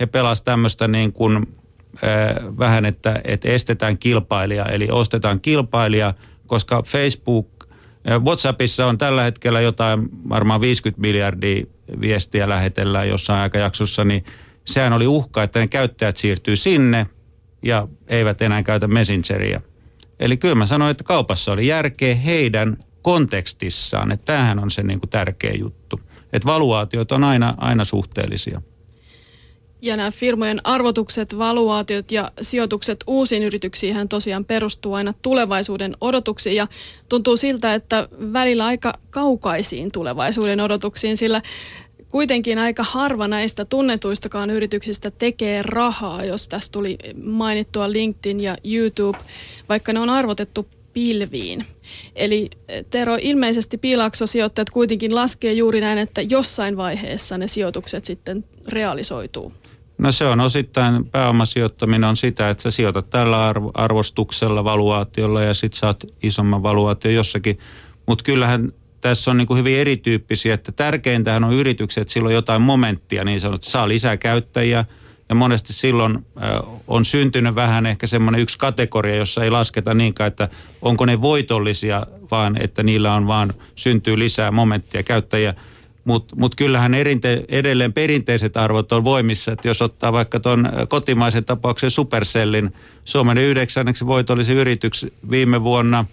he 0.00 0.06
pelasivat 0.06 0.44
tämmöistä 0.44 0.88
niin 0.88 1.12
kuin, 1.12 1.36
äh, 1.36 2.56
vähän, 2.58 2.84
että, 2.84 3.20
että 3.24 3.48
estetään 3.48 3.98
kilpailija, 3.98 4.64
eli 4.64 4.88
ostetaan 4.90 5.40
kilpailija, 5.40 6.14
koska 6.46 6.82
Facebook 6.82 7.48
WhatsAppissa 8.24 8.86
on 8.86 8.98
tällä 8.98 9.22
hetkellä 9.22 9.60
jotain 9.60 10.08
varmaan 10.28 10.60
50 10.60 11.00
miljardia 11.00 11.64
viestiä 12.00 12.48
lähetellään 12.48 13.08
jossain 13.08 13.40
aikajaksossa, 13.40 14.04
niin 14.04 14.24
sehän 14.64 14.92
oli 14.92 15.06
uhka, 15.06 15.42
että 15.42 15.60
ne 15.60 15.68
käyttäjät 15.68 16.16
siirtyy 16.16 16.56
sinne 16.56 17.06
ja 17.62 17.88
eivät 18.08 18.42
enää 18.42 18.62
käytä 18.62 18.88
Messengeria. 18.88 19.60
Eli 20.20 20.36
kyllä 20.36 20.54
mä 20.54 20.66
sanoin, 20.66 20.90
että 20.90 21.04
kaupassa 21.04 21.52
oli 21.52 21.66
järkeä 21.66 22.14
heidän 22.14 22.76
kontekstissaan, 23.02 24.12
että 24.12 24.32
tämähän 24.32 24.58
on 24.58 24.70
se 24.70 24.82
niin 24.82 25.00
kuin 25.00 25.10
tärkeä 25.10 25.52
juttu. 25.52 26.00
Että 26.32 26.46
valuaatiot 26.46 27.12
on 27.12 27.24
aina, 27.24 27.54
aina 27.56 27.84
suhteellisia. 27.84 28.62
Ja 29.84 29.96
nämä 29.96 30.10
firmojen 30.10 30.60
arvotukset, 30.64 31.38
valuaatiot 31.38 32.12
ja 32.12 32.32
sijoitukset 32.40 33.04
uusiin 33.06 33.42
yrityksiin 33.42 34.08
tosiaan 34.08 34.44
perustuu 34.44 34.94
aina 34.94 35.14
tulevaisuuden 35.22 35.96
odotuksiin 36.00 36.56
ja 36.56 36.66
tuntuu 37.08 37.36
siltä, 37.36 37.74
että 37.74 38.08
välillä 38.32 38.66
aika 38.66 38.94
kaukaisiin 39.10 39.92
tulevaisuuden 39.92 40.60
odotuksiin, 40.60 41.16
sillä 41.16 41.42
kuitenkin 42.08 42.58
aika 42.58 42.82
harva 42.82 43.28
näistä 43.28 43.64
tunnetuistakaan 43.64 44.50
yrityksistä 44.50 45.10
tekee 45.10 45.62
rahaa, 45.62 46.24
jos 46.24 46.48
tässä 46.48 46.72
tuli 46.72 46.98
mainittua 47.22 47.92
LinkedIn 47.92 48.40
ja 48.40 48.56
YouTube, 48.64 49.18
vaikka 49.68 49.92
ne 49.92 50.00
on 50.00 50.10
arvotettu 50.10 50.66
pilviin. 50.92 51.66
Eli 52.16 52.50
Tero, 52.90 53.18
ilmeisesti 53.20 53.78
piilaksosijoittajat 53.78 54.70
kuitenkin 54.70 55.14
laskee 55.14 55.52
juuri 55.52 55.80
näin, 55.80 55.98
että 55.98 56.22
jossain 56.22 56.76
vaiheessa 56.76 57.38
ne 57.38 57.48
sijoitukset 57.48 58.04
sitten 58.04 58.44
realisoituu. 58.68 59.52
No 59.98 60.12
se 60.12 60.26
on 60.26 60.40
osittain 60.40 61.04
pääomasijoittaminen 61.04 62.08
on 62.08 62.16
sitä, 62.16 62.50
että 62.50 62.62
sä 62.62 62.70
sijoitat 62.70 63.10
tällä 63.10 63.48
arvo, 63.48 63.70
arvostuksella, 63.74 64.64
valuaatiolla 64.64 65.42
ja 65.42 65.54
sit 65.54 65.74
saat 65.74 66.04
isomman 66.22 66.62
valuaatio 66.62 67.10
jossakin. 67.10 67.58
Mutta 68.06 68.24
kyllähän 68.24 68.72
tässä 69.00 69.30
on 69.30 69.36
niin 69.36 69.46
kuin 69.46 69.58
hyvin 69.58 69.78
erityyppisiä, 69.78 70.54
että 70.54 70.72
tärkeintähän 70.72 71.44
on 71.44 71.52
yritykset, 71.52 72.02
että 72.02 72.12
silloin 72.12 72.34
jotain 72.34 72.62
momenttia 72.62 73.24
niin 73.24 73.40
sanottu, 73.40 73.70
saa 73.70 73.88
lisää 73.88 74.16
käyttäjiä 74.16 74.84
ja 75.28 75.34
monesti 75.34 75.72
silloin 75.72 76.16
äh, 76.16 76.50
on 76.86 77.04
syntynyt 77.04 77.54
vähän 77.54 77.86
ehkä 77.86 78.06
semmoinen 78.06 78.40
yksi 78.40 78.58
kategoria, 78.58 79.16
jossa 79.16 79.44
ei 79.44 79.50
lasketa 79.50 79.94
niinkään, 79.94 80.28
että 80.28 80.48
onko 80.82 81.06
ne 81.06 81.20
voitollisia, 81.20 82.06
vaan 82.30 82.62
että 82.62 82.82
niillä 82.82 83.14
on 83.14 83.26
vaan 83.26 83.52
syntyy 83.74 84.18
lisää 84.18 84.50
momenttia 84.50 85.02
käyttäjiä. 85.02 85.54
Mutta 86.04 86.36
mut 86.36 86.54
kyllähän 86.54 86.94
erinte, 86.94 87.44
edelleen 87.48 87.92
perinteiset 87.92 88.56
arvot 88.56 88.92
on 88.92 89.04
voimissa, 89.04 89.52
että 89.52 89.68
jos 89.68 89.82
ottaa 89.82 90.12
vaikka 90.12 90.40
tuon 90.40 90.68
kotimaisen 90.88 91.44
tapauksen 91.44 91.90
Supercellin, 91.90 92.72
Suomen 93.04 93.38
yhdeksänneksi 93.38 94.06
voitollisi 94.06 94.52
yrityksi 94.52 95.12
viime 95.30 95.62
vuonna, 95.62 96.04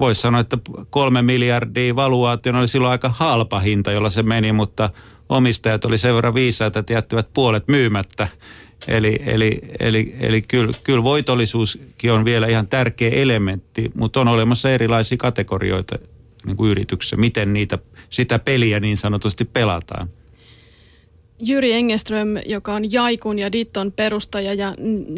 voisi 0.00 0.20
sanoa, 0.20 0.40
että 0.40 0.58
kolme 0.90 1.22
miljardia 1.22 1.96
valuaation 1.96 2.56
oli 2.56 2.68
silloin 2.68 2.92
aika 2.92 3.08
halpa 3.08 3.60
hinta, 3.60 3.92
jolla 3.92 4.10
se 4.10 4.22
meni, 4.22 4.52
mutta 4.52 4.90
omistajat 5.28 5.84
oli 5.84 5.98
sen 5.98 6.14
verran 6.14 6.34
viisaita, 6.34 6.78
että 6.78 6.92
jättivät 6.92 7.28
puolet 7.32 7.68
myymättä. 7.68 8.28
Eli, 8.88 9.18
eli, 9.26 9.60
eli, 9.80 10.16
eli 10.20 10.42
kyllä, 10.42 10.72
kyllä 10.84 11.04
voitollisuuskin 11.04 12.12
on 12.12 12.24
vielä 12.24 12.46
ihan 12.46 12.68
tärkeä 12.68 13.10
elementti, 13.10 13.90
mutta 13.94 14.20
on 14.20 14.28
olemassa 14.28 14.70
erilaisia 14.70 15.18
kategorioita 15.18 15.98
niin 16.46 16.56
kuin 16.56 16.70
yrityksessä, 16.70 17.16
miten 17.16 17.52
niitä, 17.52 17.78
sitä 18.10 18.38
peliä 18.38 18.80
niin 18.80 18.96
sanotusti 18.96 19.44
pelataan. 19.44 20.08
Jyri 21.40 21.72
Engeström, 21.72 22.28
joka 22.46 22.74
on 22.74 22.92
Jaikun 22.92 23.38
ja 23.38 23.52
Ditton 23.52 23.92
perustaja 23.92 24.54
ja 24.54 24.74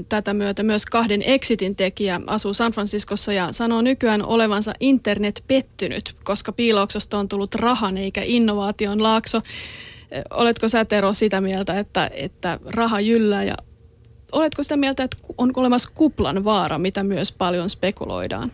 tätä 0.09 0.35
myötä 0.35 0.62
myös 0.62 0.87
kahden 0.87 1.22
Exitin 1.22 1.76
tekijä, 1.76 2.20
asuu 2.26 2.55
San 2.55 2.72
Franciscossa 2.72 3.33
ja 3.33 3.53
sanoo 3.53 3.83
nykyään 3.83 4.24
olevansa 4.24 4.74
internet 4.81 5.45
pettynyt, 5.49 6.14
koska 6.24 6.53
piilouksosta 6.53 7.18
on 7.18 7.29
tullut 7.29 7.55
rahan 7.55 7.97
eikä 7.97 8.22
innovaation 8.24 9.03
laakso. 9.03 9.41
Oletko 10.31 10.68
sä 10.68 10.85
Tero 10.85 11.14
sitä 11.14 11.41
mieltä, 11.41 11.79
että, 11.79 12.11
että 12.14 12.59
raha 12.66 13.01
jyllää 13.01 13.45
ja 13.45 13.55
oletko 14.33 14.62
sitä 14.62 14.76
mieltä, 14.76 15.05
että 15.05 15.16
on 15.39 15.53
olemassa 15.57 15.91
kuplan 15.95 16.45
vaara, 16.45 16.79
mitä 16.79 17.05
myös 17.05 17.33
paljon 17.33 17.70
spekuloidaan? 17.70 18.53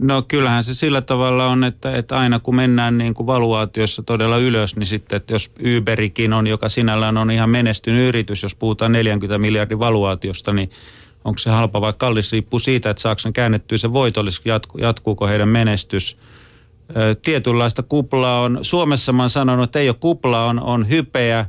No 0.00 0.22
kyllähän 0.28 0.64
se 0.64 0.74
sillä 0.74 1.00
tavalla 1.00 1.46
on, 1.46 1.64
että, 1.64 1.96
että 1.96 2.18
aina 2.18 2.38
kun 2.38 2.56
mennään 2.56 2.98
niin 2.98 3.14
kuin 3.14 3.26
valuaatiossa 3.26 4.02
todella 4.02 4.36
ylös, 4.36 4.76
niin 4.76 4.86
sitten, 4.86 5.16
että 5.16 5.34
jos 5.34 5.50
Uberikin 5.76 6.32
on, 6.32 6.46
joka 6.46 6.68
sinällään 6.68 7.16
on 7.16 7.30
ihan 7.30 7.50
menestynyt 7.50 8.08
yritys, 8.08 8.42
jos 8.42 8.54
puhutaan 8.54 8.92
40 8.92 9.38
miljardin 9.38 9.78
valuaatiosta, 9.78 10.52
niin 10.52 10.70
onko 11.24 11.38
se 11.38 11.50
halpa 11.50 11.80
vai 11.80 11.92
kallis, 11.92 12.32
riippuu 12.32 12.58
siitä, 12.58 12.90
että 12.90 13.00
saako 13.00 13.18
sen 13.18 13.32
käännettyä 13.32 13.78
se 13.78 13.92
voitollis, 13.92 14.40
jatku, 14.44 14.78
jatkuuko 14.78 15.26
heidän 15.26 15.48
menestys. 15.48 16.16
Tietynlaista 17.22 17.82
kuplaa 17.82 18.40
on, 18.40 18.58
Suomessa 18.62 19.12
mä 19.12 19.22
oon 19.22 19.30
sanonut, 19.30 19.64
että 19.64 19.78
ei 19.78 19.88
ole 19.88 19.96
kuplaa, 20.00 20.46
on, 20.46 20.60
on 20.60 20.88
hypeä, 20.88 21.46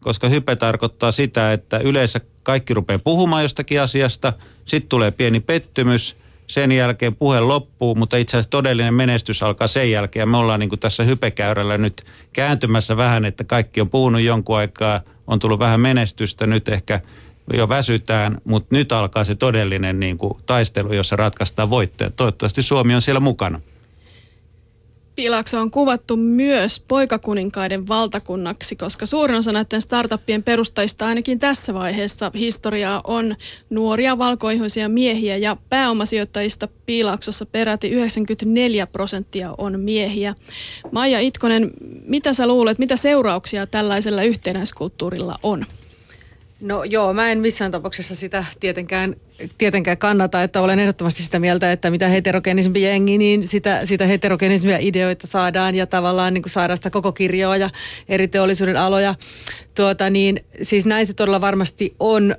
koska 0.00 0.28
hype 0.28 0.56
tarkoittaa 0.56 1.12
sitä, 1.12 1.52
että 1.52 1.78
yleensä 1.78 2.20
kaikki 2.42 2.74
rupeaa 2.74 2.98
puhumaan 2.98 3.42
jostakin 3.42 3.80
asiasta, 3.80 4.32
sitten 4.64 4.88
tulee 4.88 5.10
pieni 5.10 5.40
pettymys– 5.40 6.16
sen 6.52 6.72
jälkeen 6.72 7.16
puhe 7.16 7.40
loppuu, 7.40 7.94
mutta 7.94 8.16
itse 8.16 8.36
asiassa 8.36 8.50
todellinen 8.50 8.94
menestys 8.94 9.42
alkaa 9.42 9.66
sen 9.66 9.90
jälkeen. 9.90 10.28
Me 10.28 10.36
ollaan 10.36 10.60
niin 10.60 10.68
kuin 10.68 10.78
tässä 10.78 11.04
hypekäyrällä 11.04 11.78
nyt 11.78 12.04
kääntymässä 12.32 12.96
vähän, 12.96 13.24
että 13.24 13.44
kaikki 13.44 13.80
on 13.80 13.90
puhunut 13.90 14.20
jonkun 14.20 14.56
aikaa, 14.56 15.00
on 15.26 15.38
tullut 15.38 15.58
vähän 15.58 15.80
menestystä, 15.80 16.46
nyt 16.46 16.68
ehkä 16.68 17.00
jo 17.52 17.68
väsytään, 17.68 18.40
mutta 18.44 18.76
nyt 18.76 18.92
alkaa 18.92 19.24
se 19.24 19.34
todellinen 19.34 20.00
niin 20.00 20.18
kuin, 20.18 20.32
taistelu, 20.46 20.92
jossa 20.92 21.16
ratkaistaan 21.16 21.70
voittajat. 21.70 22.16
Toivottavasti 22.16 22.62
Suomi 22.62 22.94
on 22.94 23.02
siellä 23.02 23.20
mukana. 23.20 23.60
Piilakso 25.14 25.60
on 25.60 25.70
kuvattu 25.70 26.16
myös 26.16 26.84
poikakuninkaiden 26.88 27.88
valtakunnaksi, 27.88 28.76
koska 28.76 29.06
suurin 29.06 29.38
osa 29.38 29.52
näiden 29.52 29.82
startuppien 29.82 30.42
perustajista 30.42 31.06
ainakin 31.06 31.38
tässä 31.38 31.74
vaiheessa 31.74 32.30
historiaa 32.34 33.00
on 33.04 33.36
nuoria 33.70 34.18
valkoihoisia 34.18 34.88
miehiä 34.88 35.36
ja 35.36 35.56
pääomasijoittajista 35.68 36.68
Piilaksossa 36.86 37.46
peräti 37.46 37.88
94 37.88 38.86
prosenttia 38.86 39.54
on 39.58 39.80
miehiä. 39.80 40.34
Maija 40.90 41.20
Itkonen, 41.20 41.70
mitä 42.06 42.32
sä 42.32 42.46
luulet, 42.46 42.78
mitä 42.78 42.96
seurauksia 42.96 43.66
tällaisella 43.66 44.22
yhtenäiskulttuurilla 44.22 45.38
on? 45.42 45.66
No 46.62 46.84
joo, 46.84 47.12
mä 47.12 47.32
en 47.32 47.38
missään 47.38 47.72
tapauksessa 47.72 48.14
sitä 48.14 48.44
tietenkään, 48.60 49.16
tietenkään 49.58 49.98
kannata, 49.98 50.42
että 50.42 50.60
olen 50.60 50.78
ehdottomasti 50.78 51.22
sitä 51.22 51.38
mieltä, 51.38 51.72
että 51.72 51.90
mitä 51.90 52.08
heterogeenismpi 52.08 52.82
jengi, 52.82 53.18
niin 53.18 53.42
sitä, 53.42 53.86
sitä 53.86 54.06
heterogeenismia 54.06 54.78
ideoita 54.80 55.26
saadaan 55.26 55.74
ja 55.74 55.86
tavallaan 55.86 56.34
niin 56.34 56.42
kuin 56.42 56.50
saadaan 56.50 56.76
sitä 56.76 56.90
koko 56.90 57.12
kirjoa 57.12 57.56
ja 57.56 57.70
eri 58.08 58.28
teollisuuden 58.28 58.76
aloja. 58.76 59.14
Tuota, 59.74 60.10
niin, 60.10 60.44
siis 60.62 60.86
näin 60.86 61.06
se 61.06 61.12
todella 61.14 61.40
varmasti 61.40 61.94
on. 62.00 62.36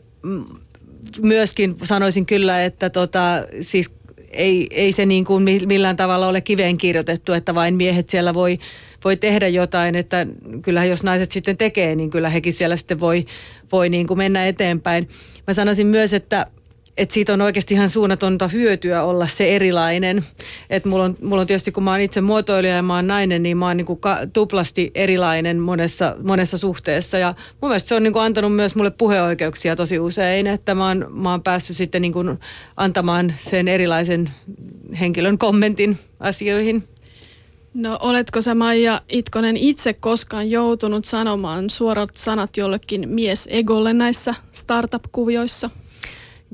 Myöskin 1.21 1.75
sanoisin 1.83 2.25
kyllä, 2.25 2.65
että 2.65 2.89
tota, 2.89 3.21
siis 3.61 3.93
ei, 4.33 4.67
ei 4.71 4.91
se 4.91 5.05
niin 5.05 5.25
kuin 5.25 5.43
millään 5.65 5.95
tavalla 5.95 6.27
ole 6.27 6.41
kiveen 6.41 6.77
kirjoitettu, 6.77 7.33
että 7.33 7.55
vain 7.55 7.75
miehet 7.75 8.09
siellä 8.09 8.33
voi, 8.33 8.59
voi 9.03 9.17
tehdä 9.17 9.47
jotain, 9.47 9.95
että 9.95 10.27
kyllähän 10.61 10.89
jos 10.89 11.03
naiset 11.03 11.31
sitten 11.31 11.57
tekee, 11.57 11.95
niin 11.95 12.09
kyllä 12.09 12.29
hekin 12.29 12.53
siellä 12.53 12.75
sitten 12.75 12.99
voi, 12.99 13.25
voi 13.71 13.89
niin 13.89 14.07
kuin 14.07 14.17
mennä 14.17 14.47
eteenpäin. 14.47 15.09
Mä 15.47 15.53
sanoisin 15.53 15.87
myös, 15.87 16.13
että 16.13 16.47
että 16.97 17.13
siitä 17.13 17.33
on 17.33 17.41
oikeasti 17.41 17.73
ihan 17.73 17.89
suunnatonta 17.89 18.47
hyötyä 18.47 19.03
olla 19.03 19.27
se 19.27 19.55
erilainen. 19.55 20.25
Että 20.69 20.89
mulla 20.89 21.03
on, 21.03 21.17
mulla 21.21 21.41
on 21.41 21.47
tietysti, 21.47 21.71
kun 21.71 21.83
mä 21.83 21.91
oon 21.91 22.01
itse 22.01 22.21
muotoilija 22.21 22.75
ja 22.75 22.83
mä 22.83 22.95
oon 22.95 23.07
nainen, 23.07 23.43
niin 23.43 23.57
mä 23.57 23.67
oon 23.67 23.77
niin 23.77 23.85
kuin 23.85 23.99
ka, 23.99 24.17
tuplasti 24.33 24.91
erilainen 24.95 25.59
monessa, 25.59 26.15
monessa 26.23 26.57
suhteessa. 26.57 27.17
Ja 27.17 27.35
mun 27.61 27.69
mielestä 27.69 27.89
se 27.89 27.95
on 27.95 28.03
niin 28.03 28.13
kuin 28.13 28.23
antanut 28.23 28.55
myös 28.55 28.75
mulle 28.75 28.91
puheoikeuksia 28.91 29.75
tosi 29.75 29.99
usein, 29.99 30.47
että 30.47 30.75
mä 30.75 30.87
oon, 30.87 31.05
mä 31.09 31.31
oon 31.31 31.43
päässyt 31.43 31.77
sitten 31.77 32.01
niin 32.01 32.13
kuin 32.13 32.39
antamaan 32.77 33.33
sen 33.37 33.67
erilaisen 33.67 34.31
henkilön 34.99 35.37
kommentin 35.37 35.99
asioihin. 36.19 36.87
No 37.73 37.97
oletko 38.01 38.41
sä 38.41 38.55
Maija 38.55 39.01
Itkonen 39.09 39.57
itse 39.57 39.93
koskaan 39.93 40.51
joutunut 40.51 41.05
sanomaan 41.05 41.69
suorat 41.69 42.09
sanat 42.15 42.57
jollekin 42.57 43.09
mies 43.09 43.47
egolle 43.51 43.93
näissä 43.93 44.35
startup-kuvioissa? 44.51 45.69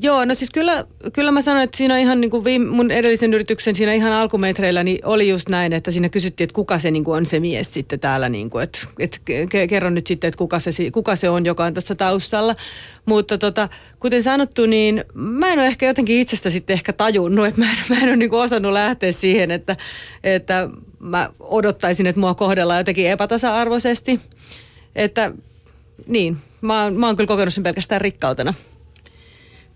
Joo, 0.02 0.26
no 0.26 0.36
siis 0.36 0.52
kyllä, 0.52 0.86
kyllä 1.14 1.32
mä 1.32 1.42
sanoin, 1.42 1.64
että 1.64 1.78
siinä 1.78 1.98
ihan 1.98 2.22
niin 2.22 2.32
kuin 2.32 2.44
viime, 2.44 2.66
mun 2.66 2.92
edellisen 2.92 3.34
yrityksen 3.34 3.76
siinä 3.76 3.94
ihan 3.94 4.12
alkumetreillä 4.12 4.84
niin 4.84 5.00
oli 5.06 5.30
just 5.30 5.50
näin, 5.50 5.74
että 5.74 5.92
siinä 5.92 6.10
kysyttiin, 6.10 6.46
että 6.46 6.54
kuka 6.54 6.80
se 6.80 6.92
niin 6.92 7.04
kuin 7.04 7.18
on 7.18 7.26
se 7.26 7.40
mies 7.40 7.74
sitten 7.74 8.00
täällä, 8.00 8.30
niin 8.30 8.50
kuin, 8.50 8.64
että, 8.64 8.80
että 9.00 9.20
kerro 9.70 9.90
nyt 9.90 10.08
sitten, 10.08 10.28
että 10.28 10.38
kuka 10.38 10.60
se, 10.60 10.72
kuka 10.92 11.16
se 11.16 11.30
on, 11.30 11.46
joka 11.46 11.66
on 11.66 11.74
tässä 11.74 11.96
taustalla. 11.96 12.56
Mutta 13.06 13.38
tota, 13.38 13.70
kuten 14.00 14.24
sanottu, 14.24 14.66
niin 14.66 15.06
mä 15.14 15.48
en 15.48 15.60
ole 15.60 15.68
ehkä 15.68 15.86
jotenkin 15.86 16.22
itsestä 16.22 16.50
sitten 16.50 16.74
ehkä 16.74 16.94
tajunnut, 16.94 17.48
että 17.48 17.62
mä 17.62 17.72
en, 17.72 17.78
mä 17.90 17.98
en 17.98 18.10
ole 18.10 18.18
niin 18.18 18.30
kuin 18.30 18.42
osannut 18.42 18.74
lähteä 18.74 19.12
siihen, 19.12 19.52
että, 19.52 19.78
että 20.24 20.70
mä 21.00 21.30
odottaisin, 21.40 22.08
että 22.08 22.20
mua 22.20 22.34
kohdellaan 22.34 22.80
jotenkin 22.80 23.10
epätasa-arvoisesti. 23.10 24.20
Että 24.96 25.32
niin, 26.08 26.38
mä, 26.62 26.84
oon, 26.84 26.96
mä 26.96 27.06
oon 27.06 27.16
kyllä 27.16 27.28
kokenut 27.28 27.54
sen 27.54 27.64
pelkästään 27.64 28.02
rikkautena. 28.02 28.54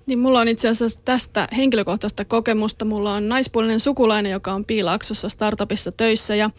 Niin 0.06 0.20
mulla 0.20 0.40
on 0.40 0.48
itse 0.48 0.70
asiassa 0.70 1.00
tästä 1.06 1.48
henkilökohtaista 1.58 2.26
kokemusta. 2.26 2.86
Mulla 2.86 3.14
on 3.14 3.30
naispuolinen 3.30 3.80
sukulainen, 3.80 4.32
joka 4.32 4.54
on 4.54 4.66
Piilaaksossa 4.66 5.30
startupissa 5.30 5.92
töissä 5.92 6.36
ja 6.36 6.50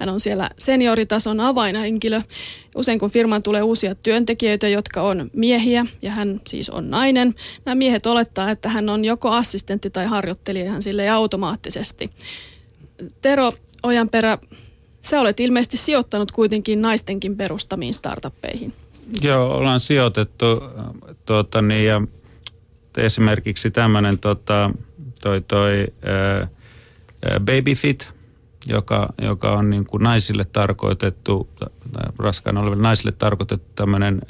hän 0.00 0.08
on 0.08 0.20
siellä 0.20 0.50
senioritason 0.58 1.40
avainhenkilö. 1.40 2.22
Usein 2.76 2.98
kun 2.98 3.10
firmaan 3.10 3.42
tulee 3.42 3.62
uusia 3.62 3.94
työntekijöitä, 3.94 4.68
jotka 4.68 5.02
on 5.02 5.30
miehiä 5.32 5.86
ja 6.02 6.10
hän 6.10 6.40
siis 6.46 6.70
on 6.70 6.90
nainen, 6.90 7.34
nämä 7.64 7.74
miehet 7.74 8.06
olettaa, 8.06 8.50
että 8.50 8.68
hän 8.68 8.88
on 8.88 9.04
joko 9.04 9.30
assistentti 9.30 9.90
tai 9.90 10.06
harjoittelija 10.06 10.64
ihan 10.64 10.82
sille 10.82 11.10
automaattisesti. 11.10 12.10
Tero 13.22 13.52
Ojanperä, 13.82 14.38
sä 15.00 15.20
olet 15.20 15.40
ilmeisesti 15.40 15.76
sijoittanut 15.76 16.32
kuitenkin 16.32 16.82
naistenkin 16.82 17.36
perustamiin 17.36 17.94
startuppeihin. 17.94 18.72
Joo, 19.22 19.56
ollaan 19.56 19.80
sijoitettu 19.80 20.46
tuota, 21.26 21.62
niin, 21.62 21.84
ja 21.84 22.02
esimerkiksi 22.96 23.70
tämmöinen 23.70 24.18
tota, 24.18 24.70
toi, 25.22 25.40
toi, 25.40 25.86
Babyfit, 27.40 28.08
joka, 28.66 29.08
joka 29.22 29.52
on 29.52 29.70
niin 29.70 29.84
kuin 29.84 30.02
naisille 30.02 30.44
tarkoitettu, 30.44 31.48
raskaana 32.18 32.60
oleville 32.60 32.82
naisille 32.82 33.12
tarkoitettu 33.12 33.72
tämmöinen, 33.74 34.20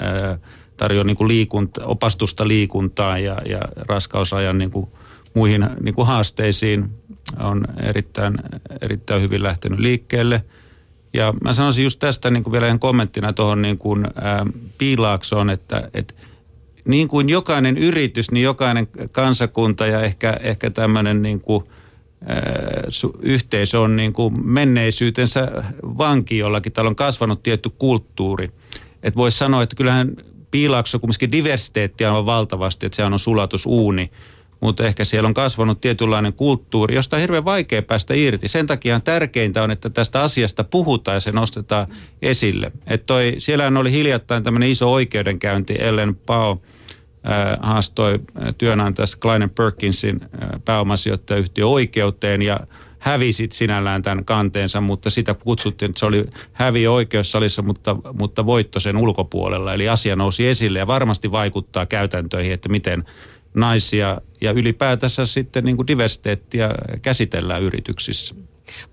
tarjoaa 0.77 1.05
niin 1.05 1.17
kuin 1.17 1.29
liikunta, 1.29 1.85
opastusta 1.85 2.49
liikuntaan 2.49 3.25
ja, 3.25 3.39
ja 3.47 3.61
raskausajan 3.77 4.59
niin 4.59 4.71
kuin 4.71 4.89
muihin 5.35 5.67
niin 5.81 5.95
kuin 5.95 6.07
haasteisiin 6.07 6.91
on 7.39 7.65
erittäin, 7.83 8.35
erittäin 8.81 9.23
hyvin 9.23 9.43
lähtenyt 9.43 9.79
liikkeelle. 9.79 10.45
Ja 11.13 11.35
mä 11.45 11.53
sanoisin 11.53 11.85
just 11.85 11.99
tästä 11.99 12.31
niin 12.31 12.43
kuin 12.43 12.53
vielä 12.53 12.67
ihan 12.67 12.79
kommenttina 12.79 13.33
tuohon 13.33 13.63
niin 13.63 13.79
kuin, 13.79 14.07
ää, 14.15 14.47
piilaaksoon, 14.79 15.51
että, 15.51 15.91
että 15.95 16.15
niin 16.85 17.09
kuin 17.09 17.29
jokainen 17.29 17.79
yritys, 17.79 18.31
niin 18.31 18.45
jokainen 18.45 18.89
kansakunta 19.13 19.87
ja 19.87 20.03
ehkä, 20.03 20.37
ehkä 20.43 20.71
tämmöinen 20.71 21.23
niin 21.23 21.41
kuin, 21.41 21.65
yhteisö 23.21 23.81
on 23.81 23.97
niin 23.97 24.13
kuin 24.13 24.47
menneisyytensä 24.47 25.49
vanki 25.83 26.39
jollakin. 26.39 26.73
Täällä 26.73 26.89
on 26.89 26.97
kasvanut 26.97 27.43
tietty 27.43 27.71
kulttuuri. 27.79 28.49
Että 29.03 29.19
voisi 29.19 29.39
sanoa, 29.39 29.63
että 29.63 29.77
kyllähän 29.77 30.17
piilaakso 30.51 30.99
kumminkin 30.99 31.33
diversiteettiä 31.33 32.13
on 32.13 32.27
valtavasti, 32.27 32.87
että 32.87 32.97
se 32.97 33.05
on 33.05 33.19
sulatusuuni. 33.19 34.11
Mutta 34.61 34.85
ehkä 34.85 35.05
siellä 35.05 35.27
on 35.27 35.35
kasvanut 35.35 35.81
tietynlainen 35.81 36.33
kulttuuri, 36.33 36.95
josta 36.95 37.17
on 37.17 37.21
hirveän 37.21 37.45
vaikea 37.45 37.83
päästä 37.83 38.15
irti. 38.15 38.49
Sen 38.49 38.67
takia 38.67 39.01
tärkeintä 39.01 39.63
on, 39.63 39.71
että 39.71 39.91
tästä 39.91 40.23
asiasta 40.23 40.65
puhutaan 40.65 41.15
ja 41.17 41.21
se 41.21 41.33
nostetaan 41.33 41.87
esille. 42.23 42.73
Että 42.87 43.07
toi, 43.07 43.35
siellähän 43.39 43.77
oli 43.77 43.93
hiljattain 43.93 44.43
tämmöinen 44.43 44.71
iso 44.71 44.93
oikeudenkäynti, 44.93 45.77
Ellen 45.79 46.17
Pao– 46.17 46.59
haastoi 47.61 48.21
työnantajas 48.59 49.17
Kleinen 49.17 49.51
Perkinsin 49.51 50.21
pääomasijoittajayhtiö 50.65 51.67
oikeuteen 51.67 52.43
ja 52.43 52.61
hävisit 52.99 53.53
sinällään 53.53 54.03
tämän 54.03 54.25
kanteensa, 54.25 54.81
mutta 54.81 55.11
sitä 55.11 55.35
kutsuttiin, 55.35 55.91
että 55.91 55.99
se 55.99 56.07
oli 56.07 56.27
häviö 56.53 56.93
oikeussalissa, 56.93 57.63
mutta, 57.63 57.97
mutta 58.19 58.47
voitto 58.47 58.81
sen 58.81 58.97
ulkopuolella. 58.97 59.75
Eli 59.75 59.89
asia 59.89 60.17
nousi 60.17 60.47
esille 60.47 60.79
ja 60.79 60.87
varmasti 60.87 61.31
vaikuttaa 61.31 61.87
käytäntöihin, 61.87 62.53
että 62.53 62.69
miten 62.69 63.05
naisia 63.55 64.21
ja 64.41 64.51
ylipäätänsä 64.51 65.27
sitten 65.27 65.65
niin 65.65 65.77
kuin 65.77 65.87
diversiteettiä 65.87 66.71
käsitellään 67.03 67.63
yrityksissä. 67.63 68.35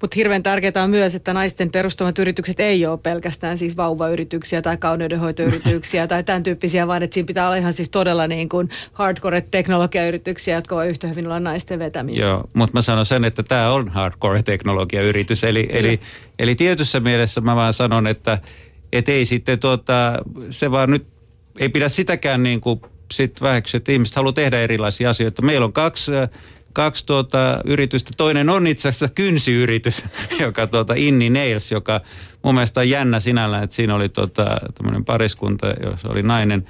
Mutta 0.01 0.16
hirveän 0.16 0.43
tärkeää 0.43 0.84
on 0.84 0.89
myös, 0.89 1.16
että 1.16 1.34
naisten 1.34 1.72
perustamat 1.72 2.20
yritykset 2.20 2.59
ei 2.59 2.86
ole 2.86 2.97
pelkästään 2.97 3.57
siis 3.57 3.78
vauvayrityksiä 3.78 4.62
tai 4.62 4.78
kauneudenhoitoyrityksiä 4.78 6.07
tai 6.07 6.24
tämän 6.24 6.43
tyyppisiä, 6.43 6.88
vaan 6.88 7.03
että 7.03 7.14
siinä 7.14 7.28
pitää 7.28 7.45
olla 7.45 7.55
ihan 7.55 7.74
siis 7.74 7.89
todella 7.89 8.28
niin 8.28 8.49
kuin 8.49 8.70
hardcore 8.93 9.41
teknologiayrityksiä, 9.51 10.55
jotka 10.55 10.76
voi 10.76 10.88
yhtä 10.88 11.07
hyvin 11.07 11.26
olla 11.26 11.39
naisten 11.39 11.80
vetämiä. 11.80 12.26
Joo, 12.26 12.49
mutta 12.53 12.78
mä 12.78 12.82
sanon 12.82 13.05
sen, 13.05 13.26
että 13.26 13.43
tämä 13.43 13.72
on 13.72 13.89
hardcore 13.89 14.43
teknologiayritys. 14.43 15.43
Eli, 15.43 15.70
eli, 15.72 15.99
eli 16.39 16.55
tietyssä 16.55 16.99
mielessä 16.99 17.41
mä 17.41 17.55
vaan 17.55 17.74
sanon, 17.74 18.07
että 18.07 18.38
et 18.91 19.09
ei 19.09 19.26
sitten 19.26 19.59
tuota, 19.59 20.14
se 20.49 20.72
vaan 20.72 20.89
nyt 20.89 21.07
ei 21.59 21.70
pidä 21.70 21.89
sitäkään 21.89 22.43
niin 22.43 22.62
kuin 22.62 22.82
sit 23.12 23.41
väheksyä, 23.41 23.78
että 23.78 23.91
ihmiset 23.91 24.16
haluaa 24.16 24.34
tehdä 24.34 24.59
erilaisia 24.59 25.09
asioita. 25.09 25.41
Meillä 25.41 25.66
on 25.66 25.74
kaksi 25.74 26.12
kaksi 26.74 27.05
tuota, 27.05 27.62
yritystä. 27.66 28.12
Toinen 28.18 28.49
on 28.49 28.68
itse 28.68 28.89
asiassa 28.89 29.07
kynsiyritys, 29.07 30.03
joka 30.39 30.68
tuota, 30.68 30.93
Inni 30.97 31.30
Nails, 31.30 31.72
joka 31.72 32.01
mun 32.43 32.53
mielestä 32.53 32.80
on 32.80 32.89
jännä 32.89 33.20
sinällään, 33.20 33.64
että 33.64 33.76
siinä 33.76 33.95
oli 33.95 34.09
tuota, 34.09 34.57
tämmöinen 34.74 35.05
pariskunta, 35.05 35.68
jossa 35.84 36.09
oli 36.09 36.24
nainen. 36.24 36.68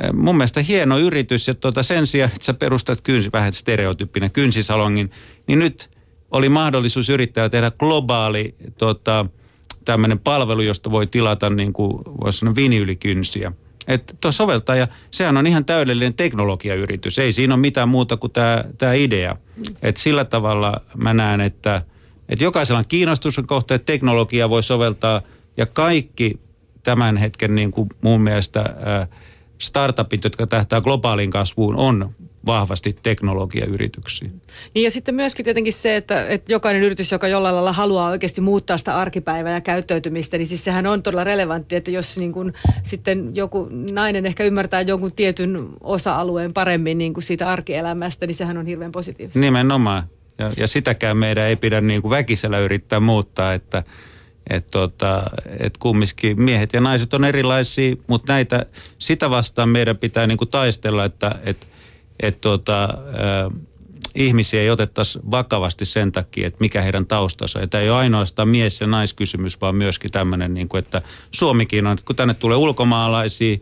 Eh, 0.00 0.12
mun 0.12 0.36
mielestä 0.36 0.62
hieno 0.62 0.98
yritys 0.98 1.48
ja 1.48 1.54
tuota, 1.54 1.82
sen 1.82 2.06
sijaan, 2.06 2.30
että 2.32 2.44
sä 2.44 2.54
perustat 2.54 3.00
kynsi, 3.00 3.32
vähän 3.32 3.52
stereotyyppinen 3.52 4.30
kynsisalongin, 4.30 5.10
niin 5.46 5.58
nyt 5.58 5.90
oli 6.30 6.48
mahdollisuus 6.48 7.08
yrittää 7.08 7.48
tehdä 7.48 7.70
globaali 7.70 8.54
tuota, 8.78 9.26
tämmöinen 9.84 10.18
palvelu, 10.18 10.60
josta 10.60 10.90
voi 10.90 11.06
tilata 11.06 11.50
niin 11.50 11.72
kuin, 11.72 11.92
voisi 12.20 12.38
sanoa 12.38 12.54
vinyylikynsiä. 12.54 13.52
Että 13.88 14.14
tuo 14.20 14.32
soveltaja, 14.32 14.88
sehän 15.10 15.36
on 15.36 15.46
ihan 15.46 15.64
täydellinen 15.64 16.14
teknologiayritys. 16.14 17.18
Ei 17.18 17.32
siinä 17.32 17.54
ole 17.54 17.60
mitään 17.60 17.88
muuta 17.88 18.16
kuin 18.16 18.32
tämä, 18.32 18.64
tämä 18.78 18.92
idea. 18.92 19.36
Että 19.82 20.00
sillä 20.00 20.24
tavalla 20.24 20.80
mä 20.96 21.14
näen, 21.14 21.40
että, 21.40 21.82
että 22.28 22.44
jokaisella 22.44 22.78
on 22.78 22.84
kiinnostus 22.88 23.40
kohta, 23.46 23.74
että 23.74 23.86
teknologia 23.86 24.50
voi 24.50 24.62
soveltaa 24.62 25.22
ja 25.56 25.66
kaikki 25.66 26.40
tämän 26.82 27.16
hetken 27.16 27.54
niin 27.54 27.70
kuin 27.70 27.88
mun 28.00 28.20
mielestä 28.20 28.64
startupit, 29.58 30.24
jotka 30.24 30.46
tähtää 30.46 30.80
globaaliin 30.80 31.30
kasvuun, 31.30 31.76
on 31.76 32.14
vahvasti 32.46 32.96
teknologiayrityksiä. 33.02 34.30
Niin 34.74 34.84
ja 34.84 34.90
sitten 34.90 35.14
myöskin 35.14 35.44
tietenkin 35.44 35.72
se, 35.72 35.96
että, 35.96 36.26
että 36.28 36.52
jokainen 36.52 36.82
yritys, 36.82 37.12
joka 37.12 37.28
jollain 37.28 37.54
lailla 37.54 37.72
haluaa 37.72 38.10
oikeasti 38.10 38.40
muuttaa 38.40 38.78
sitä 38.78 38.96
arkipäivää 38.96 39.52
ja 39.52 39.60
käyttäytymistä, 39.60 40.38
niin 40.38 40.46
siis 40.46 40.64
sehän 40.64 40.86
on 40.86 41.02
todella 41.02 41.24
relevantti, 41.24 41.76
että 41.76 41.90
jos 41.90 42.18
niin 42.18 42.32
kuin 42.32 42.52
sitten 42.82 43.32
joku 43.34 43.68
nainen 43.92 44.26
ehkä 44.26 44.44
ymmärtää 44.44 44.80
jonkun 44.80 45.12
tietyn 45.12 45.68
osa-alueen 45.80 46.52
paremmin 46.52 46.98
niin 46.98 47.14
kuin 47.14 47.24
siitä 47.24 47.50
arkielämästä, 47.50 48.26
niin 48.26 48.34
sehän 48.34 48.58
on 48.58 48.66
hirveän 48.66 48.92
positiivista. 48.92 49.38
Nimenomaan. 49.38 50.02
Ja, 50.38 50.52
ja 50.56 50.66
sitäkään 50.68 51.16
meidän 51.16 51.46
ei 51.46 51.56
pidä 51.56 51.80
niin 51.80 52.02
kuin 52.02 52.10
väkisellä 52.10 52.58
yrittää 52.58 53.00
muuttaa, 53.00 53.54
että 53.54 53.82
että 54.50 54.70
tota, 54.70 55.22
et 55.58 55.78
kumminkin 55.78 56.42
miehet 56.42 56.72
ja 56.72 56.80
naiset 56.80 57.14
on 57.14 57.24
erilaisia, 57.24 57.96
mutta 58.06 58.32
näitä, 58.32 58.66
sitä 58.98 59.30
vastaan 59.30 59.68
meidän 59.68 59.96
pitää 59.96 60.26
niinku 60.26 60.46
taistella, 60.46 61.04
että 61.04 61.34
et, 61.44 61.66
et 62.20 62.40
tota, 62.40 62.84
äh, 62.84 63.60
ihmisiä 64.14 64.60
ei 64.60 64.70
otettaisi 64.70 65.18
vakavasti 65.30 65.84
sen 65.84 66.12
takia, 66.12 66.46
että 66.46 66.60
mikä 66.60 66.82
heidän 66.82 67.06
taustansa. 67.06 67.60
Ja 67.60 67.66
tämä 67.66 67.82
ei 67.82 67.90
ole 67.90 67.98
ainoastaan 67.98 68.48
mies- 68.48 68.80
ja 68.80 68.86
naiskysymys, 68.86 69.60
vaan 69.60 69.74
myöskin 69.74 70.10
tämmöinen, 70.10 70.54
niin 70.54 70.68
kuin, 70.68 70.78
että 70.78 71.02
Suomikin 71.30 71.86
on, 71.86 71.92
että 71.92 72.06
kun 72.06 72.16
tänne 72.16 72.34
tulee 72.34 72.56
ulkomaalaisia, 72.56 73.58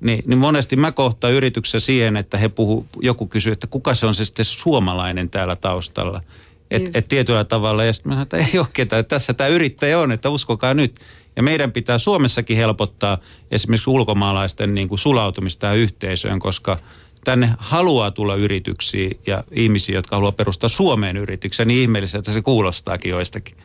niin, 0.00 0.24
niin 0.26 0.38
monesti 0.38 0.76
mä 0.76 0.92
kohtaan 0.92 1.32
yrityksessä 1.32 1.80
siihen, 1.80 2.16
että 2.16 2.38
he 2.38 2.48
puhu, 2.48 2.86
joku 3.00 3.26
kysyy, 3.26 3.52
että 3.52 3.66
kuka 3.66 3.94
se 3.94 4.06
on 4.06 4.14
se 4.14 4.24
sitten 4.24 4.44
suomalainen 4.44 5.30
täällä 5.30 5.56
taustalla. 5.56 6.22
Että 6.70 6.90
niin. 6.90 6.96
et 6.98 7.08
tietyllä 7.08 7.44
tavalla, 7.44 7.84
ja 7.84 7.92
sitten 7.92 8.10
mä 8.10 8.14
sanoin, 8.14 8.22
että 8.22 8.36
ei 8.36 8.58
ole 8.58 8.66
ketään, 8.72 9.04
tässä 9.04 9.34
tämä 9.34 9.48
yrittäjä 9.48 9.98
on, 9.98 10.12
että 10.12 10.28
uskokaa 10.28 10.74
nyt. 10.74 11.00
Ja 11.36 11.42
meidän 11.42 11.72
pitää 11.72 11.98
Suomessakin 11.98 12.56
helpottaa 12.56 13.18
esimerkiksi 13.50 13.90
ulkomaalaisten 13.90 14.74
niin 14.74 14.88
kuin 14.88 14.98
sulautumista 14.98 15.74
yhteisöön, 15.74 16.38
koska 16.38 16.78
tänne 17.24 17.54
haluaa 17.58 18.10
tulla 18.10 18.34
yrityksiä 18.34 19.10
ja 19.26 19.44
ihmisiä, 19.50 19.94
jotka 19.94 20.16
haluaa 20.16 20.32
perustaa 20.32 20.68
Suomeen 20.68 21.16
yrityksen, 21.16 21.68
niin 21.68 21.82
ihmeelliseltä 21.82 22.32
se 22.32 22.42
kuulostaakin 22.42 23.10
joistakin. 23.10 23.56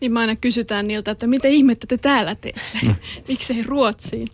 Niin 0.00 0.12
mä 0.12 0.20
aina 0.20 0.36
kysytään 0.36 0.88
niiltä, 0.88 1.10
että 1.10 1.26
mitä 1.26 1.48
ihmettä 1.48 1.86
te 1.86 1.98
täällä 1.98 2.34
teette? 2.34 2.60
Mm. 2.86 2.94
Miksei 3.28 3.62
Ruotsiin? 3.62 4.28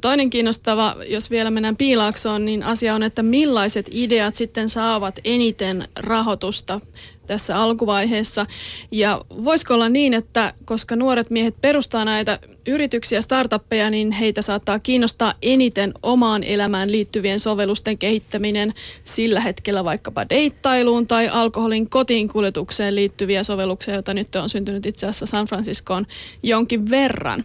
Toinen 0.00 0.30
kiinnostava, 0.30 0.96
jos 1.08 1.30
vielä 1.30 1.50
mennään 1.50 1.76
piilaaksoon, 1.76 2.44
niin 2.44 2.62
asia 2.62 2.94
on, 2.94 3.02
että 3.02 3.22
millaiset 3.22 3.88
ideat 3.90 4.34
sitten 4.34 4.68
saavat 4.68 5.18
eniten 5.24 5.88
rahoitusta 5.96 6.80
tässä 7.26 7.56
alkuvaiheessa. 7.56 8.46
Ja 8.90 9.24
voisiko 9.44 9.74
olla 9.74 9.88
niin, 9.88 10.14
että 10.14 10.54
koska 10.64 10.96
nuoret 10.96 11.30
miehet 11.30 11.60
perustaa 11.60 12.04
näitä 12.04 12.38
yrityksiä, 12.66 13.20
startuppeja, 13.20 13.90
niin 13.90 14.12
heitä 14.12 14.42
saattaa 14.42 14.78
kiinnostaa 14.78 15.34
eniten 15.42 15.94
omaan 16.02 16.44
elämään 16.44 16.92
liittyvien 16.92 17.40
sovellusten 17.40 17.98
kehittäminen 17.98 18.74
sillä 19.04 19.40
hetkellä 19.40 19.84
vaikkapa 19.84 20.28
deittailuun 20.28 21.06
tai 21.06 21.28
alkoholin 21.28 21.90
kotiin 21.90 22.28
kuljetukseen 22.28 22.94
liittyviä 22.94 23.42
sovelluksia, 23.42 23.94
joita 23.94 24.14
nyt 24.14 24.36
on 24.36 24.48
syntynyt 24.48 24.86
itse 24.86 25.06
asiassa 25.06 25.26
San 25.26 25.46
Franciscoon 25.46 26.06
jonkin 26.42 26.90
verran. 26.90 27.44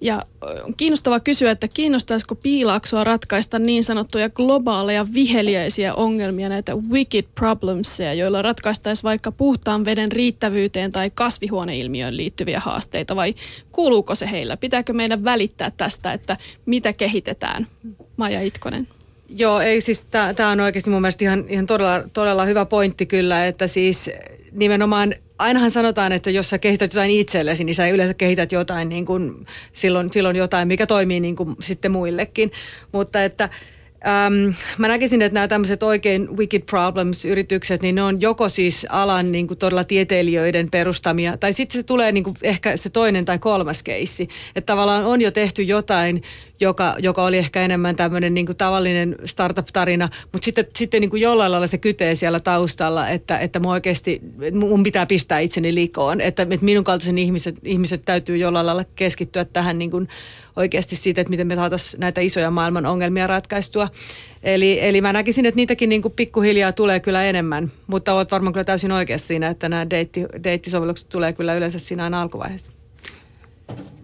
Ja 0.00 0.26
on 0.64 0.74
kiinnostava 0.76 1.20
kysyä, 1.20 1.50
että 1.50 1.68
kiinnostaisiko 1.68 2.34
piilaaksoa 2.34 3.04
ratkaista 3.04 3.58
niin 3.58 3.84
sanottuja 3.84 4.30
globaaleja 4.30 5.06
viheliäisiä 5.14 5.94
ongelmia, 5.94 6.48
näitä 6.48 6.74
wicked 6.74 7.24
problemsia, 7.34 8.14
joilla 8.14 8.42
ratkaistaisiin 8.42 9.02
vaikka 9.02 9.19
puhtaan 9.32 9.84
veden 9.84 10.12
riittävyyteen 10.12 10.92
tai 10.92 11.10
kasvihuoneilmiöön 11.14 12.16
liittyviä 12.16 12.60
haasteita, 12.60 13.16
vai 13.16 13.34
kuuluuko 13.72 14.14
se 14.14 14.30
heillä? 14.30 14.56
Pitääkö 14.56 14.92
meidän 14.92 15.24
välittää 15.24 15.70
tästä, 15.76 16.12
että 16.12 16.36
mitä 16.66 16.92
kehitetään? 16.92 17.66
Maja 18.16 18.40
Itkonen. 18.40 18.88
Joo, 19.36 19.60
ei 19.60 19.80
siis 19.80 20.06
tämä 20.36 20.50
on 20.50 20.60
oikeasti 20.60 20.90
mun 20.90 21.00
mielestä 21.00 21.24
ihan, 21.24 21.44
ihan 21.48 21.66
todella, 21.66 22.04
todella 22.12 22.44
hyvä 22.44 22.64
pointti 22.64 23.06
kyllä, 23.06 23.46
että 23.46 23.66
siis 23.66 24.10
nimenomaan 24.52 25.14
ainahan 25.38 25.70
sanotaan, 25.70 26.12
että 26.12 26.30
jos 26.30 26.48
sä 26.48 26.58
kehität 26.58 26.94
jotain 26.94 27.10
itsellesi, 27.10 27.64
niin 27.64 27.74
sä 27.74 27.88
yleensä 27.88 28.14
kehität 28.14 28.52
jotain 28.52 28.88
niin 28.88 29.06
kuin, 29.06 29.46
silloin, 29.72 30.12
silloin 30.12 30.36
jotain, 30.36 30.68
mikä 30.68 30.86
toimii 30.86 31.20
niin 31.20 31.36
kuin 31.36 31.56
sitten 31.60 31.90
muillekin. 31.90 32.52
Mutta 32.92 33.24
että 33.24 33.48
Ähm, 34.06 34.54
mä 34.78 34.88
näkisin, 34.88 35.22
että 35.22 35.34
nämä 35.34 35.48
tämmöiset 35.48 35.82
oikein 35.82 36.36
wicked 36.36 36.62
problems-yritykset, 36.62 37.82
niin 37.82 37.94
ne 37.94 38.02
on 38.02 38.20
joko 38.20 38.48
siis 38.48 38.86
alan 38.88 39.32
niin 39.32 39.46
kuin 39.46 39.58
todella 39.58 39.84
tieteilijöiden 39.84 40.70
perustamia, 40.70 41.36
tai 41.36 41.52
sitten 41.52 41.80
se 41.80 41.82
tulee 41.82 42.12
niin 42.12 42.24
kuin 42.24 42.36
ehkä 42.42 42.76
se 42.76 42.90
toinen 42.90 43.24
tai 43.24 43.38
kolmas 43.38 43.82
keissi. 43.82 44.28
Että 44.56 44.72
tavallaan 44.72 45.04
on 45.04 45.20
jo 45.20 45.30
tehty 45.30 45.62
jotain, 45.62 46.22
joka, 46.60 46.96
joka 46.98 47.24
oli 47.24 47.38
ehkä 47.38 47.62
enemmän 47.62 47.96
tämmöinen 47.96 48.34
niin 48.34 48.46
kuin 48.46 48.56
tavallinen 48.56 49.16
startup-tarina, 49.24 50.08
mutta 50.32 50.44
sitten, 50.44 50.66
sitten 50.76 51.00
niin 51.00 51.10
kuin 51.10 51.22
jollain 51.22 51.52
lailla 51.52 51.66
se 51.66 51.78
kytee 51.78 52.14
siellä 52.14 52.40
taustalla, 52.40 53.08
että, 53.08 53.38
että 53.38 53.60
mun 53.60 53.72
oikeasti, 53.72 54.20
mun 54.54 54.82
pitää 54.82 55.06
pistää 55.06 55.38
itseni 55.38 55.74
likoon, 55.74 56.20
että, 56.20 56.42
että 56.42 56.64
minun 56.64 56.84
kaltaisen 56.84 57.18
ihmiset, 57.18 57.56
ihmiset 57.64 58.02
täytyy 58.04 58.36
jollain 58.36 58.66
lailla 58.66 58.84
keskittyä 58.96 59.44
tähän 59.44 59.78
niin 59.78 59.90
kuin 59.90 60.08
oikeasti 60.56 60.96
siitä, 60.96 61.20
että 61.20 61.30
miten 61.30 61.46
me 61.46 61.54
saataisiin 61.54 62.00
näitä 62.00 62.20
isoja 62.20 62.50
maailman 62.50 62.86
ongelmia 62.86 63.26
ratkaistua. 63.26 63.88
Eli, 64.42 64.78
eli 64.80 65.00
mä 65.00 65.12
näkisin, 65.12 65.46
että 65.46 65.56
niitäkin 65.56 65.88
niin 65.88 66.02
kuin 66.02 66.14
pikkuhiljaa 66.14 66.72
tulee 66.72 67.00
kyllä 67.00 67.24
enemmän, 67.24 67.72
mutta 67.86 68.12
olet 68.12 68.30
varmaan 68.30 68.52
kyllä 68.52 68.64
täysin 68.64 68.92
oikeassa 68.92 69.26
siinä, 69.26 69.48
että 69.48 69.68
nämä 69.68 69.90
deitti, 69.90 70.24
deittisovellukset 70.44 71.08
tulee 71.08 71.32
kyllä 71.32 71.54
yleensä 71.54 71.78
siinä 71.78 72.04
aina 72.04 72.22
alkuvaiheessa. 72.22 72.72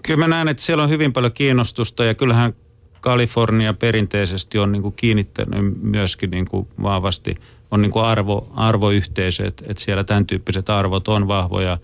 Kyllä 0.02 0.18
mä 0.18 0.28
näen, 0.28 0.48
että 0.48 0.62
siellä 0.62 0.82
on 0.82 0.90
hyvin 0.90 1.12
paljon 1.12 1.32
kiinnostusta 1.32 2.04
ja 2.04 2.14
kyllähän 2.14 2.52
Kalifornia 3.00 3.74
perinteisesti 3.74 4.58
on 4.58 4.72
niin 4.72 4.82
kuin 4.82 4.94
kiinnittänyt 4.94 5.82
myöskin 5.82 6.30
niin 6.30 6.46
kuin 6.46 6.68
vahvasti, 6.82 7.34
on 7.70 7.82
niin 7.82 7.92
kuin 7.92 8.04
arvo, 8.04 8.52
arvoyhteisö, 8.54 9.46
että, 9.46 9.64
että 9.68 9.82
siellä 9.82 10.04
tämän 10.04 10.26
tyyppiset 10.26 10.70
arvot 10.70 11.08
on 11.08 11.28
vahvoja. 11.28 11.78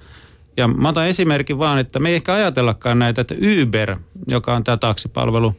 Ja 0.57 0.69
mä 0.69 0.89
otan 0.89 1.09
esimerkin 1.09 1.59
vaan, 1.59 1.79
että 1.79 1.99
me 1.99 2.09
ei 2.09 2.15
ehkä 2.15 2.35
ajatellakaan 2.35 2.99
näitä, 2.99 3.21
että 3.21 3.35
Uber, 3.63 3.97
joka 4.29 4.55
on 4.55 4.65
tämä 4.65 4.77
taksipalvelu, 4.77 5.57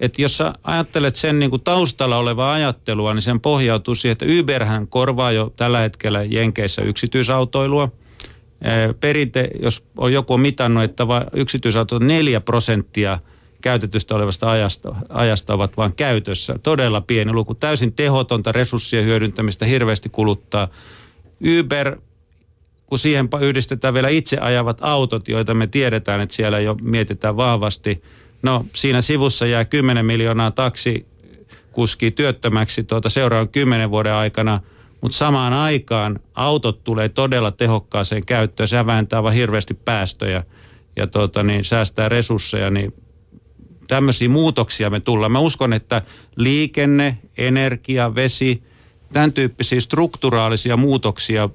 että 0.00 0.22
jos 0.22 0.36
sä 0.36 0.52
ajattelet 0.64 1.16
sen 1.16 1.38
niin 1.38 1.50
kuin 1.50 1.62
taustalla 1.62 2.16
olevaa 2.16 2.52
ajattelua, 2.52 3.14
niin 3.14 3.22
sen 3.22 3.40
pohjautuu 3.40 3.94
siihen, 3.94 4.12
että 4.12 4.26
Uberhän 4.40 4.86
korvaa 4.86 5.32
jo 5.32 5.52
tällä 5.56 5.78
hetkellä 5.78 6.22
Jenkeissä 6.22 6.82
yksityisautoilua. 6.82 7.88
Perinte, 9.00 9.50
jos 9.62 9.84
on 9.96 10.12
joku 10.12 10.34
on 10.34 10.40
mitannut, 10.40 10.82
että 10.82 11.06
yksityisauto 11.32 11.96
on 11.96 12.06
4 12.06 12.40
prosenttia 12.40 13.18
käytetystä 13.60 14.14
olevasta 14.14 14.50
ajasta, 14.50 14.94
ajasta 15.08 15.54
ovat 15.54 15.76
vain 15.76 15.92
käytössä. 15.92 16.58
Todella 16.62 17.00
pieni 17.00 17.32
luku, 17.32 17.54
täysin 17.54 17.92
tehotonta 17.92 18.52
resurssien 18.52 19.04
hyödyntämistä, 19.04 19.66
hirveästi 19.66 20.08
kuluttaa. 20.08 20.68
Uber 21.60 21.96
kun 22.90 22.98
siihen 22.98 23.28
yhdistetään 23.40 23.94
vielä 23.94 24.08
itse 24.08 24.38
ajavat 24.38 24.78
autot, 24.80 25.28
joita 25.28 25.54
me 25.54 25.66
tiedetään, 25.66 26.20
että 26.20 26.34
siellä 26.34 26.60
jo 26.60 26.76
mietitään 26.82 27.36
vahvasti. 27.36 28.02
No 28.42 28.66
siinä 28.74 29.02
sivussa 29.02 29.46
jää 29.46 29.64
10 29.64 30.06
miljoonaa 30.06 30.50
taksikuski 30.50 32.10
työttömäksi 32.10 32.84
tuota 32.84 33.10
seuraavan 33.10 33.48
10 33.48 33.90
vuoden 33.90 34.14
aikana, 34.14 34.60
mutta 35.00 35.16
samaan 35.16 35.52
aikaan 35.52 36.20
autot 36.34 36.84
tulee 36.84 37.08
todella 37.08 37.50
tehokkaaseen 37.50 38.26
käyttöön. 38.26 38.68
Se 38.68 38.86
vähentää 38.86 39.22
vain 39.22 39.34
hirveästi 39.34 39.74
päästöjä 39.74 40.44
ja 40.96 41.06
tuota, 41.06 41.42
niin, 41.42 41.64
säästää 41.64 42.08
resursseja, 42.08 42.70
niin 42.70 42.94
tämmöisiä 43.88 44.28
muutoksia 44.28 44.90
me 44.90 45.00
tullaan. 45.00 45.32
Mä 45.32 45.38
uskon, 45.38 45.72
että 45.72 46.02
liikenne, 46.36 47.18
energia, 47.38 48.14
vesi– 48.14 48.62
tämän 49.12 49.32
tyyppisiä 49.32 49.80
strukturaalisia 49.80 50.76
muutoksia 50.76 51.48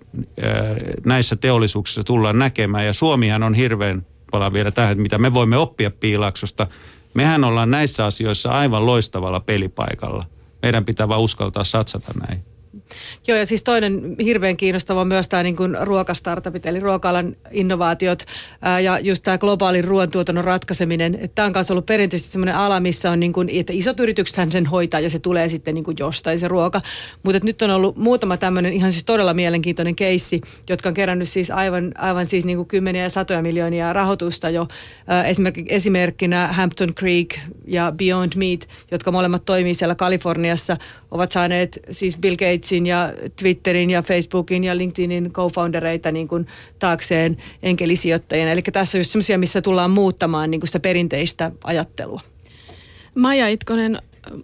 näissä 1.05 1.35
teollisuuksissa 1.35 2.03
tullaan 2.03 2.39
näkemään. 2.39 2.85
Ja 2.85 2.93
Suomihan 2.93 3.43
on 3.43 3.53
hirveän, 3.53 4.05
palaan 4.31 4.53
vielä 4.53 4.71
tähän, 4.71 5.01
mitä 5.01 5.17
me 5.17 5.33
voimme 5.33 5.57
oppia 5.57 5.91
Piilaksosta. 5.91 6.67
Mehän 7.13 7.43
ollaan 7.43 7.71
näissä 7.71 8.05
asioissa 8.05 8.49
aivan 8.49 8.85
loistavalla 8.85 9.39
pelipaikalla. 9.39 10.25
Meidän 10.61 10.85
pitää 10.85 11.07
vaan 11.07 11.21
uskaltaa 11.21 11.63
satsata 11.63 12.11
näin. 12.27 12.43
Joo, 13.27 13.37
ja 13.37 13.45
siis 13.45 13.63
toinen 13.63 14.15
hirveän 14.23 14.57
kiinnostava 14.57 15.05
myös 15.05 15.27
tämä 15.27 15.43
niin 15.43 15.55
ruokastartupit, 15.81 16.65
eli 16.65 16.79
ruokalan 16.79 17.35
innovaatiot 17.51 18.23
ää, 18.61 18.79
ja 18.79 18.99
just 18.99 19.23
tämä 19.23 19.37
globaalin 19.37 19.83
ruoantuotannon 19.83 20.43
ratkaiseminen. 20.43 21.29
Tämä 21.35 21.45
on 21.45 21.51
myös 21.55 21.71
ollut 21.71 21.85
perinteisesti 21.85 22.31
sellainen 22.31 22.55
ala, 22.55 22.79
missä 22.79 23.11
on 23.11 23.19
niin 23.19 23.33
kuin, 23.33 23.49
että 23.53 23.73
isot 23.73 23.99
yritykset 23.99 24.51
sen 24.51 24.65
hoitaa 24.65 24.99
ja 24.99 25.09
se 25.09 25.19
tulee 25.19 25.49
sitten 25.49 25.75
niin 25.75 25.83
kuin 25.83 25.97
jostain 25.99 26.39
se 26.39 26.47
ruoka. 26.47 26.81
Mutta 27.23 27.39
nyt 27.43 27.61
on 27.61 27.69
ollut 27.69 27.97
muutama 27.97 28.37
tämmöinen 28.37 28.73
ihan 28.73 28.91
siis 28.91 29.05
todella 29.05 29.33
mielenkiintoinen 29.33 29.95
keissi, 29.95 30.41
jotka 30.69 30.89
on 30.89 30.95
kerännyt 30.95 31.29
siis 31.29 31.51
aivan, 31.51 31.91
aivan 31.97 32.27
siis 32.27 32.45
niin 32.45 32.57
kuin 32.57 32.67
kymmeniä 32.67 33.03
ja 33.03 33.09
satoja 33.09 33.41
miljoonia 33.41 33.93
rahoitusta 33.93 34.49
jo. 34.49 34.67
Ää, 35.07 35.25
esimerkkinä 35.67 36.47
Hampton 36.47 36.95
Creek 36.95 37.35
ja 37.67 37.93
Beyond 37.97 38.31
Meat, 38.35 38.67
jotka 38.91 39.11
molemmat 39.11 39.45
toimii 39.45 39.73
siellä 39.73 39.95
Kaliforniassa, 39.95 40.77
ovat 41.11 41.31
saaneet 41.31 41.79
siis 41.91 42.17
Bill 42.17 42.35
Gates 42.35 42.74
Gatesin 42.75 42.85
ja 42.85 43.13
Twitterin 43.35 43.89
ja 43.89 44.01
Facebookin 44.01 44.63
ja 44.63 44.77
LinkedInin 44.77 45.31
co-foundereita 45.31 46.11
niin 46.11 46.27
kuin 46.27 46.47
taakseen 46.79 47.37
enkelisijoittajina. 47.63 48.51
Eli 48.51 48.61
tässä 48.61 48.97
on 48.97 48.99
just 48.99 49.11
semmoisia, 49.11 49.37
missä 49.37 49.61
tullaan 49.61 49.91
muuttamaan 49.91 50.51
niin 50.51 50.61
kuin 50.61 50.67
sitä 50.67 50.79
perinteistä 50.79 51.51
ajattelua. 51.63 52.21
Maja 53.15 53.47
Itkonen, 53.47 54.01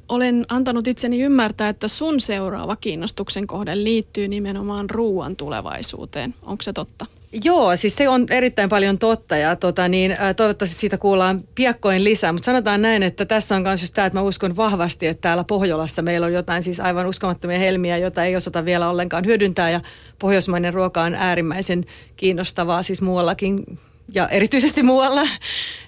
olen 0.09 0.45
antanut 0.49 0.87
itseni 0.87 1.21
ymmärtää, 1.21 1.69
että 1.69 1.87
sun 1.87 2.19
seuraava 2.19 2.75
kiinnostuksen 2.75 3.47
kohde 3.47 3.83
liittyy 3.83 4.27
nimenomaan 4.27 4.89
ruoan 4.89 5.35
tulevaisuuteen. 5.35 6.35
Onko 6.43 6.61
se 6.61 6.73
totta? 6.73 7.05
Joo, 7.43 7.75
siis 7.75 7.95
se 7.95 8.09
on 8.09 8.25
erittäin 8.29 8.69
paljon 8.69 8.97
totta 8.97 9.37
ja 9.37 9.55
tota, 9.55 9.87
niin, 9.87 10.15
toivottavasti 10.35 10.75
siitä 10.75 10.97
kuullaan 10.97 11.41
piakkoin 11.55 12.03
lisää. 12.03 12.31
Mutta 12.31 12.45
sanotaan 12.45 12.81
näin, 12.81 13.03
että 13.03 13.25
tässä 13.25 13.55
on 13.55 13.61
myös 13.61 13.91
tämä, 13.91 14.05
että 14.05 14.19
mä 14.19 14.23
uskon 14.23 14.55
vahvasti, 14.55 15.07
että 15.07 15.21
täällä 15.21 15.43
Pohjolassa 15.43 16.01
meillä 16.01 16.27
on 16.27 16.33
jotain 16.33 16.63
siis 16.63 16.79
aivan 16.79 17.05
uskomattomia 17.05 17.59
helmiä, 17.59 17.97
joita 17.97 18.25
ei 18.25 18.35
osata 18.35 18.65
vielä 18.65 18.89
ollenkaan 18.89 19.25
hyödyntää 19.25 19.69
ja 19.69 19.81
pohjoismainen 20.19 20.73
ruoka 20.73 21.01
on 21.01 21.15
äärimmäisen 21.15 21.85
kiinnostavaa 22.17 22.83
siis 22.83 23.01
muuallakin 23.01 23.79
ja 24.13 24.27
erityisesti 24.27 24.83
muualla, 24.83 25.27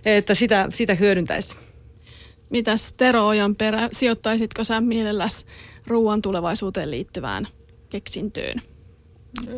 että 0.06 0.36
sitä, 0.36 0.68
sitä 0.74 0.94
hyödyntäisi. 0.94 1.56
Mitäs 2.50 2.94
Tero 2.94 3.28
perä, 3.58 3.90
sijoittaisitko 3.92 4.64
sä 4.64 4.82
mielelläsi 4.82 5.46
ruoan 5.88 6.22
tulevaisuuteen 6.22 6.92
liittyvään 6.92 7.48
keksintöön? 7.90 8.73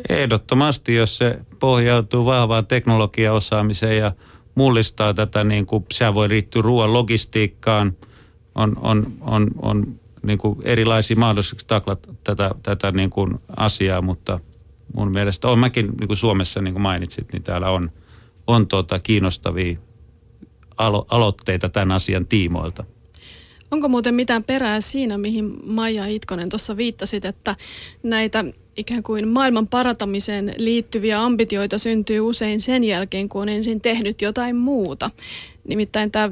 Ehdottomasti, 0.08 0.94
jos 0.94 1.18
se 1.18 1.38
pohjautuu 1.60 2.24
vahvaan 2.24 2.66
teknologiaosaamiseen 2.66 3.98
ja 3.98 4.12
mullistaa 4.54 5.14
tätä, 5.14 5.44
niin 5.44 5.66
kuin 5.66 5.86
se 5.92 6.14
voi 6.14 6.28
liittyä 6.28 6.62
ruoan 6.62 6.92
logistiikkaan, 6.92 7.96
on, 8.54 8.76
on, 8.80 9.16
on, 9.20 9.50
on 9.62 10.00
niin 10.22 10.38
kuin 10.38 10.58
erilaisia 10.64 11.16
mahdollisuuksia 11.16 11.66
taklata 11.66 12.14
tätä, 12.24 12.50
tätä 12.62 12.92
niin 12.92 13.10
kuin 13.10 13.34
asiaa, 13.56 14.02
mutta 14.02 14.40
mun 14.94 15.10
mielestä 15.10 15.48
on 15.48 15.58
mäkin 15.58 15.92
niin 16.00 16.08
kuin 16.08 16.16
Suomessa, 16.16 16.62
niin 16.62 16.74
kuin 16.74 16.82
mainitsit, 16.82 17.32
niin 17.32 17.42
täällä 17.42 17.70
on, 17.70 17.90
on 18.46 18.68
tuota 18.68 18.98
kiinnostavia 18.98 19.78
alo- 20.78 21.06
aloitteita 21.10 21.68
tämän 21.68 21.92
asian 21.92 22.26
tiimoilta. 22.26 22.84
Onko 23.70 23.88
muuten 23.88 24.14
mitään 24.14 24.44
perää 24.44 24.80
siinä, 24.80 25.18
mihin 25.18 25.56
Maija 25.64 26.06
Itkonen 26.06 26.48
tuossa 26.48 26.76
viittasit, 26.76 27.24
että 27.24 27.56
näitä 28.02 28.44
ikään 28.76 29.02
kuin 29.02 29.28
maailman 29.28 29.68
parantamiseen 29.68 30.54
liittyviä 30.56 31.22
ambitioita 31.22 31.78
syntyy 31.78 32.20
usein 32.20 32.60
sen 32.60 32.84
jälkeen, 32.84 33.28
kun 33.28 33.42
on 33.42 33.48
ensin 33.48 33.80
tehnyt 33.80 34.22
jotain 34.22 34.56
muuta. 34.56 35.10
Nimittäin 35.68 36.10
tämä 36.10 36.30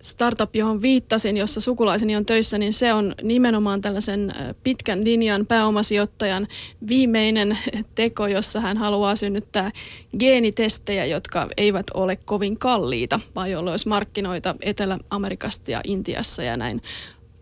startup, 0.00 0.56
johon 0.56 0.82
viittasin, 0.82 1.36
jossa 1.36 1.60
sukulaiseni 1.60 2.16
on 2.16 2.26
töissä, 2.26 2.58
niin 2.58 2.72
se 2.72 2.92
on 2.92 3.14
nimenomaan 3.22 3.80
tällaisen 3.80 4.34
pitkän 4.62 5.04
linjan 5.04 5.46
pääomasijoittajan 5.46 6.48
viimeinen 6.88 7.58
teko, 7.94 8.26
jossa 8.26 8.60
hän 8.60 8.76
haluaa 8.76 9.16
synnyttää 9.16 9.70
geenitestejä, 10.18 11.04
jotka 11.04 11.48
eivät 11.56 11.86
ole 11.94 12.16
kovin 12.16 12.58
kalliita, 12.58 13.20
vaan 13.34 13.50
joilla 13.50 13.70
olisi 13.70 13.88
markkinoita 13.88 14.54
Etelä-Amerikasta 14.62 15.70
ja 15.70 15.80
Intiassa 15.84 16.42
ja 16.42 16.56
näin 16.56 16.82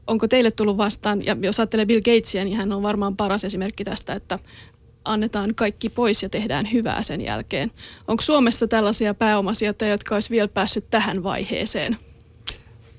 onko 0.06 0.28
teille 0.28 0.50
tullut 0.50 0.76
vastaan, 0.76 1.26
ja 1.26 1.36
jos 1.40 1.60
ajattelee 1.60 1.86
Bill 1.86 2.00
Gatesia, 2.00 2.44
niin 2.44 2.56
hän 2.56 2.72
on 2.72 2.82
varmaan 2.82 3.16
paras 3.16 3.44
esimerkki 3.44 3.84
tästä, 3.84 4.12
että 4.12 4.38
annetaan 5.04 5.54
kaikki 5.54 5.88
pois 5.88 6.22
ja 6.22 6.28
tehdään 6.28 6.72
hyvää 6.72 7.02
sen 7.02 7.20
jälkeen. 7.20 7.70
Onko 8.08 8.22
Suomessa 8.22 8.68
tällaisia 8.68 9.14
pääomasijoittajia, 9.14 9.94
jotka 9.94 10.14
olisi 10.14 10.30
vielä 10.30 10.48
päässyt 10.48 10.90
tähän 10.90 11.22
vaiheeseen? 11.22 11.96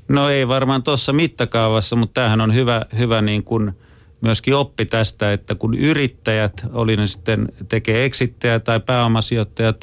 No 0.08 0.30
ei 0.30 0.48
varmaan 0.48 0.84
tuossa 0.84 1.14
mittakaavassa, 1.14 1.96
mutta 1.96 2.14
tämähän 2.14 2.42
on 2.42 2.56
hyvä, 2.56 2.86
hyvä 2.98 3.22
niin 3.22 3.44
kuin 3.44 3.72
myöskin 4.22 4.56
oppi 4.56 4.86
tästä, 4.86 5.34
että 5.34 5.56
kun 5.56 5.74
yrittäjät, 5.74 6.66
oli 6.74 6.96
ne 6.96 7.08
sitten 7.08 7.48
tekee 7.70 8.06
eksittejä 8.06 8.60
tai 8.60 8.80
pääomasijoittajat 8.80 9.82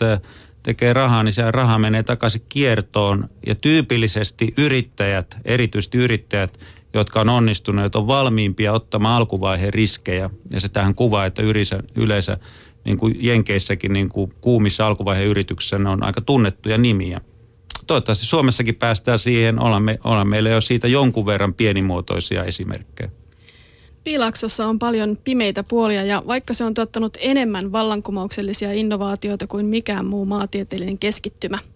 tekee 0.62 0.92
rahaa, 0.92 1.22
niin 1.22 1.32
se 1.32 1.50
raha 1.50 1.78
menee 1.78 2.02
takaisin 2.02 2.42
kiertoon. 2.48 3.28
Ja 3.46 3.54
tyypillisesti 3.54 4.54
yrittäjät, 4.56 5.36
erityisesti 5.44 5.98
yrittäjät, 5.98 6.58
jotka 6.94 7.20
on 7.20 7.28
onnistuneet, 7.28 7.96
on 7.96 8.06
valmiimpia 8.06 8.72
ottamaan 8.72 9.16
alkuvaiheen 9.16 9.74
riskejä. 9.74 10.30
Ja 10.52 10.60
se 10.60 10.68
tähän 10.68 10.94
kuvaa, 10.94 11.26
että 11.26 11.42
yleensä, 11.42 11.82
yleensä 11.94 12.38
niin 12.84 12.98
kuin 12.98 13.16
Jenkeissäkin 13.20 13.92
niin 13.92 14.08
kuin 14.08 14.32
kuumissa 14.40 14.86
alkuvaiheen 14.86 15.28
yrityksissä 15.28 15.78
ne 15.78 15.88
on 15.88 16.02
aika 16.02 16.20
tunnettuja 16.20 16.78
nimiä. 16.78 17.20
Toivottavasti 17.86 18.26
Suomessakin 18.26 18.74
päästään 18.74 19.18
siihen, 19.18 19.62
ollaan, 19.62 19.82
me, 19.82 19.98
ollaan 20.04 20.28
meillä 20.28 20.50
jo 20.50 20.60
siitä 20.60 20.88
jonkun 20.88 21.26
verran 21.26 21.54
pienimuotoisia 21.54 22.44
esimerkkejä. 22.44 23.10
Piilaksossa 24.04 24.66
on 24.66 24.78
paljon 24.78 25.18
pimeitä 25.24 25.62
puolia 25.62 26.04
ja 26.04 26.22
vaikka 26.26 26.54
se 26.54 26.64
on 26.64 26.74
tuottanut 26.74 27.16
enemmän 27.20 27.72
vallankumouksellisia 27.72 28.72
innovaatioita 28.72 29.46
kuin 29.46 29.66
mikään 29.66 30.06
muu 30.06 30.26
maatieteellinen 30.26 30.98
keskittymä– 30.98 31.58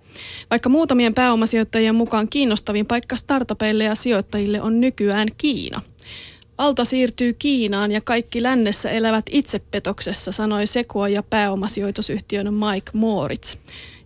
vaikka 0.50 0.68
muutamien 0.68 1.14
pääomasijoittajien 1.14 1.94
mukaan 1.94 2.28
kiinnostavin 2.28 2.86
paikka 2.86 3.16
startupeille 3.16 3.84
ja 3.84 3.94
sijoittajille 3.94 4.62
on 4.62 4.80
nykyään 4.80 5.28
Kiina. 5.38 5.82
Alta 6.58 6.84
siirtyy 6.84 7.32
Kiinaan 7.32 7.90
ja 7.90 8.00
kaikki 8.00 8.42
lännessä 8.42 8.90
elävät 8.90 9.26
itsepetoksessa, 9.30 10.32
sanoi 10.32 10.66
Sekua 10.66 11.08
ja 11.08 11.22
pääomasijoitusyhtiön 11.22 12.54
Mike 12.54 12.90
Moritz. 12.92 13.56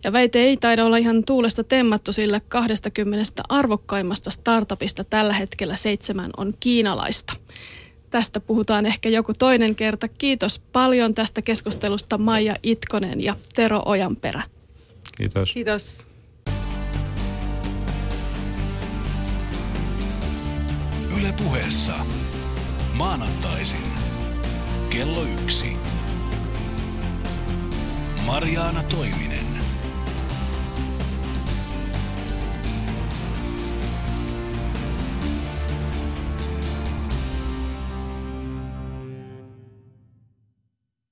Ja 0.04 0.12
väite 0.12 0.42
ei 0.42 0.56
taida 0.56 0.84
olla 0.84 0.96
ihan 0.96 1.24
tuulesta 1.24 1.64
temmattu, 1.64 2.12
sillä 2.12 2.40
20 2.48 3.42
arvokkaimmasta 3.48 4.30
startupista 4.30 5.04
tällä 5.04 5.32
hetkellä 5.32 5.76
seitsemän 5.76 6.30
on 6.36 6.54
kiinalaista. 6.60 7.32
Tästä 8.10 8.40
puhutaan 8.40 8.86
ehkä 8.86 9.08
joku 9.08 9.32
toinen 9.38 9.74
kerta. 9.74 10.08
Kiitos 10.08 10.58
paljon 10.58 11.14
tästä 11.14 11.42
keskustelusta 11.42 12.18
Maija 12.18 12.56
Itkonen 12.62 13.20
ja 13.20 13.36
Tero 13.54 13.82
Ojanperä. 13.84 14.42
Kiitos. 15.16 15.52
Kiitos. 15.52 16.06
Yle 21.18 21.32
puheessa. 21.32 21.94
Maanantaisin. 22.94 23.84
Kello 24.90 25.22
yksi. 25.22 25.76
Mariaana 28.26 28.82
Toiminen. 28.82 29.51